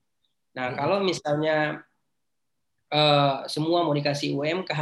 Nah, 0.56 0.72
hmm. 0.72 0.76
kalau 0.78 0.98
misalnya 1.04 1.84
uh, 2.88 3.44
semua 3.50 3.84
mau 3.84 3.92
dikasih 3.92 4.32
UMK, 4.32 4.72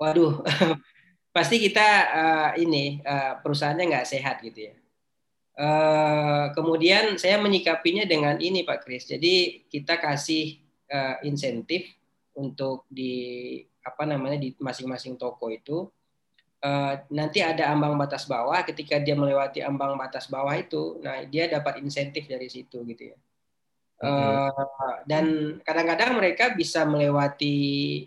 waduh, 0.00 0.40
pasti 1.36 1.58
kita 1.58 1.88
uh, 2.08 2.50
ini 2.56 3.02
uh, 3.04 3.42
perusahaannya 3.44 3.84
nggak 3.92 4.08
sehat 4.08 4.40
gitu 4.40 4.72
ya. 4.72 4.74
Uh, 5.52 6.48
kemudian 6.56 7.20
saya 7.20 7.36
menyikapinya 7.36 8.08
dengan 8.08 8.40
ini 8.40 8.64
Pak 8.64 8.88
Kris. 8.88 9.04
Jadi 9.04 9.68
kita 9.68 10.00
kasih 10.00 10.62
uh, 10.88 11.20
insentif 11.28 11.92
untuk 12.32 12.88
di 12.88 13.58
apa 13.84 14.08
namanya 14.08 14.40
di 14.40 14.56
masing-masing 14.56 15.20
toko 15.20 15.52
itu 15.52 15.90
uh, 16.62 16.94
nanti 17.10 17.42
ada 17.42 17.68
ambang 17.74 17.98
batas 17.98 18.24
bawah. 18.24 18.62
Ketika 18.62 19.02
dia 19.02 19.18
melewati 19.18 19.60
ambang 19.60 19.98
batas 19.98 20.30
bawah 20.30 20.54
itu, 20.54 21.02
nah 21.02 21.20
dia 21.26 21.50
dapat 21.50 21.82
insentif 21.82 22.24
dari 22.30 22.46
situ 22.48 22.80
gitu 22.86 23.12
ya. 23.12 23.18
Uh, 24.02 24.50
dan 25.06 25.58
kadang-kadang 25.62 26.18
mereka 26.18 26.50
bisa 26.58 26.82
melewati 26.82 28.02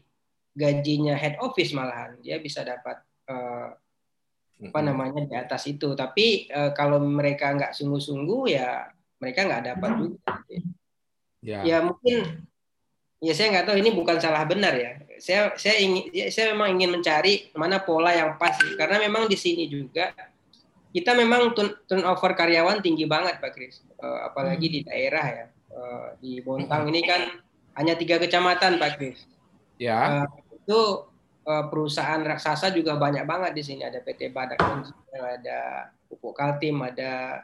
gajinya 0.55 1.15
head 1.19 1.35
office 1.43 1.75
malahan 1.75 2.15
dia 2.23 2.39
bisa 2.39 2.63
dapat 2.63 2.99
uh, 3.27 3.75
apa 4.55 4.79
namanya 4.79 5.27
di 5.27 5.35
atas 5.35 5.67
itu 5.67 5.91
tapi 5.99 6.47
uh, 6.47 6.71
kalau 6.71 7.03
mereka 7.03 7.51
nggak 7.51 7.75
sungguh-sungguh 7.75 8.55
ya 8.55 8.87
mereka 9.19 9.43
nggak 9.43 9.63
dapat 9.75 9.89
juga 9.99 10.33
ya. 11.43 11.59
ya 11.63 11.77
mungkin 11.83 12.47
ya 13.23 13.33
saya 13.35 13.47
nggak 13.55 13.65
tahu 13.71 13.77
ini 13.79 13.89
bukan 13.95 14.17
salah 14.19 14.43
benar 14.47 14.73
ya. 14.75 14.99
Saya 15.19 15.55
saya 15.55 15.79
ingin 15.79 16.11
ya, 16.11 16.27
saya 16.31 16.51
memang 16.51 16.75
ingin 16.75 16.99
mencari 16.99 17.51
mana 17.55 17.79
pola 17.83 18.11
yang 18.11 18.35
pas. 18.35 18.55
Karena 18.75 18.99
memang 18.99 19.27
di 19.31 19.37
sini 19.39 19.67
juga 19.67 20.11
kita 20.95 21.11
memang 21.11 21.51
turnover 21.87 22.31
karyawan 22.35 22.79
tinggi 22.79 23.03
banget 23.03 23.39
pak 23.39 23.51
Kris. 23.55 23.83
Uh, 23.99 24.27
apalagi 24.27 24.67
hmm. 24.67 24.75
di 24.75 24.79
daerah 24.83 25.25
ya. 25.27 25.45
Eh, 25.75 26.07
di 26.23 26.33
Bontang 26.39 26.87
ini 26.87 27.03
kan 27.03 27.35
hanya 27.75 27.99
tiga 27.99 28.15
kecamatan 28.15 28.79
Pak 28.79 28.95
Kris. 28.95 29.27
Ya. 29.75 30.23
Uh, 30.23 30.27
itu 30.55 30.81
uh, 31.43 31.67
perusahaan 31.67 32.23
raksasa 32.23 32.71
juga 32.71 32.95
banyak 32.95 33.27
banget 33.27 33.51
di 33.51 33.63
sini. 33.63 33.81
Ada 33.83 33.99
PT 33.99 34.31
Badak 34.31 34.63
ada 35.11 35.91
Pupuk 36.07 36.31
Kaltim, 36.31 36.79
ada 36.79 37.43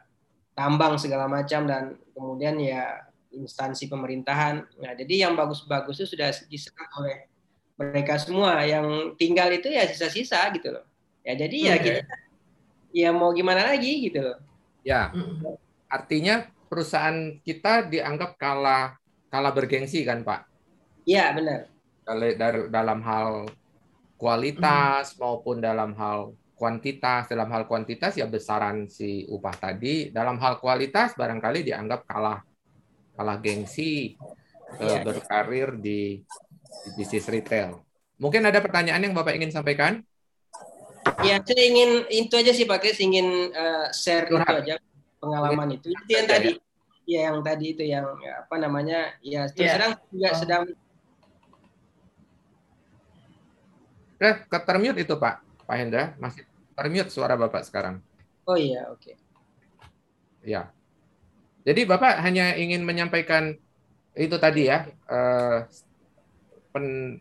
tambang 0.55 0.95
segala 0.95 1.27
macam. 1.27 1.67
Dan 1.67 1.99
kemudian 2.15 2.55
ya 2.55 3.03
instansi 3.31 3.87
pemerintahan. 3.87 4.63
Nah, 4.79 4.93
jadi 4.93 5.27
yang 5.27 5.33
bagus-bagus 5.33 6.03
itu 6.03 6.15
sudah 6.15 6.29
diserap 6.51 6.91
oleh 6.99 7.27
mereka 7.79 8.19
semua. 8.19 8.61
Yang 8.67 9.17
tinggal 9.17 9.49
itu 9.51 9.71
ya 9.71 9.87
sisa-sisa 9.87 10.43
gitu 10.53 10.75
loh. 10.75 10.85
Ya 11.21 11.33
jadi 11.37 11.57
ya 11.57 11.75
kita 11.79 12.01
ya 12.91 13.09
mau 13.15 13.31
gimana 13.31 13.71
lagi 13.71 14.11
gitu 14.11 14.19
loh. 14.21 14.37
Ya. 14.83 15.13
Artinya 15.87 16.49
perusahaan 16.67 17.39
kita 17.43 17.87
dianggap 17.87 18.35
kalah 18.35 18.99
kalah 19.31 19.53
bergengsi 19.55 20.03
kan 20.03 20.21
Pak? 20.27 20.47
Iya 21.07 21.33
benar. 21.33 21.59
Dalam 22.67 22.99
hal 23.01 23.47
kualitas 24.19 25.15
hmm. 25.15 25.17
maupun 25.17 25.63
dalam 25.63 25.95
hal 25.95 26.35
kuantitas, 26.59 27.25
dalam 27.25 27.49
hal 27.49 27.65
kuantitas 27.65 28.13
ya 28.13 28.29
besaran 28.29 28.85
si 28.85 29.25
upah 29.25 29.55
tadi, 29.57 30.13
dalam 30.13 30.37
hal 30.37 30.61
kualitas 30.61 31.17
barangkali 31.17 31.65
dianggap 31.65 32.05
kalah 32.05 32.45
kalah 33.15 33.37
gengsi 33.39 34.15
ya. 34.79 35.03
berkarir 35.03 35.75
di, 35.77 36.23
di 36.85 36.89
bisnis 36.95 37.27
retail. 37.27 37.81
Mungkin 38.21 38.45
ada 38.45 38.61
pertanyaan 38.61 39.01
yang 39.01 39.13
Bapak 39.17 39.35
ingin 39.35 39.51
sampaikan? 39.51 40.05
Ya, 41.25 41.41
saya 41.41 41.63
ingin 41.65 42.05
itu 42.13 42.33
aja 42.37 42.53
sih 42.53 42.69
Pak 42.69 42.77
Kris, 42.85 43.01
ingin 43.01 43.49
uh, 43.49 43.89
share 43.89 44.29
Curhat. 44.29 44.45
itu 44.45 44.53
aja 44.69 44.75
pengalaman 45.17 45.77
itu. 45.77 45.89
Itu 45.89 46.11
yang 46.13 46.29
tadi 46.29 46.51
ya 47.09 47.33
yang 47.33 47.41
tadi 47.41 47.65
itu 47.73 47.83
yang 47.83 48.05
ya, 48.21 48.45
apa 48.45 48.55
namanya 48.61 49.17
ya 49.25 49.49
terus 49.49 49.67
yeah. 49.67 49.75
sedang 49.75 49.91
juga 50.13 50.29
oh. 50.29 50.37
sedang 50.37 50.63
Eh, 54.21 54.37
ke 54.45 54.57
termute 54.61 55.01
itu 55.01 55.17
Pak, 55.17 55.65
Pak 55.65 55.75
Hendra 55.81 56.13
masih 56.21 56.45
termute 56.77 57.09
suara 57.09 57.33
Bapak 57.33 57.65
sekarang. 57.65 58.05
Oh 58.45 58.53
iya, 58.53 58.85
oke. 58.93 59.01
Okay. 59.01 59.15
Ya. 60.45 60.69
Jadi 61.61 61.81
Bapak 61.85 62.21
hanya 62.25 62.57
ingin 62.57 62.81
menyampaikan 62.81 63.53
itu 64.17 64.35
tadi 64.41 64.67
ya, 64.67 64.89
eh, 64.89 65.59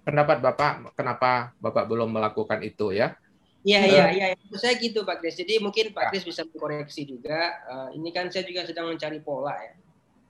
pendapat 0.06 0.38
Bapak 0.40 0.94
kenapa 0.94 1.52
Bapak 1.58 1.84
belum 1.90 2.10
melakukan 2.10 2.62
itu 2.62 2.94
ya. 2.94 3.14
Iya 3.60 3.80
iya 3.84 4.04
iya 4.16 4.26
saya 4.56 4.72
gitu 4.80 5.04
Pak 5.04 5.20
Kris. 5.20 5.36
Jadi 5.36 5.60
mungkin 5.60 5.92
Pak 5.92 6.08
ya. 6.08 6.10
Kris 6.16 6.24
bisa 6.24 6.48
mengkoreksi 6.48 7.04
juga. 7.04 7.60
Uh, 7.68 7.88
ini 7.92 8.08
kan 8.08 8.32
saya 8.32 8.48
juga 8.48 8.64
sedang 8.64 8.88
mencari 8.88 9.20
pola 9.20 9.52
ya. 9.52 9.74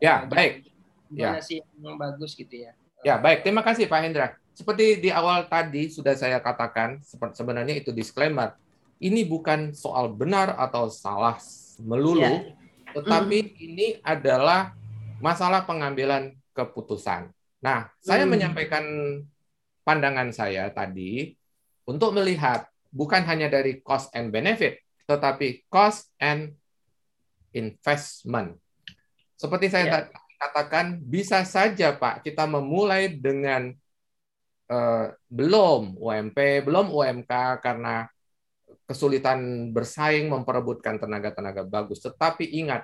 Ya 0.02 0.14
uh, 0.18 0.20
baik. 0.26 0.66
Gimana 1.06 1.38
ya. 1.38 1.42
sih 1.42 1.62
yang 1.62 1.94
bagus 1.94 2.34
gitu 2.34 2.66
ya. 2.66 2.74
Ya 3.06 3.14
baik. 3.22 3.46
Terima 3.46 3.62
kasih 3.62 3.86
Pak 3.86 4.00
Hendra. 4.02 4.34
Seperti 4.50 4.98
di 4.98 5.14
awal 5.14 5.46
tadi 5.46 5.88
sudah 5.88 6.12
saya 6.18 6.42
katakan, 6.42 7.00
sebenarnya 7.32 7.78
itu 7.78 7.94
disclaimer. 7.94 8.58
Ini 9.00 9.24
bukan 9.24 9.72
soal 9.72 10.12
benar 10.12 10.52
atau 10.60 10.92
salah 10.92 11.40
melulu, 11.80 12.20
ya. 12.20 12.52
Tetapi 12.94 13.38
mm. 13.44 13.50
ini 13.60 13.86
adalah 14.02 14.74
masalah 15.20 15.64
pengambilan 15.68 16.34
keputusan. 16.56 17.30
Nah, 17.60 17.88
saya 18.00 18.24
mm. 18.24 18.30
menyampaikan 18.30 18.84
pandangan 19.84 20.30
saya 20.30 20.70
tadi 20.70 21.34
untuk 21.88 22.14
melihat 22.14 22.70
bukan 22.90 23.22
hanya 23.26 23.50
dari 23.50 23.78
cost 23.82 24.10
and 24.14 24.30
benefit, 24.34 24.82
tetapi 25.06 25.66
cost 25.70 26.10
and 26.18 26.54
investment. 27.54 28.58
Seperti 29.34 29.72
saya 29.72 29.84
yeah. 29.86 30.04
katakan, 30.38 31.00
bisa 31.00 31.42
saja 31.42 31.96
Pak 31.96 32.22
kita 32.26 32.46
memulai 32.46 33.10
dengan 33.10 33.72
uh, 34.70 35.10
belum 35.26 35.98
UMP, 35.98 36.38
belum 36.62 36.92
UMK 36.92 37.32
karena 37.64 38.06
kesulitan 38.90 39.70
bersaing 39.70 40.26
memperebutkan 40.26 40.98
tenaga-tenaga 40.98 41.62
bagus. 41.62 42.02
Tetapi 42.02 42.42
ingat, 42.58 42.82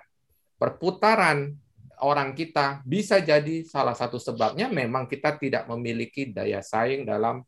perputaran 0.55 1.59
orang 1.99 2.31
kita 2.39 2.87
bisa 2.87 3.19
jadi 3.19 3.67
salah 3.67 3.99
satu 3.99 4.23
sebabnya 4.23 4.71
memang 4.71 5.11
kita 5.11 5.35
tidak 5.35 5.67
memiliki 5.67 6.31
daya 6.31 6.63
saing 6.63 7.03
dalam 7.03 7.43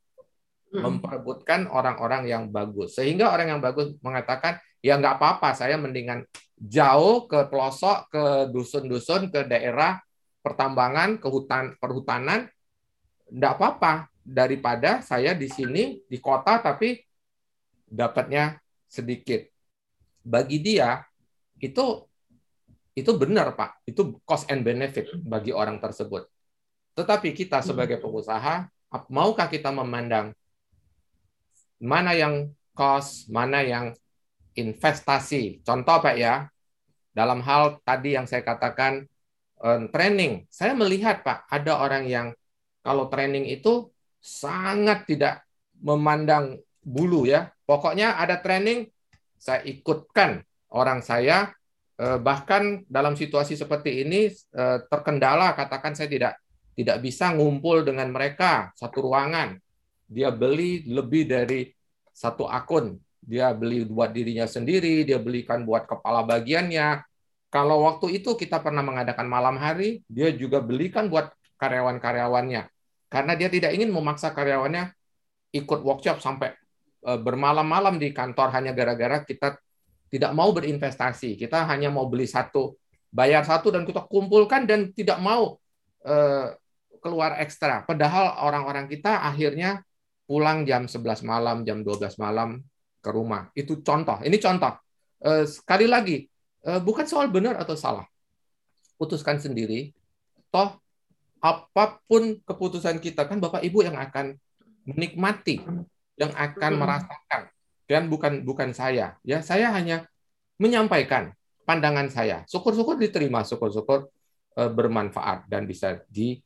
memperebutkan 0.75 1.71
orang-orang 1.71 2.27
yang 2.27 2.51
bagus. 2.51 2.99
Sehingga 2.99 3.31
orang 3.31 3.55
yang 3.55 3.61
bagus 3.63 3.95
mengatakan, 4.03 4.59
ya 4.83 4.99
nggak 4.99 5.23
apa-apa, 5.23 5.55
saya 5.55 5.79
mendingan 5.79 6.27
jauh 6.59 7.31
ke 7.31 7.47
pelosok, 7.47 8.11
ke 8.11 8.25
dusun-dusun, 8.51 9.31
ke 9.31 9.47
daerah 9.47 10.03
pertambangan, 10.43 11.23
ke 11.23 11.29
hutan 11.31 11.79
perhutanan, 11.79 12.51
nggak 13.31 13.53
apa-apa 13.55 14.11
daripada 14.29 15.01
saya 15.01 15.33
di 15.33 15.49
sini 15.49 16.05
di 16.05 16.19
kota 16.21 16.61
tapi 16.61 17.01
dapatnya 17.89 18.61
sedikit. 18.89 19.45
Bagi 20.25 20.61
dia 20.61 21.03
itu 21.59 22.05
itu 22.99 23.11
benar 23.15 23.55
Pak, 23.55 23.87
itu 23.87 24.19
cost 24.27 24.51
and 24.51 24.67
benefit 24.67 25.07
bagi 25.23 25.55
orang 25.55 25.79
tersebut. 25.79 26.27
Tetapi 26.99 27.31
kita 27.31 27.63
sebagai 27.63 28.03
pengusaha, 28.03 28.67
maukah 29.07 29.47
kita 29.47 29.71
memandang 29.71 30.35
mana 31.79 32.11
yang 32.11 32.51
cost, 32.75 33.31
mana 33.31 33.63
yang 33.63 33.95
investasi. 34.59 35.63
Contoh 35.63 36.03
Pak 36.03 36.19
ya, 36.19 36.51
dalam 37.15 37.39
hal 37.47 37.79
tadi 37.87 38.19
yang 38.19 38.27
saya 38.27 38.43
katakan 38.43 39.07
um, 39.63 39.87
training, 39.95 40.51
saya 40.51 40.75
melihat 40.75 41.23
Pak, 41.23 41.47
ada 41.47 41.79
orang 41.79 42.11
yang 42.11 42.27
kalau 42.83 43.07
training 43.07 43.47
itu 43.47 43.91
sangat 44.19 45.07
tidak 45.07 45.47
memandang 45.79 46.59
bulu 46.83 47.29
ya. 47.29 47.51
Pokoknya 47.69 48.17
ada 48.17 48.41
training, 48.41 48.89
saya 49.39 49.63
ikutkan 49.67 50.43
orang 50.75 51.01
saya 51.01 51.53
eh, 51.97 52.19
bahkan 52.19 52.83
dalam 52.91 53.15
situasi 53.15 53.55
seperti 53.55 54.03
ini 54.03 54.31
eh, 54.33 54.79
terkendala 54.91 55.55
katakan 55.55 55.95
saya 55.95 56.11
tidak 56.11 56.35
tidak 56.79 57.03
bisa 57.03 57.35
ngumpul 57.35 57.83
dengan 57.83 58.11
mereka 58.15 58.71
satu 58.79 59.11
ruangan 59.11 59.59
dia 60.09 60.33
beli 60.33 60.89
lebih 60.89 61.29
dari 61.29 61.69
satu 62.17 62.49
akun. 62.49 62.97
Dia 63.21 63.53
beli 63.53 63.85
buat 63.85 64.09
dirinya 64.09 64.49
sendiri, 64.49 65.05
dia 65.05 65.21
belikan 65.21 65.63
buat 65.69 65.85
kepala 65.85 66.25
bagiannya. 66.25 67.05
kalau 67.49 67.81
waktu 67.89 68.21
itu 68.21 68.37
kita 68.37 68.61
pernah 68.61 68.85
mengadakan 68.85 69.25
malam 69.25 69.57
hari, 69.57 70.05
dia 70.05 70.29
juga 70.37 70.61
belikan 70.61 71.09
buat 71.09 71.33
karyawan-karyawannya. 71.57 72.69
Karena 73.09 73.33
dia 73.41 73.49
tidak 73.49 73.73
ingin 73.73 73.89
memaksa 73.89 74.37
karyawannya 74.37 74.93
ikut 75.57 75.81
workshop 75.81 76.21
sampai 76.21 76.53
bermalam-malam 77.17 77.97
di 77.97 78.13
kantor 78.13 78.53
hanya 78.53 78.77
gara-gara 78.77 79.25
kita 79.25 79.57
tidak 80.13 80.33
mau 80.37 80.53
berinvestasi. 80.53 81.41
Kita 81.41 81.65
hanya 81.65 81.89
mau 81.89 82.05
beli 82.11 82.29
satu, 82.29 82.77
bayar 83.09 83.47
satu 83.49 83.73
dan 83.73 83.89
kita 83.89 84.05
kumpulkan 84.05 84.69
dan 84.69 84.93
tidak 84.93 85.17
mau 85.23 85.57
e, 86.05 86.17
keluar 87.01 87.41
ekstra. 87.41 87.85
Padahal 87.89 88.45
orang-orang 88.45 88.89
kita 88.89 89.25
akhirnya 89.25 89.85
pulang 90.29 90.65
jam 90.65 90.89
11 90.89 91.25
malam, 91.25 91.65
jam 91.65 91.81
12 91.85 92.17
malam 92.21 92.61
ke 93.01 93.11
rumah. 93.13 93.53
Itu 93.53 93.81
contoh. 93.85 94.21
Ini 94.25 94.37
contoh. 94.41 94.73
E, 95.21 95.45
sekali 95.45 95.85
lagi, 95.85 96.25
Eh, 96.69 96.81
bukan 96.83 97.07
soal 97.07 97.31
benar 97.31 97.55
atau 97.57 97.79
salah. 97.79 98.07
Putuskan 98.99 99.39
sendiri. 99.39 99.95
Toh 100.51 100.75
apa 101.39 102.03
pun 102.11 102.35
keputusan 102.43 102.99
kita 102.99 103.25
kan 103.25 103.39
Bapak 103.39 103.63
Ibu 103.63 103.87
yang 103.87 103.95
akan 103.95 104.35
menikmati, 104.83 105.63
yang 106.19 106.35
akan 106.35 106.73
merasakan 106.77 107.43
dan 107.89 108.11
bukan 108.11 108.43
bukan 108.43 108.75
saya. 108.75 109.17
Ya, 109.23 109.41
saya 109.41 109.71
hanya 109.73 110.05
menyampaikan 110.59 111.33
pandangan 111.63 112.11
saya. 112.11 112.43
Syukur-syukur 112.51 112.99
diterima, 112.99 113.47
syukur-syukur 113.47 114.11
uh, 114.59 114.71
bermanfaat 114.71 115.47
dan 115.47 115.65
bisa 115.65 116.03
di 116.11 116.43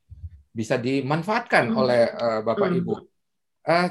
bisa 0.52 0.76
dimanfaatkan 0.76 1.72
oleh 1.72 2.12
uh, 2.12 2.40
Bapak 2.44 2.70
Ibu. 2.70 2.94
Uh, 3.64 3.88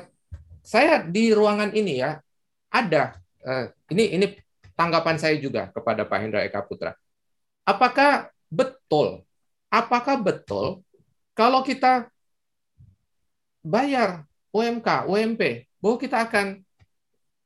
saya 0.62 1.02
di 1.02 1.34
ruangan 1.34 1.74
ini 1.74 2.06
ya 2.06 2.22
ada 2.70 3.18
ini 3.90 4.14
ini 4.14 4.38
tanggapan 4.78 5.18
saya 5.18 5.34
juga 5.42 5.74
kepada 5.74 6.06
Pak 6.06 6.20
Hendra 6.22 6.46
Eka 6.46 6.62
Putra. 6.62 6.94
Apakah 7.66 8.30
betul? 8.54 9.26
Apakah 9.74 10.22
betul 10.22 10.86
kalau 11.34 11.66
kita 11.66 12.06
bayar 13.66 14.30
UMK, 14.54 15.10
UMP, 15.10 15.66
bahwa 15.82 15.98
kita 15.98 16.18
akan 16.30 16.48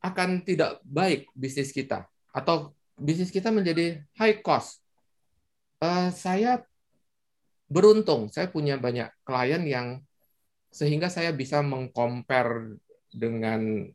akan 0.04 0.30
tidak 0.46 0.78
baik 0.86 1.26
bisnis 1.34 1.74
kita 1.74 2.06
atau 2.30 2.76
bisnis 3.00 3.34
kita 3.34 3.50
menjadi 3.50 4.04
high 4.20 4.44
cost? 4.44 4.84
Uh, 5.82 6.14
saya 6.14 6.64
beruntung, 7.66 8.30
saya 8.32 8.48
punya 8.48 8.78
banyak 8.78 9.10
klien 9.26 9.64
yang 9.66 9.88
sehingga 10.70 11.08
saya 11.10 11.32
bisa 11.32 11.64
mengcompare 11.64 12.78
dengan 13.10 13.88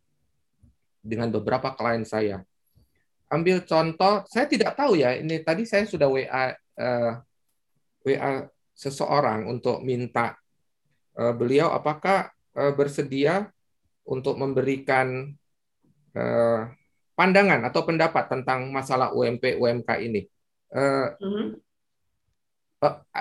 dengan 1.00 1.28
beberapa 1.32 1.72
klien 1.76 2.04
saya 2.04 2.44
ambil 3.30 3.62
contoh, 3.62 4.26
saya 4.26 4.50
tidak 4.50 4.74
tahu 4.74 4.98
ya, 4.98 5.14
ini 5.14 5.40
tadi 5.40 5.62
saya 5.62 5.86
sudah 5.86 6.10
WA 6.10 6.26
uh, 6.26 6.50
eh, 6.82 7.12
WA 8.02 8.50
seseorang 8.74 9.46
untuk 9.46 9.86
minta 9.86 10.34
uh, 11.14 11.30
beliau 11.30 11.70
apakah 11.70 12.34
uh, 12.58 12.74
bersedia 12.74 13.46
untuk 14.10 14.34
memberikan 14.34 15.30
uh, 16.18 16.66
pandangan 17.14 17.62
atau 17.70 17.86
pendapat 17.86 18.26
tentang 18.26 18.74
masalah 18.74 19.14
UMP 19.14 19.54
UMK 19.62 19.90
ini. 20.02 20.26
Uh, 20.74 21.14
mm-hmm. 21.22 21.48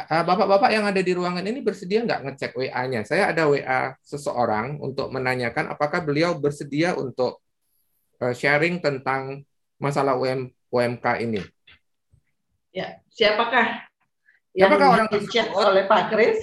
Bapak-bapak 0.07 0.71
yang 0.71 0.87
ada 0.87 1.03
di 1.03 1.11
ruangan 1.11 1.43
ini 1.43 1.59
bersedia 1.59 2.01
nggak 2.07 2.23
ngecek 2.25 2.51
WA-nya? 2.55 3.03
Saya 3.03 3.35
ada 3.35 3.43
WA 3.43 3.91
seseorang 4.01 4.79
untuk 4.79 5.11
menanyakan 5.11 5.75
apakah 5.75 5.99
beliau 5.99 6.31
bersedia 6.39 6.95
untuk 6.95 7.43
sharing 8.31 8.79
tentang 8.79 9.43
masalah 9.75 10.15
UM, 10.15 10.47
UMK 10.71 11.05
ini? 11.27 11.43
Ya, 12.71 13.03
siapakah 13.11 13.89
yang 14.53 14.69
siapakah 14.73 14.87
orang 14.95 15.07
dicek 15.13 15.47
oleh 15.53 15.83
Pak 15.85 16.03
Kris 16.09 16.39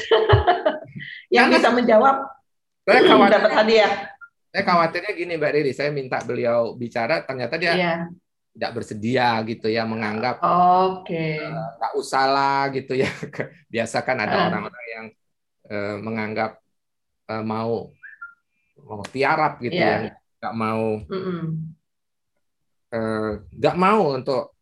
yang 1.34 1.50
bisa 1.50 1.74
menjawab? 1.74 2.22
Saya 2.86 3.00
khawatir, 3.02 3.34
dapat 3.34 3.52
hadiah. 3.52 3.92
Saya 4.56 4.64
khawatirnya 4.64 5.12
gini 5.12 5.36
Mbak 5.36 5.52
Riri, 5.52 5.72
saya 5.76 5.92
minta 5.92 6.16
beliau 6.24 6.72
bicara, 6.72 7.20
ternyata 7.28 7.60
dia 7.60 7.76
ya. 7.76 7.94
tidak 8.56 8.72
bersedia 8.72 9.36
gitu 9.44 9.68
ya, 9.68 9.84
menganggap 9.84 10.40
oke 10.40 11.04
okay. 11.04 11.44
uh, 11.44 11.76
tak 11.76 11.92
usah 11.92 12.24
lah 12.24 12.62
gitu 12.72 12.96
ya. 12.96 13.12
Biasa 13.74 14.00
kan 14.00 14.16
ada 14.16 14.48
orang-orang 14.48 14.80
uh. 14.80 14.92
yang 14.96 15.06
uh, 15.68 15.96
menganggap 16.00 16.56
uh, 17.28 17.44
mau 17.44 17.92
mau 18.80 19.04
tiarap 19.12 19.60
gitu 19.60 19.76
yeah. 19.76 20.08
ya, 20.08 20.16
nggak 20.40 20.54
mau 20.56 21.04
mm 21.04 21.20
-mm 21.20 21.76
Eh, 22.96 23.32
nggak 23.58 23.76
uh, 23.76 23.80
mau 23.80 24.14
untuk 24.14 24.54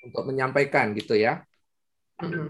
untuk 0.00 0.22
menyampaikan 0.24 0.96
gitu 0.96 1.12
ya. 1.12 1.44
Mm-hmm. 2.18 2.48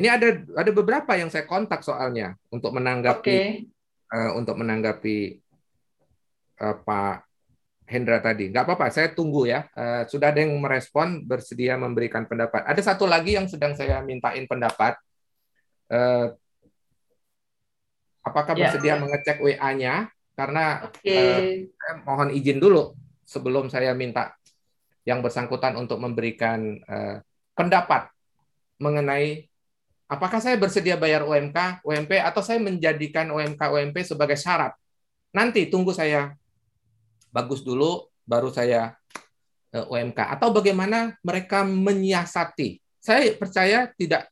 Ini 0.00 0.08
ada 0.08 0.28
ada 0.64 0.70
beberapa 0.72 1.12
yang 1.14 1.28
saya 1.28 1.44
kontak 1.44 1.84
soalnya 1.84 2.40
untuk 2.48 2.72
menanggapi 2.72 3.36
okay. 3.36 3.68
Uh, 4.10 4.32
untuk 4.36 4.58
menanggapi 4.58 5.38
uh, 6.60 6.76
Pak 6.82 7.30
Hendra 7.90 8.22
tadi. 8.22 8.54
Nggak 8.54 8.64
apa-apa, 8.70 8.86
saya 8.94 9.10
tunggu 9.10 9.50
ya. 9.50 9.66
Uh, 9.74 10.06
sudah 10.06 10.30
ada 10.30 10.46
yang 10.46 10.54
merespon 10.62 11.26
bersedia 11.26 11.74
memberikan 11.74 12.22
pendapat. 12.30 12.62
Ada 12.62 12.94
satu 12.94 13.10
lagi 13.10 13.34
yang 13.34 13.50
sedang 13.50 13.74
saya 13.74 13.98
mintain 13.98 14.46
pendapat. 14.46 14.94
Uh, 15.90 16.30
apakah 18.22 18.54
yeah. 18.54 18.70
bersedia 18.70 18.94
mengecek 18.94 19.42
WA-nya? 19.42 20.06
Karena 20.38 20.86
okay. 20.86 21.18
uh, 21.18 21.42
saya 21.66 21.94
mohon 22.06 22.30
izin 22.30 22.62
dulu 22.62 22.94
sebelum 23.26 23.66
saya 23.66 23.90
minta 23.98 24.38
yang 25.02 25.18
bersangkutan 25.18 25.74
untuk 25.74 25.98
memberikan 25.98 26.78
uh, 26.86 27.18
pendapat 27.58 28.06
mengenai 28.78 29.49
apakah 30.10 30.42
saya 30.42 30.58
bersedia 30.58 30.98
bayar 30.98 31.22
UMK, 31.22 31.86
UMP 31.86 32.18
atau 32.18 32.42
saya 32.42 32.58
menjadikan 32.58 33.30
UMK, 33.30 33.62
UMP 33.70 34.02
sebagai 34.02 34.34
syarat. 34.34 34.74
Nanti 35.30 35.70
tunggu 35.70 35.94
saya 35.94 36.34
bagus 37.30 37.62
dulu 37.62 38.10
baru 38.26 38.50
saya 38.50 38.98
eh, 39.70 39.86
UMK 39.86 40.18
atau 40.18 40.50
bagaimana 40.50 41.14
mereka 41.22 41.62
menyiasati. 41.62 42.82
Saya 42.98 43.32
percaya 43.38 43.88
tidak 43.96 44.28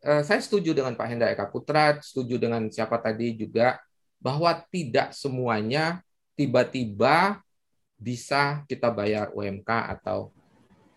uh, 0.00 0.24
saya 0.24 0.40
setuju 0.40 0.72
dengan 0.72 0.96
Pak 0.96 1.04
Hendra 1.04 1.28
Eka 1.28 1.52
Putra, 1.52 2.00
setuju 2.00 2.40
dengan 2.40 2.64
siapa 2.72 2.96
tadi 2.96 3.36
juga 3.36 3.76
bahwa 4.16 4.56
tidak 4.72 5.12
semuanya 5.12 6.00
tiba-tiba 6.32 7.44
bisa 8.00 8.64
kita 8.64 8.88
bayar 8.88 9.36
UMK 9.36 9.68
atau 9.68 10.32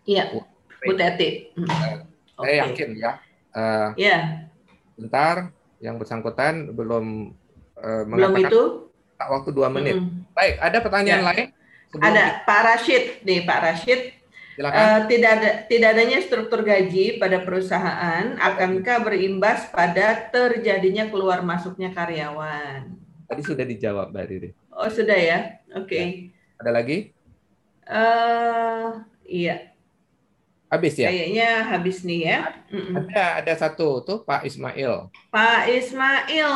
Iya, 0.08 0.32
Bu 0.80 0.96
Teti. 0.96 1.52
Saya 2.40 2.40
okay. 2.40 2.56
yakin 2.56 2.88
ya. 2.96 3.20
Uh, 3.50 3.90
yeah. 3.98 4.46
Bentar, 4.94 5.50
yang 5.80 5.96
bersangkutan 5.96 6.76
belum 6.76 7.34
uh, 7.80 8.02
belum 8.04 8.36
itu 8.36 8.92
tak 9.16 9.28
waktu 9.32 9.50
dua 9.52 9.68
menit. 9.72 9.96
Mm. 9.96 10.28
Baik, 10.36 10.54
ada 10.60 10.78
pertanyaan 10.84 11.22
yeah. 11.24 11.28
lain? 11.32 11.46
Ada 11.90 12.24
Pak 12.46 12.60
Rashid 12.62 13.04
nih, 13.26 13.42
Pak 13.42 13.60
Rashid. 13.66 14.00
Uh, 14.60 15.08
tidak 15.08 15.40
ada 15.40 15.50
tidak 15.72 15.88
adanya 15.96 16.20
struktur 16.20 16.60
gaji 16.60 17.16
pada 17.16 17.40
perusahaan 17.40 18.36
akankah 18.36 19.00
berimbas 19.00 19.72
pada 19.72 20.28
terjadinya 20.28 21.08
keluar 21.08 21.40
masuknya 21.40 21.88
karyawan? 21.96 22.92
Tadi 23.24 23.40
sudah 23.40 23.64
dijawab 23.64 24.12
Mbak 24.12 24.24
Riri. 24.28 24.50
Oh 24.76 24.92
sudah 24.92 25.16
ya, 25.16 25.64
oke. 25.72 25.88
Okay. 25.88 26.04
Ya. 26.04 26.60
Ada 26.60 26.70
lagi? 26.76 26.98
Uh, 27.88 29.00
iya. 29.24 29.69
Habis 30.70 30.94
ya? 31.02 31.10
Kayaknya 31.10 31.50
habis 31.66 31.96
nih 32.06 32.20
ya. 32.30 32.40
Ada 32.70 33.42
ada 33.42 33.52
satu 33.58 34.06
tuh 34.06 34.22
Pak 34.22 34.46
Ismail. 34.46 35.10
Pak 35.34 35.66
Ismail. 35.66 36.54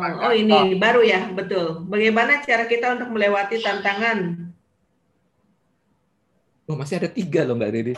oh 0.00 0.32
ini 0.32 0.80
baru 0.80 1.04
ya, 1.04 1.28
betul. 1.28 1.84
Bagaimana 1.84 2.40
cara 2.40 2.64
kita 2.64 2.96
untuk 2.96 3.12
melewati 3.12 3.60
tantangan? 3.60 4.48
Oh 6.64 6.78
masih 6.78 7.04
ada 7.04 7.10
tiga 7.12 7.44
loh 7.44 7.52
Mbak 7.60 7.70
Riri. 7.76 7.94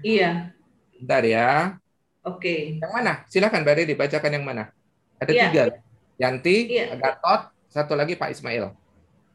Iya. 0.00 0.56
Bentar 0.96 1.22
ya. 1.28 1.76
Oke. 2.24 2.80
Okay. 2.80 2.80
Yang 2.80 2.92
mana? 2.96 3.12
Silakan 3.28 3.60
Mbak 3.68 3.76
Riri 3.84 3.92
bacakan 3.92 4.32
yang 4.40 4.44
mana. 4.48 4.72
Ada 5.20 5.32
iya. 5.36 5.44
tiga. 5.52 5.62
Yanti, 6.16 6.56
iya. 6.80 6.96
Gatot, 6.96 7.52
satu 7.68 7.92
lagi 7.92 8.16
Pak 8.16 8.32
Ismail. 8.32 8.72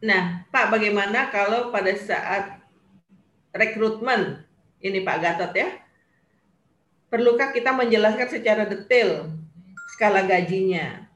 Nah, 0.04 0.50
Pak, 0.50 0.74
bagaimana 0.74 1.30
kalau 1.32 1.70
pada 1.70 1.94
saat 1.96 2.60
rekrutmen 3.54 4.44
ini 4.84 5.00
Pak 5.02 5.18
Gatot 5.24 5.54
ya, 5.56 5.80
perlukah 7.08 7.56
kita 7.56 7.72
menjelaskan 7.72 8.28
secara 8.28 8.68
detail 8.68 9.32
skala 9.96 10.28
gajinya? 10.28 11.08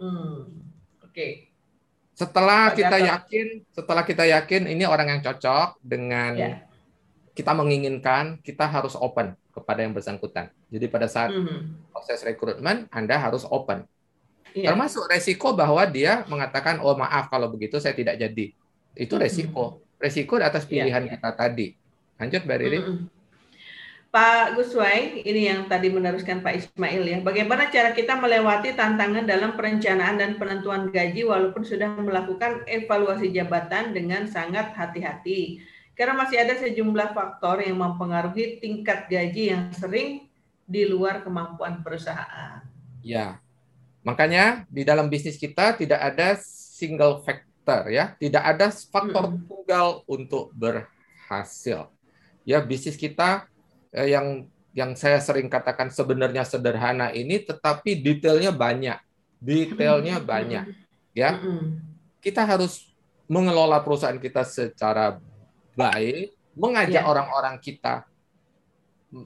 Hmm, 0.00 0.48
Oke. 1.04 1.12
Okay. 1.12 1.32
Setelah 2.16 2.72
Pak 2.72 2.76
kita 2.80 2.96
Gatot. 2.96 3.10
yakin, 3.12 3.46
setelah 3.70 4.02
kita 4.08 4.24
yakin 4.24 4.62
ini 4.72 4.84
orang 4.88 5.12
yang 5.12 5.20
cocok 5.20 5.76
dengan 5.84 6.32
ya. 6.36 6.52
kita 7.36 7.52
menginginkan, 7.52 8.40
kita 8.40 8.64
harus 8.64 8.96
open 8.96 9.36
kepada 9.52 9.84
yang 9.84 9.92
bersangkutan. 9.92 10.48
Jadi 10.72 10.86
pada 10.88 11.04
saat 11.04 11.30
mm 11.30 11.42
-hmm. 11.44 11.60
proses 11.92 12.24
rekrutmen, 12.24 12.88
Anda 12.88 13.20
harus 13.20 13.44
open 13.44 13.84
Iya. 14.54 14.74
Termasuk 14.74 15.06
resiko 15.06 15.54
bahwa 15.54 15.82
dia 15.86 16.26
mengatakan, 16.26 16.82
oh 16.82 16.94
maaf 16.98 17.30
kalau 17.30 17.50
begitu 17.50 17.78
saya 17.78 17.94
tidak 17.94 18.18
jadi. 18.18 18.50
Itu 18.98 19.14
resiko. 19.16 19.82
Resiko 20.00 20.40
atas 20.42 20.66
iya, 20.66 20.70
pilihan 20.70 21.02
iya. 21.06 21.10
kita 21.16 21.30
tadi. 21.36 21.68
Lanjut 22.20 22.44
Mbak 22.44 22.58
Riri. 22.60 22.78
Pak 24.10 24.58
Guswai, 24.58 25.22
ini 25.22 25.46
yang 25.46 25.70
tadi 25.70 25.86
meneruskan 25.86 26.42
Pak 26.42 26.54
Ismail 26.58 27.02
ya. 27.06 27.18
Bagaimana 27.22 27.70
cara 27.70 27.94
kita 27.94 28.18
melewati 28.18 28.74
tantangan 28.74 29.22
dalam 29.22 29.54
perencanaan 29.54 30.18
dan 30.18 30.34
penentuan 30.34 30.90
gaji 30.90 31.24
walaupun 31.24 31.62
sudah 31.62 31.94
melakukan 31.94 32.66
evaluasi 32.66 33.30
jabatan 33.30 33.94
dengan 33.94 34.26
sangat 34.26 34.74
hati-hati? 34.74 35.62
Karena 35.94 36.18
masih 36.18 36.42
ada 36.42 36.58
sejumlah 36.58 37.14
faktor 37.14 37.62
yang 37.62 37.78
mempengaruhi 37.78 38.58
tingkat 38.58 39.06
gaji 39.06 39.54
yang 39.54 39.70
sering 39.70 40.26
di 40.66 40.82
luar 40.90 41.22
kemampuan 41.22 41.80
perusahaan. 41.86 42.66
Ya, 43.00 43.38
makanya 44.02 44.66
di 44.66 44.82
dalam 44.82 45.06
bisnis 45.06 45.38
kita 45.38 45.78
tidak 45.78 46.02
ada 46.02 46.34
single 46.42 47.22
factor 47.22 47.86
ya, 47.94 48.18
tidak 48.18 48.42
ada 48.42 48.74
faktor 48.74 49.38
tunggal 49.46 50.02
untuk 50.10 50.50
berhasil. 50.50 51.86
Ya, 52.44 52.58
bisnis 52.64 52.96
kita 52.96 53.50
Eh, 53.90 54.14
yang 54.14 54.46
yang 54.70 54.94
saya 54.94 55.18
sering 55.18 55.50
katakan 55.50 55.90
sebenarnya 55.90 56.46
sederhana 56.46 57.10
ini 57.10 57.42
tetapi 57.42 57.98
detailnya 57.98 58.54
banyak. 58.54 58.98
Detailnya 59.42 60.22
banyak 60.22 60.64
ya. 61.10 61.42
Kita 62.22 62.46
harus 62.46 62.94
mengelola 63.26 63.82
perusahaan 63.82 64.18
kita 64.18 64.46
secara 64.46 65.18
baik 65.74 66.34
mengajak 66.54 67.02
ya. 67.02 67.08
orang-orang 67.08 67.58
kita 67.58 68.06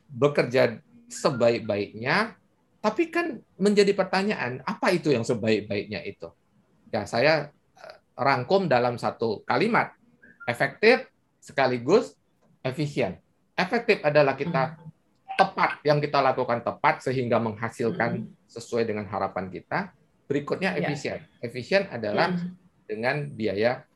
bekerja 0.08 0.80
sebaik-baiknya. 1.12 2.40
Tapi 2.80 3.08
kan 3.08 3.40
menjadi 3.56 3.96
pertanyaan 3.96 4.60
apa 4.64 4.92
itu 4.92 5.12
yang 5.12 5.24
sebaik-baiknya 5.24 6.00
itu? 6.08 6.32
Ya 6.88 7.04
saya 7.04 7.52
eh, 7.76 7.96
rangkum 8.16 8.64
dalam 8.64 8.96
satu 8.96 9.44
kalimat. 9.44 9.92
Efektif 10.48 11.04
sekaligus 11.36 12.16
efisien 12.64 13.20
efektif 13.54 14.02
adalah 14.02 14.34
kita 14.34 14.74
hmm. 14.74 14.90
tepat 15.34 15.70
yang 15.86 15.98
kita 16.02 16.18
lakukan 16.18 16.62
tepat 16.62 17.02
sehingga 17.02 17.38
menghasilkan 17.38 18.26
hmm. 18.26 18.50
sesuai 18.50 18.84
dengan 18.86 19.06
harapan 19.06 19.50
kita. 19.50 19.94
Berikutnya 20.26 20.74
ya. 20.74 20.90
efisien. 20.90 21.18
Efisien 21.38 21.86
adalah 21.90 22.34
hmm. 22.34 22.50
dengan 22.86 23.16
biaya 23.30 23.86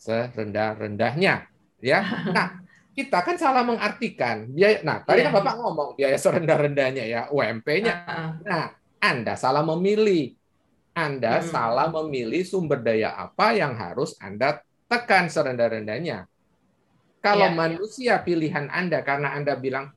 serendah-rendahnya, 0.00 1.46
ya. 1.78 2.00
Nah, 2.36 2.48
kita 2.92 3.24
kan 3.24 3.36
salah 3.40 3.64
mengartikan 3.64 4.48
biaya. 4.50 4.84
Nah, 4.84 5.00
tadi 5.04 5.24
kan 5.24 5.32
ya. 5.32 5.36
Bapak 5.40 5.54
ngomong 5.60 5.88
biaya 5.96 6.16
serendah-rendahnya 6.18 7.04
ya, 7.06 7.20
UMP-nya. 7.30 7.94
Nah, 8.42 8.64
Anda 8.98 9.34
salah 9.36 9.62
memilih. 9.62 10.34
Anda 10.92 11.40
hmm. 11.40 11.48
salah 11.48 11.88
memilih 11.88 12.44
sumber 12.44 12.84
daya 12.84 13.16
apa 13.16 13.56
yang 13.56 13.72
harus 13.80 14.12
Anda 14.20 14.60
tekan 14.92 15.32
serendah-rendahnya. 15.32 16.28
Kalau 17.22 17.48
ya, 17.48 17.54
manusia 17.54 18.14
pilihan 18.18 18.66
Anda 18.66 19.06
karena 19.06 19.38
Anda 19.38 19.54
bilang 19.54 19.94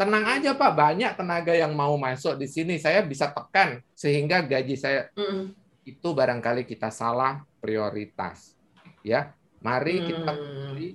tenang 0.00 0.24
aja 0.24 0.56
Pak, 0.56 0.72
banyak 0.72 1.12
tenaga 1.20 1.52
yang 1.52 1.76
mau 1.76 1.94
masuk 2.00 2.40
di 2.40 2.48
sini, 2.48 2.80
saya 2.80 3.04
bisa 3.04 3.28
tekan 3.28 3.84
sehingga 3.92 4.40
gaji 4.40 4.74
saya 4.74 5.12
mm. 5.12 5.52
itu 5.84 6.08
barangkali 6.16 6.64
kita 6.64 6.88
salah 6.88 7.44
prioritas. 7.60 8.56
Ya, 9.04 9.36
mari 9.60 10.00
mm. 10.00 10.04
kita 10.08 10.32
pilih 10.32 10.92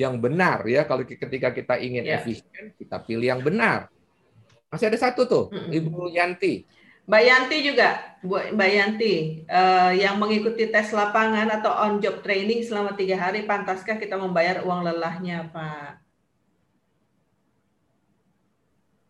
yang 0.00 0.16
benar 0.16 0.64
ya. 0.64 0.88
Kalau 0.88 1.04
ketika 1.04 1.52
kita 1.52 1.76
ingin 1.76 2.08
yeah. 2.08 2.16
efisien, 2.16 2.72
kita 2.80 2.96
pilih 3.04 3.28
yang 3.36 3.44
benar. 3.44 3.92
Masih 4.72 4.88
ada 4.88 4.96
satu 4.96 5.28
tuh, 5.28 5.44
mm. 5.52 5.68
Ibu 5.76 6.08
Yanti. 6.16 6.64
Mbak 7.02 7.22
Yanti 7.26 7.56
juga, 7.66 7.98
Bu 8.22 8.38
Mbak 8.54 8.70
Yanti, 8.70 9.14
uh, 9.50 9.90
yang 9.90 10.22
mengikuti 10.22 10.70
tes 10.70 10.94
lapangan 10.94 11.50
atau 11.50 11.74
on 11.74 11.98
job 11.98 12.22
training 12.22 12.62
selama 12.62 12.94
tiga 12.94 13.18
hari, 13.18 13.42
pantaskah 13.42 13.98
kita 13.98 14.14
membayar 14.14 14.62
uang 14.62 14.86
lelahnya, 14.86 15.50
Pak? 15.50 15.98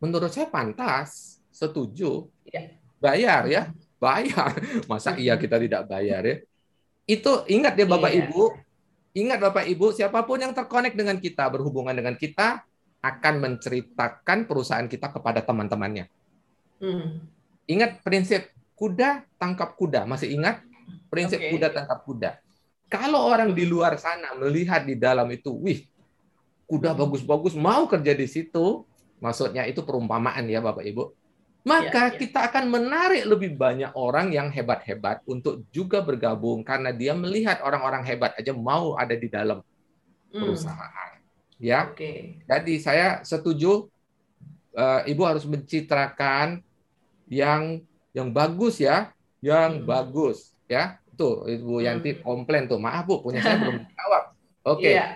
Menurut 0.00 0.32
saya 0.32 0.48
pantas, 0.48 1.38
setuju. 1.52 2.32
Ya. 2.48 2.72
Bayar 2.96 3.44
ya, 3.44 3.68
bayar. 4.00 4.56
Masa 4.90 5.12
iya 5.20 5.36
kita 5.36 5.60
tidak 5.60 5.84
bayar 5.84 6.24
ya? 6.24 6.36
Itu 7.04 7.44
ingat 7.52 7.76
ya 7.76 7.84
Bapak 7.84 8.08
iya. 8.08 8.24
Ibu, 8.24 8.42
ingat 9.12 9.38
Bapak 9.38 9.68
Ibu, 9.68 9.92
siapa 9.92 10.24
pun 10.24 10.40
yang 10.40 10.56
terkonek 10.56 10.96
dengan 10.96 11.20
kita, 11.20 11.44
berhubungan 11.52 11.92
dengan 11.92 12.16
kita, 12.16 12.64
akan 13.04 13.34
menceritakan 13.36 14.48
perusahaan 14.48 14.88
kita 14.88 15.12
kepada 15.12 15.44
teman-temannya. 15.44 16.08
Hmm 16.80 17.41
Ingat 17.72 18.04
prinsip 18.04 18.52
kuda 18.76 19.24
tangkap 19.40 19.72
kuda. 19.78 20.04
Masih 20.04 20.36
ingat 20.36 20.60
prinsip 21.08 21.40
okay. 21.40 21.56
kuda 21.56 21.72
tangkap 21.72 22.04
kuda? 22.04 22.30
Kalau 22.92 23.24
orang 23.24 23.56
di 23.56 23.64
luar 23.64 23.96
sana 23.96 24.36
melihat 24.36 24.84
di 24.84 25.00
dalam 25.00 25.24
itu, 25.32 25.48
wih, 25.56 25.88
kuda 26.68 26.92
bagus-bagus 26.92 27.56
mau 27.56 27.88
kerja 27.88 28.12
di 28.12 28.28
situ, 28.28 28.84
maksudnya 29.16 29.64
itu 29.64 29.80
perumpamaan 29.80 30.44
ya 30.44 30.60
Bapak 30.60 30.84
Ibu. 30.84 31.04
Maka 31.62 32.10
ya, 32.10 32.14
ya. 32.14 32.18
kita 32.18 32.38
akan 32.50 32.64
menarik 32.74 33.22
lebih 33.22 33.54
banyak 33.54 33.94
orang 33.94 34.34
yang 34.34 34.50
hebat-hebat 34.50 35.22
untuk 35.30 35.62
juga 35.70 36.02
bergabung 36.02 36.66
karena 36.66 36.90
dia 36.90 37.14
melihat 37.14 37.62
orang-orang 37.62 38.02
hebat 38.02 38.34
aja 38.34 38.50
mau 38.50 38.98
ada 38.98 39.14
di 39.14 39.30
dalam 39.30 39.62
hmm. 40.34 40.42
perusahaan. 40.42 41.10
Hmm. 41.14 41.62
Ya. 41.62 41.86
Okay. 41.94 42.42
Jadi 42.50 42.82
saya 42.82 43.22
setuju 43.22 43.86
uh, 44.74 45.06
Ibu 45.06 45.22
harus 45.22 45.46
mencitrakan 45.46 46.66
yang 47.32 47.80
yang 48.12 48.28
bagus 48.28 48.76
ya, 48.76 49.08
yang 49.40 49.80
hmm. 49.80 49.88
bagus 49.88 50.52
ya. 50.68 51.00
Tuh 51.16 51.48
Ibu 51.48 51.80
Yanti 51.80 52.20
hmm. 52.20 52.20
komplain 52.20 52.68
tuh, 52.68 52.76
maaf 52.76 53.08
Bu, 53.08 53.24
punya 53.24 53.40
saya 53.40 53.56
belum 53.56 53.80
jawab. 53.96 54.24
Oke. 54.68 54.84
Okay. 54.84 54.92
Iya. 55.00 55.06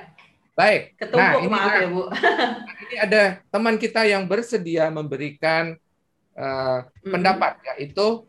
Baik. 0.56 0.82
Ketumpuk, 0.96 1.20
nah, 1.20 1.32
ini 1.36 1.48
maaf 1.52 1.72
ya 1.76 1.86
Bu. 1.92 2.02
ini 2.88 2.96
ada 2.96 3.22
teman 3.52 3.76
kita 3.76 4.08
yang 4.08 4.24
bersedia 4.24 4.88
memberikan 4.88 5.76
uh, 6.32 6.88
hmm. 7.04 7.12
pendapat 7.12 7.60
yaitu 7.76 8.24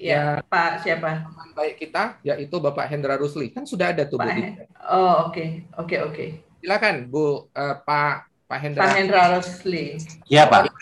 ya, 0.00 0.40
ya 0.40 0.48
Pak 0.48 0.80
siapa? 0.80 1.28
Teman 1.28 1.48
baik 1.52 1.76
kita 1.76 2.16
yaitu 2.24 2.56
Bapak 2.56 2.88
Hendra 2.88 3.20
Rusli. 3.20 3.52
Kan 3.52 3.68
sudah 3.68 3.92
ada 3.92 4.08
tuh 4.08 4.16
Pak 4.16 4.32
Bu. 4.32 4.40
Oh, 4.88 5.28
oke. 5.28 5.36
Okay. 5.36 5.48
Oke, 5.76 5.76
okay, 5.76 5.98
oke. 6.00 6.14
Okay. 6.16 6.28
Silakan 6.64 7.12
Bu 7.12 7.52
uh, 7.52 7.76
Pak 7.84 8.32
Pak 8.48 8.58
Hendra. 8.60 8.80
Pak 8.88 8.92
Hendra 8.96 9.22
Rusli. 9.36 10.00
Iya, 10.28 10.48
Pak. 10.48 10.72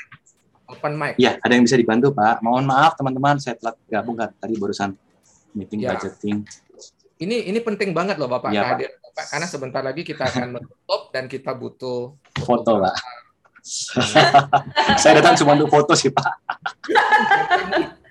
Open 0.72 0.96
mic. 0.96 1.14
Ya, 1.20 1.36
ada 1.36 1.52
yang 1.52 1.68
bisa 1.68 1.76
dibantu, 1.76 2.16
Pak. 2.16 2.40
Mohon 2.40 2.64
maaf, 2.72 2.96
teman-teman, 2.96 3.36
saya 3.36 3.60
telat 3.60 3.76
gabung 3.92 4.16
kan 4.16 4.32
tadi 4.40 4.56
barusan 4.56 4.96
meeting 5.52 5.84
ya. 5.84 5.92
budgeting. 5.92 6.48
Ini 7.20 7.52
ini 7.52 7.58
penting 7.60 7.92
banget 7.92 8.16
loh, 8.16 8.26
Bapak, 8.26 8.50
ya, 8.50 8.74
hadir, 8.74 8.90
Bapak, 8.98 9.24
karena 9.30 9.46
sebentar 9.46 9.82
lagi 9.84 10.02
kita 10.02 10.26
akan 10.26 10.58
menutup 10.58 11.12
dan 11.12 11.28
kita 11.28 11.52
butuh 11.52 12.16
foto, 12.42 12.82
Pak. 12.82 12.96
saya 15.02 15.22
datang 15.22 15.38
cuma 15.38 15.54
untuk 15.54 15.70
foto 15.70 15.92
sih, 15.94 16.10
Pak. 16.10 16.32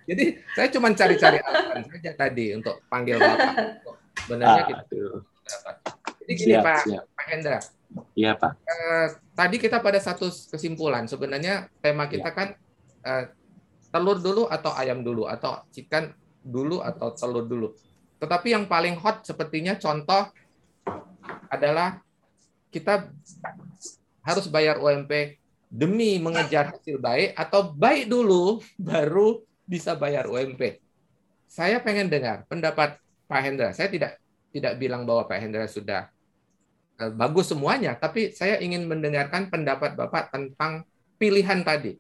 Jadi 0.08 0.40
saya 0.56 0.68
cuma 0.72 0.88
cari-cari 0.96 1.38
alasan 1.44 1.84
saja 1.92 2.12
tadi 2.16 2.46
untuk 2.56 2.80
panggil 2.88 3.20
Bapak. 3.20 3.54
Sebenarnya 4.22 4.64
kita 4.70 4.84
Jadi 6.22 6.34
gini 6.38 6.54
siap, 6.56 6.64
Pak, 6.64 6.80
siap. 6.88 7.04
Pak 7.22 7.30
Hendra. 7.30 7.60
Iya 8.18 8.34
Pak. 8.34 8.52
Eh, 8.66 9.08
tadi 9.38 9.62
kita 9.62 9.78
pada 9.78 10.02
satu 10.02 10.26
kesimpulan. 10.50 11.06
Sebenarnya 11.06 11.70
tema 11.78 12.10
kita 12.10 12.34
ya. 12.34 12.36
kan 12.36 12.48
eh, 13.06 13.24
telur 13.94 14.18
dulu 14.18 14.50
atau 14.50 14.74
ayam 14.74 15.06
dulu 15.06 15.30
atau 15.30 15.62
chicken 15.70 16.10
dulu 16.42 16.82
atau 16.82 17.14
telur 17.14 17.46
dulu. 17.46 17.78
Tetapi 18.18 18.58
yang 18.58 18.66
paling 18.66 18.98
hot 18.98 19.22
sepertinya 19.22 19.78
contoh 19.78 20.34
adalah 21.54 22.02
kita 22.74 23.14
harus 24.26 24.46
bayar 24.50 24.82
UMP 24.82 25.38
demi 25.70 26.18
mengejar 26.18 26.74
hasil 26.74 26.98
baik 26.98 27.38
atau 27.38 27.70
baik 27.70 28.10
dulu 28.10 28.66
baru 28.82 29.46
bisa 29.70 29.94
bayar 29.94 30.26
UMP. 30.26 30.82
Saya 31.46 31.78
pengen 31.84 32.10
dengar 32.10 32.50
pendapat 32.50 32.98
Pak 33.30 33.42
Hendra. 33.46 33.70
Saya 33.78 33.92
tidak 33.94 34.18
tidak 34.50 34.74
bilang 34.82 35.06
bahwa 35.06 35.30
Pak 35.30 35.38
Hendra 35.38 35.68
sudah 35.70 36.10
bagus 37.10 37.50
semuanya, 37.50 37.98
tapi 37.98 38.30
saya 38.30 38.62
ingin 38.62 38.86
mendengarkan 38.86 39.50
pendapat 39.50 39.98
Bapak 39.98 40.30
tentang 40.30 40.86
pilihan 41.18 41.66
tadi. 41.66 41.98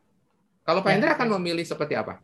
Kalau 0.61 0.85
Pak 0.85 0.89
ya. 0.89 0.95
Hendra 0.99 1.11
akan 1.17 1.41
memilih 1.41 1.65
seperti 1.65 1.97
apa? 1.97 2.21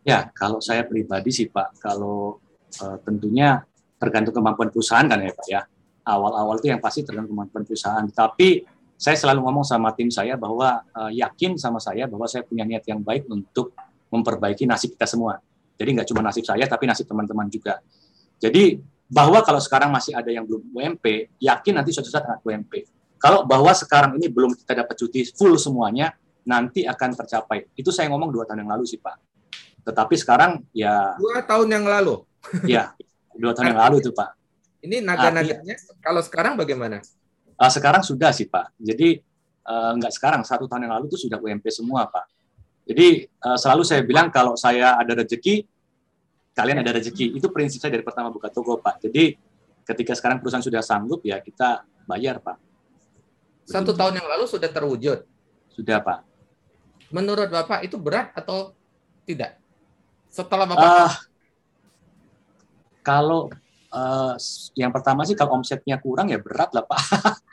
Ya, 0.00 0.32
kalau 0.32 0.64
saya 0.64 0.88
pribadi 0.88 1.28
sih 1.28 1.52
Pak, 1.52 1.76
kalau 1.76 2.40
uh, 2.80 2.96
tentunya 3.04 3.60
tergantung 4.00 4.32
kemampuan 4.32 4.72
perusahaan 4.72 5.04
kan 5.04 5.20
ya 5.20 5.32
Pak 5.36 5.46
ya. 5.50 5.60
Awal-awal 6.00 6.56
itu 6.56 6.72
yang 6.72 6.80
pasti 6.80 7.04
tergantung 7.04 7.36
kemampuan 7.36 7.68
perusahaan. 7.68 8.08
Tapi 8.08 8.64
saya 8.96 9.16
selalu 9.16 9.44
ngomong 9.44 9.64
sama 9.64 9.92
tim 9.92 10.08
saya 10.08 10.40
bahwa 10.40 10.80
uh, 10.96 11.12
yakin 11.12 11.60
sama 11.60 11.76
saya 11.76 12.08
bahwa 12.08 12.24
saya 12.24 12.44
punya 12.48 12.64
niat 12.64 12.84
yang 12.88 13.04
baik 13.04 13.28
untuk 13.28 13.76
memperbaiki 14.08 14.64
nasib 14.64 14.96
kita 14.96 15.04
semua. 15.04 15.36
Jadi 15.76 16.00
nggak 16.00 16.08
cuma 16.08 16.20
nasib 16.24 16.44
saya, 16.44 16.64
tapi 16.64 16.88
nasib 16.88 17.04
teman-teman 17.04 17.48
juga. 17.48 17.80
Jadi 18.40 18.80
bahwa 19.10 19.42
kalau 19.42 19.58
sekarang 19.58 19.90
masih 19.90 20.14
ada 20.14 20.30
yang 20.30 20.46
belum 20.46 20.70
UMP, 20.70 21.34
yakin 21.42 21.74
nanti 21.74 21.90
suatu 21.90 22.08
saat 22.08 22.24
akan 22.24 22.38
UMP. 22.46 22.86
Kalau 23.20 23.44
bahwa 23.44 23.74
sekarang 23.74 24.16
ini 24.16 24.30
belum 24.30 24.56
kita 24.56 24.72
dapat 24.86 24.94
cuti 24.96 25.26
full 25.34 25.58
semuanya, 25.58 26.14
nanti 26.46 26.86
akan 26.86 27.18
tercapai. 27.18 27.68
Itu 27.76 27.90
saya 27.90 28.08
ngomong 28.08 28.32
dua 28.32 28.48
tahun 28.48 28.64
yang 28.64 28.72
lalu 28.72 28.88
sih 28.88 28.96
Pak. 28.96 29.18
Tetapi 29.84 30.14
sekarang 30.16 30.62
ya 30.72 31.18
dua 31.18 31.42
tahun 31.44 31.68
yang 31.68 31.84
lalu. 31.84 32.22
Ya, 32.64 32.96
dua 33.36 33.52
tahun 33.52 33.76
yang 33.76 33.82
lalu 33.90 34.00
itu 34.00 34.14
Pak. 34.14 34.30
Ini 34.80 35.04
naga-naganya 35.04 35.76
kalau 36.00 36.24
sekarang 36.24 36.56
bagaimana? 36.56 37.04
Uh, 37.60 37.68
sekarang 37.68 38.00
sudah 38.00 38.32
sih 38.32 38.48
Pak. 38.48 38.72
Jadi 38.80 39.20
uh, 39.66 39.92
nggak 39.96 40.12
sekarang 40.14 40.40
satu 40.46 40.64
tahun 40.64 40.88
yang 40.88 40.94
lalu 40.98 41.12
itu 41.12 41.28
sudah 41.28 41.38
UMP 41.38 41.66
semua 41.68 42.08
pak. 42.08 42.26
Jadi 42.88 43.28
uh, 43.44 43.58
selalu 43.58 43.82
saya 43.86 44.02
bilang 44.02 44.32
kalau 44.32 44.58
saya 44.58 44.96
ada 44.98 45.12
rezeki, 45.14 45.62
kalian 46.54 46.82
ada 46.82 46.96
rezeki. 46.96 47.36
Itu 47.38 47.50
prinsip 47.54 47.82
saya 47.82 47.94
dari 47.94 48.04
pertama 48.04 48.28
buka 48.32 48.50
toko 48.50 48.78
pak. 48.78 49.02
Jadi 49.06 49.34
ketika 49.86 50.12
sekarang 50.14 50.38
perusahaan 50.38 50.64
sudah 50.64 50.82
sanggup 50.82 51.22
ya 51.26 51.38
kita 51.38 51.86
bayar 52.06 52.42
pak. 52.42 52.58
Satu 53.66 53.94
tahun 53.94 54.18
yang 54.18 54.26
lalu 54.26 54.44
sudah 54.50 54.70
terwujud. 54.70 55.22
Sudah 55.70 56.02
pak. 56.02 56.26
Menurut 57.10 57.50
bapak 57.50 57.86
itu 57.86 57.98
berat 57.98 58.34
atau 58.34 58.74
tidak? 59.26 59.58
Setelah 60.30 60.66
bapak 60.66 60.86
uh, 60.86 61.12
kalau 63.02 63.50
uh, 63.90 64.34
yang 64.78 64.94
pertama 64.94 65.26
sih 65.26 65.34
kalau 65.34 65.58
omsetnya 65.58 65.98
kurang 65.98 66.30
ya 66.30 66.38
berat 66.38 66.70
lah 66.74 66.86
pak. 66.86 67.02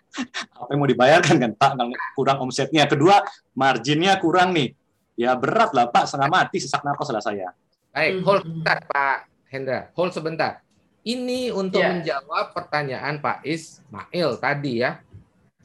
Apa 0.57 0.73
yang 0.73 0.81
mau 0.81 0.89
dibayarkan 0.89 1.35
kan 1.37 1.51
pak 1.53 1.71
kalau 1.77 1.93
kurang 2.17 2.37
omsetnya. 2.49 2.85
Kedua 2.89 3.21
marginnya 3.53 4.17
kurang 4.17 4.53
nih. 4.53 4.73
Ya 5.17 5.33
berat 5.33 5.73
lah 5.73 5.89
pak, 5.89 6.05
setengah 6.05 6.29
mati 6.29 6.61
sesak 6.61 6.85
narkos 6.85 7.09
lah 7.09 7.21
saya. 7.21 7.49
Baik, 7.97 8.21
hold 8.21 8.45
sebentar 8.45 8.77
Pak 8.85 9.17
Hendra, 9.49 9.79
hold 9.97 10.13
sebentar. 10.13 10.61
Ini 11.01 11.49
untuk 11.49 11.81
yeah. 11.81 11.97
menjawab 11.97 12.53
pertanyaan 12.53 13.17
Pak 13.17 13.41
Ismail 13.41 14.37
tadi 14.37 14.85
ya. 14.85 15.01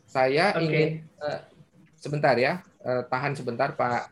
Saya 0.09 0.57
okay. 0.57 0.64
ingin 0.64 0.89
uh, 1.20 1.45
sebentar 2.01 2.33
ya, 2.41 2.64
uh, 2.80 3.05
tahan 3.05 3.37
sebentar 3.37 3.76
Pak 3.76 4.09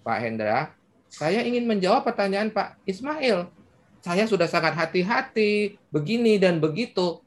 Pak 0.00 0.18
Hendra. 0.24 0.72
Saya 1.12 1.44
ingin 1.44 1.68
menjawab 1.68 2.08
pertanyaan 2.08 2.48
Pak 2.48 2.80
Ismail 2.88 3.52
saya 4.00 4.24
sudah 4.26 4.48
sangat 4.48 4.72
hati-hati, 4.72 5.78
begini 5.92 6.40
dan 6.40 6.56
begitu. 6.56 7.22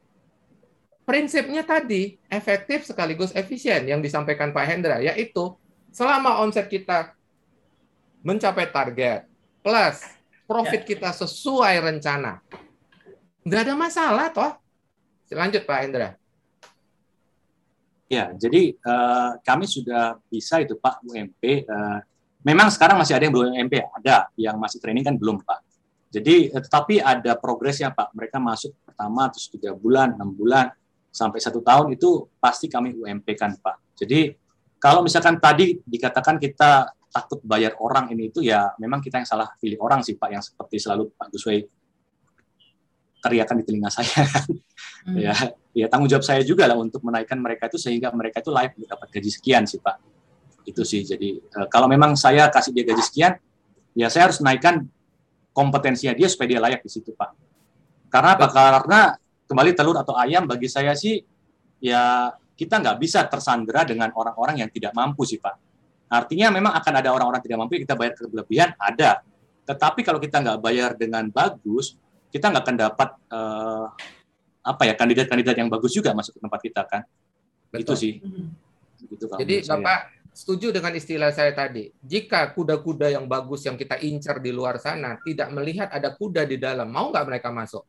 Prinsipnya 1.08 1.62
tadi, 1.62 2.18
efektif 2.28 2.82
sekaligus 2.82 3.30
efisien 3.30 3.86
yang 3.86 4.02
disampaikan 4.02 4.50
Pak 4.50 4.66
Hendra, 4.66 4.98
yaitu 5.00 5.54
selama 5.94 6.42
omset 6.42 6.66
kita 6.66 7.14
mencapai 8.26 8.68
target, 8.68 9.24
plus 9.62 10.15
profit 10.46 10.86
ya. 10.86 10.88
kita 10.94 11.10
sesuai 11.12 11.74
rencana, 11.82 12.40
nggak 13.42 13.60
ada 13.66 13.74
masalah 13.74 14.26
toh. 14.30 14.52
Lanjut 15.34 15.66
Pak 15.66 15.78
Hendra. 15.82 16.14
Ya, 18.06 18.30
jadi 18.38 18.78
uh, 18.86 19.34
kami 19.42 19.66
sudah 19.66 20.22
bisa 20.30 20.62
itu 20.62 20.78
Pak 20.78 21.02
UMP. 21.02 21.42
Uh, 21.42 21.58
eh, 21.66 21.98
memang 22.46 22.70
sekarang 22.70 23.02
masih 23.02 23.18
ada 23.18 23.26
yang 23.26 23.34
belum 23.34 23.50
UMP, 23.50 23.82
ada 23.82 24.30
yang 24.38 24.54
masih 24.62 24.78
training 24.78 25.02
kan 25.02 25.18
belum 25.18 25.42
Pak. 25.42 25.66
Jadi 26.14 26.54
eh, 26.54 26.62
tetapi 26.62 27.02
ada 27.02 27.34
progresnya 27.34 27.90
Pak. 27.90 28.14
Mereka 28.14 28.38
masuk 28.38 28.78
pertama 28.86 29.26
terus 29.34 29.50
tiga 29.50 29.74
bulan, 29.74 30.14
enam 30.14 30.30
bulan 30.30 30.70
sampai 31.10 31.42
satu 31.42 31.58
tahun 31.58 31.98
itu 31.98 32.30
pasti 32.38 32.70
kami 32.70 32.94
UMP 32.94 33.26
kan 33.34 33.58
Pak. 33.58 33.98
Jadi 33.98 34.30
kalau 34.78 35.02
misalkan 35.02 35.42
tadi 35.42 35.82
dikatakan 35.82 36.38
kita 36.38 36.94
takut 37.16 37.40
bayar 37.40 37.72
orang 37.80 38.12
ini 38.12 38.28
itu 38.28 38.44
ya 38.44 38.76
memang 38.76 39.00
kita 39.00 39.24
yang 39.24 39.28
salah 39.28 39.48
pilih 39.56 39.80
orang 39.80 40.04
sih 40.04 40.20
Pak 40.20 40.28
yang 40.28 40.44
seperti 40.44 40.76
selalu 40.76 41.08
Pak 41.16 41.32
Guswei 41.32 41.64
teriakan 43.24 43.56
di 43.58 43.64
telinga 43.64 43.88
saya. 43.88 44.22
hmm. 45.08 45.16
ya, 45.16 45.34
ya 45.72 45.86
tanggung 45.88 46.12
jawab 46.12 46.22
saya 46.22 46.44
juga 46.44 46.68
lah 46.68 46.76
untuk 46.76 47.00
menaikkan 47.00 47.40
mereka 47.40 47.72
itu 47.72 47.80
sehingga 47.80 48.12
mereka 48.12 48.44
itu 48.44 48.52
layak 48.52 48.76
dapat 48.84 49.08
gaji 49.08 49.30
sekian 49.32 49.64
sih 49.64 49.80
Pak. 49.80 49.96
Itu 50.68 50.84
sih. 50.84 51.02
Jadi 51.02 51.40
eh, 51.40 51.66
kalau 51.72 51.88
memang 51.88 52.12
saya 52.14 52.52
kasih 52.52 52.76
dia 52.76 52.84
gaji 52.84 53.02
sekian, 53.02 53.32
ya 53.96 54.12
saya 54.12 54.28
harus 54.28 54.44
naikkan 54.44 54.84
kompetensinya 55.56 56.12
dia 56.12 56.28
supaya 56.28 56.46
dia 56.52 56.60
layak 56.60 56.84
di 56.84 56.90
situ 56.92 57.16
Pak. 57.16 57.32
Karena 58.12 58.36
apa? 58.36 58.46
Karena 58.52 59.00
kembali 59.48 59.70
telur 59.72 59.96
atau 59.96 60.14
ayam 60.20 60.44
bagi 60.44 60.68
saya 60.68 60.92
sih 60.92 61.18
ya 61.80 62.30
kita 62.56 62.80
nggak 62.80 62.96
bisa 63.00 63.24
tersandera 63.28 63.84
dengan 63.84 64.10
orang-orang 64.14 64.62
yang 64.64 64.70
tidak 64.70 64.92
mampu 64.94 65.24
sih 65.26 65.40
Pak. 65.40 65.65
Artinya 66.06 66.54
memang 66.54 66.72
akan 66.74 66.92
ada 66.94 67.10
orang-orang 67.10 67.42
tidak 67.42 67.58
mampu 67.58 67.82
kita 67.82 67.98
bayar 67.98 68.14
kelebihan 68.14 68.70
ada. 68.78 69.22
Tetapi 69.66 70.06
kalau 70.06 70.22
kita 70.22 70.38
nggak 70.38 70.58
bayar 70.62 70.94
dengan 70.94 71.26
bagus, 71.26 71.98
kita 72.30 72.54
nggak 72.54 72.62
akan 72.62 72.76
dapat 72.78 73.08
uh, 73.34 73.86
apa 74.66 74.82
ya 74.86 74.94
kandidat-kandidat 74.94 75.56
yang 75.58 75.70
bagus 75.70 75.94
juga 75.94 76.14
masuk 76.14 76.38
ke 76.38 76.40
tempat 76.42 76.60
kita 76.62 76.82
kan. 76.86 77.02
Betul. 77.70 77.82
Itu 77.82 77.92
sih. 77.98 78.12
Gitu, 78.96 79.24
Jadi 79.28 79.66
Bapak 79.66 79.98
setuju 80.30 80.70
dengan 80.70 80.92
istilah 80.94 81.30
saya 81.34 81.50
tadi. 81.50 81.90
Jika 82.02 82.54
kuda-kuda 82.54 83.10
yang 83.10 83.26
bagus 83.26 83.66
yang 83.66 83.74
kita 83.74 83.98
incar 84.02 84.38
di 84.38 84.54
luar 84.54 84.78
sana 84.78 85.18
tidak 85.22 85.50
melihat 85.50 85.90
ada 85.90 86.14
kuda 86.14 86.46
di 86.46 86.58
dalam, 86.58 86.86
mau 86.86 87.10
nggak 87.10 87.26
mereka 87.26 87.48
masuk? 87.50 87.82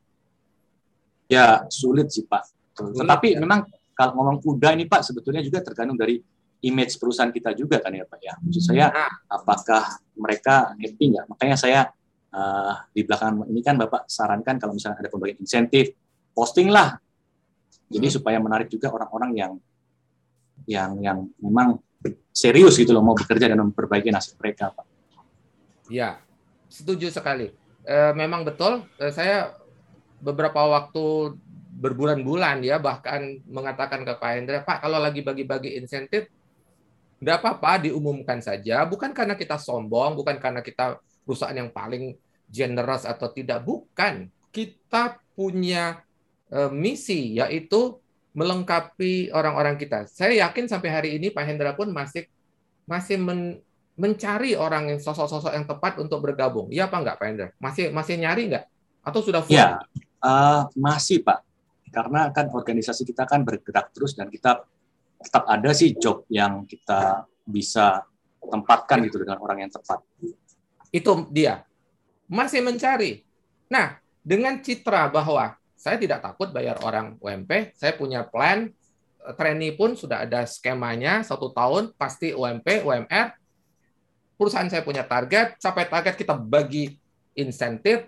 Ya 1.28 1.68
sulit 1.70 2.10
sih 2.10 2.26
Pak. 2.26 2.44
Sulit, 2.74 3.04
Tetapi 3.04 3.28
ya. 3.36 3.40
memang 3.44 3.68
kalau 3.94 4.18
ngomong 4.22 4.38
kuda 4.42 4.74
ini 4.74 4.86
Pak 4.86 5.06
sebetulnya 5.06 5.42
juga 5.44 5.60
tergantung 5.62 6.00
dari 6.00 6.22
image 6.66 6.98
perusahaan 6.98 7.30
kita 7.30 7.54
juga 7.54 7.78
kan 7.82 7.94
ya 7.94 8.06
Pak 8.08 8.20
ya. 8.22 8.34
Maksud 8.42 8.64
saya 8.64 8.90
nah. 8.90 9.12
apakah 9.30 10.02
mereka 10.18 10.74
happy 10.78 11.06
nggak? 11.14 11.26
Makanya 11.30 11.56
saya 11.60 11.80
uh, 12.34 12.74
di 12.92 13.06
belakang 13.06 13.46
ini 13.50 13.62
kan 13.62 13.78
Bapak 13.78 14.10
sarankan 14.10 14.58
kalau 14.58 14.74
misalnya 14.74 15.02
ada 15.06 15.10
pembagian 15.12 15.42
insentif, 15.42 15.94
posting 16.34 16.74
lah. 16.74 16.98
Jadi 17.88 18.08
hmm. 18.10 18.16
supaya 18.20 18.38
menarik 18.42 18.68
juga 18.68 18.92
orang-orang 18.92 19.32
yang 19.38 19.54
yang 20.68 20.92
yang 21.00 21.18
memang 21.40 21.80
serius 22.34 22.78
gitu 22.78 22.94
loh 22.94 23.02
mau 23.02 23.18
bekerja 23.18 23.50
dan 23.50 23.60
memperbaiki 23.62 24.10
nasib 24.14 24.38
mereka 24.38 24.74
Pak. 24.74 24.86
Ya, 25.88 26.20
setuju 26.68 27.10
sekali. 27.10 27.50
E, 27.88 27.96
memang 28.14 28.44
betul. 28.44 28.84
E, 29.00 29.10
saya 29.10 29.56
beberapa 30.20 30.68
waktu 30.68 31.38
berbulan-bulan 31.78 32.66
ya 32.66 32.82
bahkan 32.82 33.38
mengatakan 33.46 34.02
ke 34.02 34.14
Pak 34.18 34.32
Hendra, 34.34 34.60
Pak 34.66 34.84
kalau 34.84 35.00
lagi 35.00 35.22
bagi-bagi 35.22 35.78
insentif, 35.78 36.30
tidak 37.18 37.42
apa-apa 37.42 37.90
diumumkan 37.90 38.38
saja. 38.40 38.86
Bukan 38.86 39.12
karena 39.12 39.34
kita 39.34 39.58
sombong, 39.58 40.14
bukan 40.14 40.38
karena 40.38 40.62
kita 40.62 41.02
perusahaan 41.26 41.58
yang 41.58 41.74
paling 41.74 42.14
generous 42.48 43.04
atau 43.04 43.28
tidak, 43.34 43.66
bukan. 43.66 44.30
Kita 44.54 45.18
punya 45.34 46.02
e, 46.50 46.70
misi 46.74 47.38
yaitu 47.38 47.98
melengkapi 48.38 49.34
orang-orang 49.34 49.78
kita. 49.82 50.06
Saya 50.06 50.46
yakin 50.46 50.70
sampai 50.70 50.90
hari 50.94 51.10
ini 51.18 51.34
Pak 51.34 51.44
Hendra 51.46 51.74
pun 51.74 51.90
masih 51.90 52.30
masih 52.86 53.18
men, 53.18 53.62
mencari 53.98 54.54
orang 54.54 54.94
yang 54.94 55.00
sosok-sosok 55.02 55.58
yang 55.58 55.66
tepat 55.66 55.98
untuk 55.98 56.22
bergabung. 56.22 56.70
Iya 56.70 56.86
apa 56.86 57.02
enggak 57.02 57.18
Pak 57.18 57.26
Hendra? 57.26 57.48
Masih 57.58 57.90
masih 57.90 58.16
nyari 58.22 58.54
enggak? 58.54 58.66
Atau 59.02 59.26
sudah 59.26 59.42
full? 59.42 59.58
Ya, 59.58 59.82
uh, 60.22 60.70
masih 60.78 61.26
Pak. 61.26 61.42
Karena 61.90 62.30
kan 62.30 62.46
organisasi 62.54 63.10
kita 63.10 63.26
kan 63.26 63.42
bergerak 63.42 63.90
terus 63.90 64.14
dan 64.14 64.30
kita 64.30 64.62
tetap 65.28 65.44
ada 65.44 65.76
sih 65.76 65.92
job 66.00 66.24
yang 66.32 66.64
kita 66.64 67.28
bisa 67.44 68.08
tempatkan 68.40 69.04
gitu 69.04 69.28
dengan 69.28 69.44
orang 69.44 69.68
yang 69.68 69.72
tepat. 69.72 70.00
Itu 70.88 71.28
dia. 71.28 71.68
Masih 72.32 72.64
mencari. 72.64 73.28
Nah, 73.68 74.00
dengan 74.24 74.60
citra 74.64 75.12
bahwa 75.12 75.60
saya 75.76 76.00
tidak 76.00 76.24
takut 76.24 76.52
bayar 76.56 76.80
orang 76.80 77.20
UMP, 77.20 77.76
saya 77.76 77.92
punya 77.96 78.24
plan, 78.24 78.72
eh, 79.28 79.34
trainee 79.36 79.76
pun 79.76 80.00
sudah 80.00 80.24
ada 80.24 80.48
skemanya, 80.48 81.24
satu 81.28 81.52
tahun 81.52 81.92
pasti 82.00 82.32
UMP, 82.32 82.88
UMR, 82.88 83.36
perusahaan 84.40 84.68
saya 84.72 84.84
punya 84.84 85.04
target, 85.04 85.60
sampai 85.60 85.88
target 85.92 86.16
kita 86.16 86.36
bagi 86.40 86.96
insentif, 87.36 88.08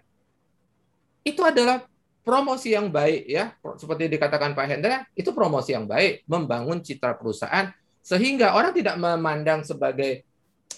itu 1.28 1.42
adalah 1.44 1.84
promosi 2.22 2.76
yang 2.76 2.92
baik 2.92 3.24
ya, 3.26 3.56
seperti 3.80 4.12
dikatakan 4.12 4.54
Pak 4.54 4.66
Hendra, 4.70 5.08
itu 5.16 5.32
promosi 5.32 5.74
yang 5.74 5.90
baik, 5.90 6.28
membangun 6.30 6.84
citra 6.84 7.16
perusahaan 7.16 7.72
sehingga 8.00 8.56
orang 8.56 8.72
tidak 8.74 8.96
memandang 8.98 9.62
sebagai 9.62 10.24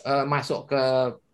uh, 0.03 0.25
masuk 0.25 0.67
ke 0.67 0.83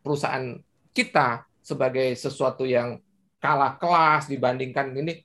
perusahaan 0.03 0.59
kita 0.91 1.47
sebagai 1.63 2.15
sesuatu 2.15 2.63
yang 2.63 2.99
kalah 3.37 3.75
kelas 3.77 4.31
dibandingkan 4.31 4.93
ini 4.97 5.23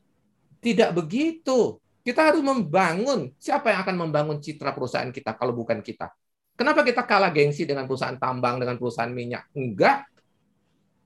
tidak 0.62 0.94
begitu. 0.94 1.78
Kita 2.02 2.34
harus 2.34 2.42
membangun. 2.42 3.30
Siapa 3.38 3.70
yang 3.70 3.86
akan 3.86 3.96
membangun 4.06 4.38
citra 4.42 4.74
perusahaan 4.74 5.10
kita 5.14 5.38
kalau 5.38 5.54
bukan 5.54 5.78
kita? 5.78 6.10
Kenapa 6.58 6.82
kita 6.82 7.06
kalah 7.06 7.30
gengsi 7.30 7.62
dengan 7.62 7.86
perusahaan 7.86 8.18
tambang, 8.18 8.58
dengan 8.58 8.74
perusahaan 8.74 9.10
minyak? 9.10 9.48
Enggak. 9.54 10.11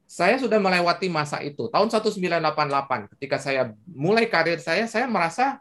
Saya 0.06 0.38
sudah 0.38 0.62
melewati 0.62 1.10
masa 1.10 1.42
itu. 1.42 1.66
Tahun 1.66 1.90
1988, 1.90 3.10
ketika 3.18 3.36
saya 3.42 3.74
mulai 3.90 4.30
karir 4.30 4.62
saya, 4.62 4.86
saya 4.86 5.10
merasa 5.10 5.58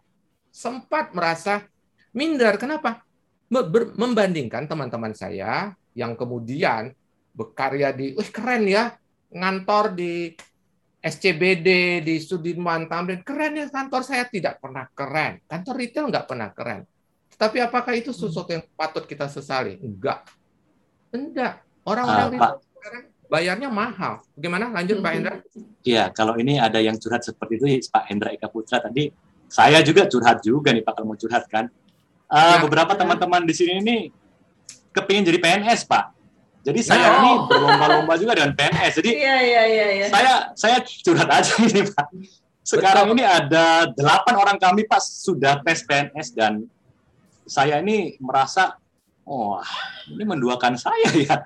sempat 0.54 1.12
merasa 1.12 1.66
minder. 2.14 2.56
Kenapa? 2.62 3.02
Membandingkan 3.98 4.70
teman-teman 4.70 5.18
saya 5.18 5.74
yang 5.98 6.14
kemudian 6.14 6.94
berkarya 7.34 7.90
di, 7.92 8.14
wih 8.14 8.30
keren 8.30 8.70
ya, 8.70 8.94
ngantor 9.34 9.98
di 9.98 10.32
SCBD 11.06 12.02
di 12.02 12.18
Sudirman 12.18 12.90
Tamrin 12.90 13.22
keren 13.22 13.62
ya 13.62 13.70
kantor 13.70 14.02
saya 14.02 14.26
tidak 14.26 14.58
pernah 14.58 14.90
keren 14.90 15.38
kantor 15.46 15.74
retail 15.78 16.10
nggak 16.10 16.26
pernah 16.26 16.50
keren 16.50 16.82
tapi 17.38 17.62
apakah 17.62 17.94
itu 17.94 18.10
hmm. 18.10 18.20
sesuatu 18.26 18.50
yang 18.50 18.66
patut 18.74 19.06
kita 19.06 19.30
sesali 19.30 19.78
enggak 19.78 20.26
enggak 21.14 21.62
orang-orang 21.86 22.26
uh, 22.26 22.34
retail 22.34 22.58
sekarang 22.58 23.06
bayarnya 23.28 23.70
mahal 23.70 24.22
bagaimana 24.38 24.70
lanjut 24.72 25.02
Pak 25.02 25.12
Hendra 25.14 25.36
Iya 25.86 26.10
kalau 26.14 26.34
ini 26.42 26.58
ada 26.58 26.82
yang 26.82 26.98
curhat 26.98 27.22
seperti 27.22 27.62
itu 27.62 27.66
Pak 27.94 28.04
Hendra 28.10 28.34
Eka 28.34 28.50
Putra 28.50 28.82
tadi 28.82 29.10
saya 29.46 29.82
juga 29.86 30.10
curhat 30.10 30.42
juga 30.42 30.74
nih 30.74 30.82
Pak 30.82 30.94
kalau 30.98 31.14
mau 31.14 31.18
curhat 31.18 31.46
kan 31.50 31.70
uh, 32.30 32.58
ya, 32.58 32.64
beberapa 32.66 32.94
teman-teman 32.98 33.46
di 33.46 33.54
sini 33.54 33.74
ini 33.82 33.98
kepingin 34.96 35.28
jadi 35.28 35.40
PNS, 35.44 35.84
Pak. 35.92 36.06
Jadi 36.66 36.80
saya 36.82 37.06
Oh. 37.12 37.18
ini 37.22 37.32
berlomba-lomba 37.46 38.14
juga 38.18 38.34
dengan 38.34 38.56
PNS. 38.58 39.04
Jadi 39.04 39.12
Iya, 39.12 39.38
iya, 39.44 39.64
iya, 39.68 39.88
iya. 40.02 40.06
saya 40.10 40.34
saya 40.58 40.78
curhat 40.82 41.30
aja 41.30 41.52
ini 41.68 41.84
Pak. 41.86 42.06
Sekarang 42.66 43.14
ini 43.14 43.22
ada 43.22 43.92
delapan 43.94 44.36
orang 44.40 44.58
kami 44.58 44.88
Pak 44.90 44.98
sudah 45.04 45.62
tes 45.62 45.86
PNS 45.86 46.34
dan 46.34 46.66
saya 47.46 47.78
ini 47.78 48.18
merasa, 48.18 48.74
oh 49.30 49.62
ini 50.10 50.24
menduakan 50.26 50.74
saya 50.74 51.12
ya. 51.28 51.46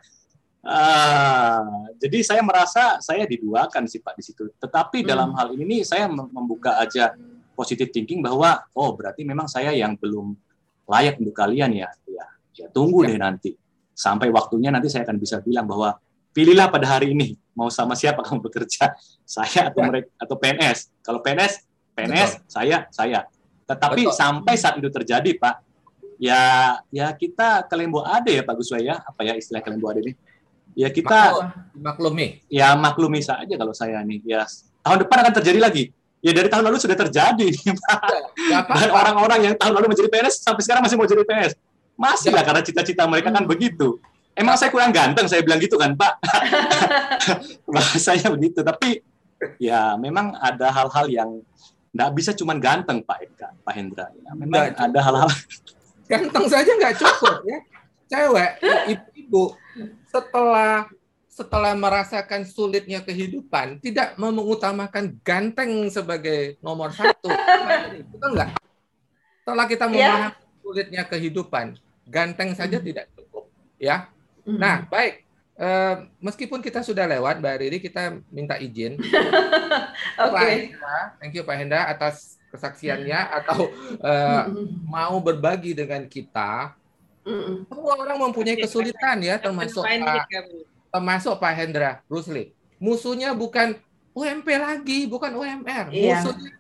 Ah, 0.60 1.64
jadi 1.96 2.20
saya 2.20 2.42
merasa 2.44 3.00
saya 3.00 3.24
diduakan 3.24 3.88
sih 3.88 4.04
Pak 4.04 4.14
di 4.20 4.24
situ. 4.28 4.52
Tetapi 4.60 5.02
Hmm. 5.04 5.08
dalam 5.08 5.30
hal 5.34 5.56
ini 5.56 5.88
saya 5.88 6.12
mem- 6.12 6.30
membuka 6.30 6.76
aja 6.78 7.16
positive 7.56 7.92
thinking 7.92 8.20
bahwa 8.20 8.60
oh 8.76 8.92
berarti 8.92 9.24
memang 9.24 9.48
saya 9.48 9.72
yang 9.72 9.96
belum 9.96 10.36
layak 10.86 11.16
untuk 11.20 11.36
kalian 11.36 11.72
ya. 11.74 11.88
Ya, 12.06 12.26
ya 12.56 12.68
tunggu 12.70 13.08
deh 13.08 13.16
nanti 13.16 13.56
sampai 13.96 14.28
waktunya 14.32 14.68
nanti 14.72 14.88
saya 14.88 15.04
akan 15.08 15.16
bisa 15.16 15.40
bilang 15.40 15.64
bahwa 15.64 15.96
pilihlah 16.32 16.68
pada 16.68 16.88
hari 17.00 17.12
ini 17.16 17.36
mau 17.56 17.68
sama 17.68 17.96
siapa 17.96 18.20
kamu 18.24 18.44
bekerja 18.44 18.96
saya 19.28 19.72
atau 19.72 19.80
Ya. 19.84 19.88
mereka 19.88 20.08
atau 20.16 20.36
PNS 20.36 20.80
kalau 21.04 21.20
PNS 21.20 21.54
PNS 21.96 22.32
saya 22.48 22.88
saya 22.92 23.28
tetapi 23.68 24.08
Betul. 24.08 24.16
sampai 24.16 24.54
saat 24.56 24.76
itu 24.80 24.88
terjadi 24.88 25.32
Pak 25.36 25.56
ya 26.16 26.42
ya 26.92 27.12
kita 27.12 27.68
kelembo 27.68 28.04
ade 28.04 28.40
ya 28.40 28.44
Pak 28.44 28.56
Guswa 28.56 28.80
ya 28.80 29.04
apa 29.04 29.20
ya 29.24 29.36
istilah 29.36 29.60
kelembo 29.60 29.92
ade 29.92 30.00
ini 30.08 30.14
ya 30.80 30.88
kita 30.88 31.20
Maklumi. 31.76 32.40
ya 32.48 32.72
maklumi 32.80 33.20
saja 33.20 33.52
kalau 33.60 33.76
saya 33.76 34.00
nih. 34.00 34.24
Ya 34.24 34.48
tahun 34.80 35.04
depan 35.04 35.18
akan 35.28 35.34
terjadi 35.44 35.60
lagi. 35.60 35.84
Ya 36.20 36.32
dari 36.32 36.48
tahun 36.48 36.64
lalu 36.64 36.80
sudah 36.80 36.96
terjadi. 36.96 37.48
Apa-apa. 38.56 38.80
dan 38.80 38.90
orang-orang 38.96 39.40
yang 39.52 39.56
tahun 39.60 39.76
lalu 39.76 39.92
menjadi 39.92 40.08
PNS 40.08 40.40
sampai 40.44 40.64
sekarang 40.64 40.82
masih 40.88 40.96
mau 40.96 41.04
jadi 41.04 41.24
PNS 41.28 41.54
masih 42.00 42.32
Ya. 42.32 42.40
lah 42.40 42.44
karena 42.48 42.62
cita-cita 42.64 43.04
mereka 43.04 43.28
kan 43.28 43.44
begitu. 43.44 44.00
Emang 44.32 44.56
saya 44.56 44.72
kurang 44.72 44.96
ganteng 44.96 45.28
saya 45.28 45.44
bilang 45.44 45.60
gitu 45.60 45.76
kan 45.76 46.00
Pak? 46.00 46.16
Bahasanya 47.76 48.32
begitu. 48.32 48.64
Tapi 48.64 49.04
ya 49.60 49.96
memang 50.00 50.36
ada 50.36 50.72
hal-hal 50.72 51.06
yang 51.12 51.30
nggak 51.92 52.10
bisa 52.16 52.32
cuman 52.32 52.56
ganteng 52.62 53.04
Pak 53.04 53.20
Eka 53.20 53.50
Pak 53.64 53.74
Hendra. 53.76 54.08
Ya 54.16 54.32
memang 54.32 54.48
Nggak 54.48 54.80
ada 54.80 55.00
hal-hal 55.04 55.30
Ganteng 56.10 56.46
saja 56.50 56.72
nggak 56.74 56.96
cukup 56.98 57.36
ya. 57.46 57.58
Cewek, 58.10 58.52
ibu-ibu 58.90 59.54
setelah 60.10 60.90
setelah 61.30 61.72
merasakan 61.72 62.44
sulitnya 62.44 63.00
kehidupan 63.00 63.80
tidak 63.80 64.18
mengutamakan 64.20 65.16
ganteng 65.24 65.88
sebagai 65.88 66.60
nomor 66.60 66.92
satu. 66.92 67.32
Betul 68.12 68.30
nggak? 68.36 68.60
Setelah 69.46 69.66
kita 69.70 69.86
Iya. 69.88 69.94
memahami 69.96 70.44
sulitnya 70.60 71.04
kehidupan, 71.08 71.66
ganteng 72.04 72.52
saja 72.58 72.78
tidak 72.84 73.08
cukup. 73.16 73.48
Ya. 73.80 74.12
Hmm. 74.44 74.60
Nah, 74.60 74.84
baik. 74.92 75.24
Eh, 75.60 75.96
meskipun 76.24 76.64
kita 76.64 76.80
sudah 76.84 77.04
lewat, 77.04 77.44
Mbak 77.44 77.56
Riri, 77.60 77.78
kita 77.84 78.16
minta 78.32 78.56
izin. 78.56 78.96
oke. 80.24 80.40
Hendra, 80.40 81.00
thank 81.20 81.36
you 81.36 81.44
Pak 81.44 81.56
Hendra 81.56 81.88
atas 81.88 82.40
kesaksiannya 82.48 83.20
atau 83.44 83.68
eh, 84.00 84.44
Mm-mm. 84.48 84.88
mau 84.88 85.20
berbagi 85.20 85.76
dengan 85.76 86.04
kita. 86.08 86.79
Mm-mm. 87.30 87.56
Semua 87.70 87.94
orang 87.96 88.18
mempunyai 88.18 88.58
kesulitan 88.58 89.22
ya, 89.22 89.38
termasuk 89.38 89.86
Pak, 89.86 90.26
termasuk 90.90 91.38
Pak 91.38 91.54
Hendra 91.54 92.02
Rusli. 92.10 92.50
Musuhnya 92.82 93.38
bukan 93.38 93.78
UMP 94.12 94.48
lagi, 94.58 95.06
bukan 95.06 95.38
UMR. 95.38 95.94
Iya. 95.94 96.26
Musuhnya 96.26 96.52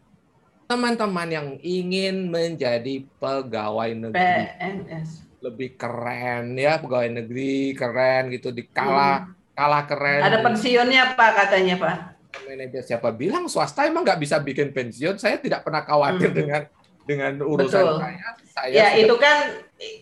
teman-teman 0.70 1.28
yang 1.28 1.48
ingin 1.60 2.30
menjadi 2.30 3.02
pegawai 3.18 3.90
negeri 3.98 4.22
PNS. 4.22 5.26
lebih 5.42 5.74
keren 5.74 6.54
ya, 6.54 6.78
pegawai 6.78 7.10
negeri 7.10 7.74
keren 7.74 8.30
gitu, 8.30 8.54
dikalah 8.54 9.34
kalah 9.58 9.84
keren. 9.90 10.22
Ada 10.22 10.46
pensiunnya 10.46 11.18
Pak 11.18 11.32
katanya 11.36 11.76
Pak. 11.82 11.98
manajer 12.46 12.86
siapa 12.86 13.10
bilang 13.10 13.50
swasta 13.50 13.90
emang 13.90 14.06
nggak 14.06 14.22
bisa 14.22 14.38
bikin 14.38 14.70
pensiun? 14.70 15.18
Saya 15.18 15.42
tidak 15.42 15.66
pernah 15.66 15.82
khawatir 15.82 16.30
Hmm. 16.30 16.38
dengan 16.38 16.62
dengan 17.10 17.34
urusan 17.42 17.66
Betul. 17.82 17.98
saya. 17.98 18.28
Saya 18.46 18.70
Ya 18.70 18.86
sudah- 18.86 19.02
itu 19.02 19.16
kan 19.18 19.38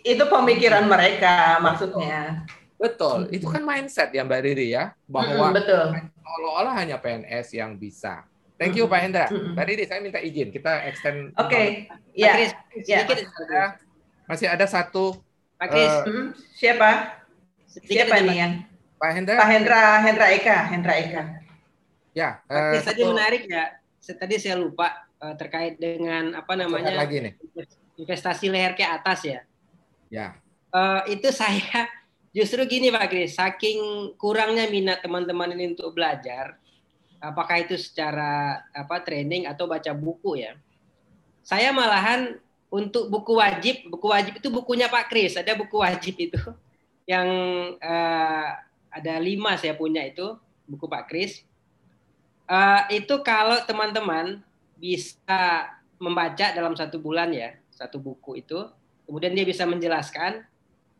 itu 0.03 0.23
pemikiran 0.27 0.83
mereka 0.85 1.55
maksudnya. 1.59 2.43
betul. 2.75 3.31
Itu 3.31 3.47
kan 3.47 3.63
mindset 3.63 4.11
ya 4.11 4.21
Mbak 4.21 4.41
Riri 4.43 4.67
ya, 4.69 4.91
bahwa 5.05 5.49
Mm-mm, 5.49 5.55
betul. 5.55 5.85
seolah-olah 5.95 6.73
hanya 6.75 6.99
PNS 6.99 7.55
yang 7.55 7.73
bisa. 7.73 8.27
Thank 8.57 8.75
you 8.75 8.85
Pak 8.85 8.99
Hendra. 8.99 9.25
Mbak 9.29 9.65
Riri, 9.65 9.83
saya 9.85 10.01
minta 10.01 10.17
izin 10.17 10.49
kita 10.49 10.83
extend. 10.83 11.31
Oke. 11.33 11.87
Pak 11.87 11.97
Ya. 12.13 12.33
Kris, 12.33 12.51
ya. 12.83 13.05
sedikit, 13.05 13.29
Ada, 13.29 13.63
masih 14.25 14.47
ada 14.47 14.65
satu 14.65 15.13
Pak 15.55 15.67
Kris, 15.69 15.93
Mm, 16.03 16.27
Siapa? 16.53 16.89
sedikit 17.67 17.93
Siapa 18.03 18.15
nih 18.15 18.25
Pak. 18.25 18.35
yang? 18.35 18.53
Pak 18.97 19.09
Hendra. 19.13 19.35
Pak 19.37 19.47
Hendra 19.47 19.81
Hendra 20.01 20.27
Eka, 20.33 20.57
Hendra 20.67 20.93
Eka. 20.97 21.21
Ya, 22.11 22.41
Pak 22.43 22.49
eh, 22.51 22.69
Kris, 22.73 22.83
tadi 22.83 23.01
satu- 23.01 23.13
menarik 23.13 23.43
ya. 23.45 23.65
Tadi 24.07 24.35
saya 24.37 24.55
lupa 24.55 25.05
eh, 25.22 25.36
terkait 25.38 25.78
dengan 25.82 26.38
apa 26.38 26.53
namanya 26.53 26.93
lagi 26.93 27.24
nih. 27.24 27.34
investasi 27.97 28.53
leher 28.53 28.78
ke 28.78 28.86
atas 28.86 29.26
ya. 29.26 29.41
Ya. 30.07 30.38
Eh, 30.74 31.18
itu 31.18 31.30
saya 31.34 31.88
justru 32.38 32.61
gini 32.70 32.93
Pak 32.93 33.07
Kris, 33.09 33.36
saking 33.36 34.13
kurangnya 34.20 34.70
minat 34.70 35.01
teman-teman 35.01 35.55
ini 35.57 35.74
untuk 35.74 35.95
belajar, 35.95 36.59
apakah 37.18 37.63
itu 37.63 37.76
secara 37.80 38.61
apa 38.72 39.01
training 39.01 39.49
atau 39.49 39.65
baca 39.65 39.91
buku 39.95 40.43
ya. 40.45 40.53
Saya 41.41 41.72
malahan 41.72 42.38
untuk 42.68 43.07
buku 43.07 43.39
wajib, 43.39 43.88
buku 43.88 44.07
wajib 44.11 44.34
itu 44.38 44.51
bukunya 44.51 44.91
Pak 44.91 45.07
Kris, 45.07 45.39
ada 45.39 45.55
buku 45.55 45.80
wajib 45.80 46.20
itu 46.30 46.41
yang 47.07 47.28
eh, 47.80 48.47
ada 48.91 49.13
lima 49.24 49.55
saya 49.55 49.74
punya 49.74 50.03
itu 50.03 50.36
buku 50.68 50.86
Pak 50.86 51.07
Kris. 51.07 51.47
Eh, 52.47 52.82
itu 52.99 53.15
kalau 53.24 53.63
teman-teman 53.63 54.43
bisa 54.78 55.73
membaca 55.97 56.53
dalam 56.53 56.78
satu 56.78 57.01
bulan 57.01 57.34
ya 57.34 57.57
satu 57.73 57.97
buku 57.97 58.41
itu, 58.41 58.57
kemudian 59.05 59.34
dia 59.34 59.45
bisa 59.45 59.65
menjelaskan 59.65 60.45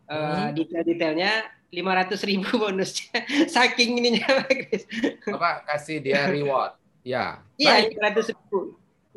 eh, 0.08 0.14
Hmm. 0.14 0.56
detail-detailnya 0.56 1.32
500 1.68 2.24
ribu 2.24 2.48
bonusnya 2.64 3.28
saking 3.52 4.00
ininya 4.00 4.46
Pak 4.46 4.50
Kris. 4.50 4.84
Bapak 5.28 5.68
kasih 5.68 6.00
dia 6.00 6.32
reward. 6.32 6.80
Ya. 7.04 7.44
Iya, 7.60 7.92
Baik. 7.92 8.16
500 8.24 8.32
ribu. 8.36 8.60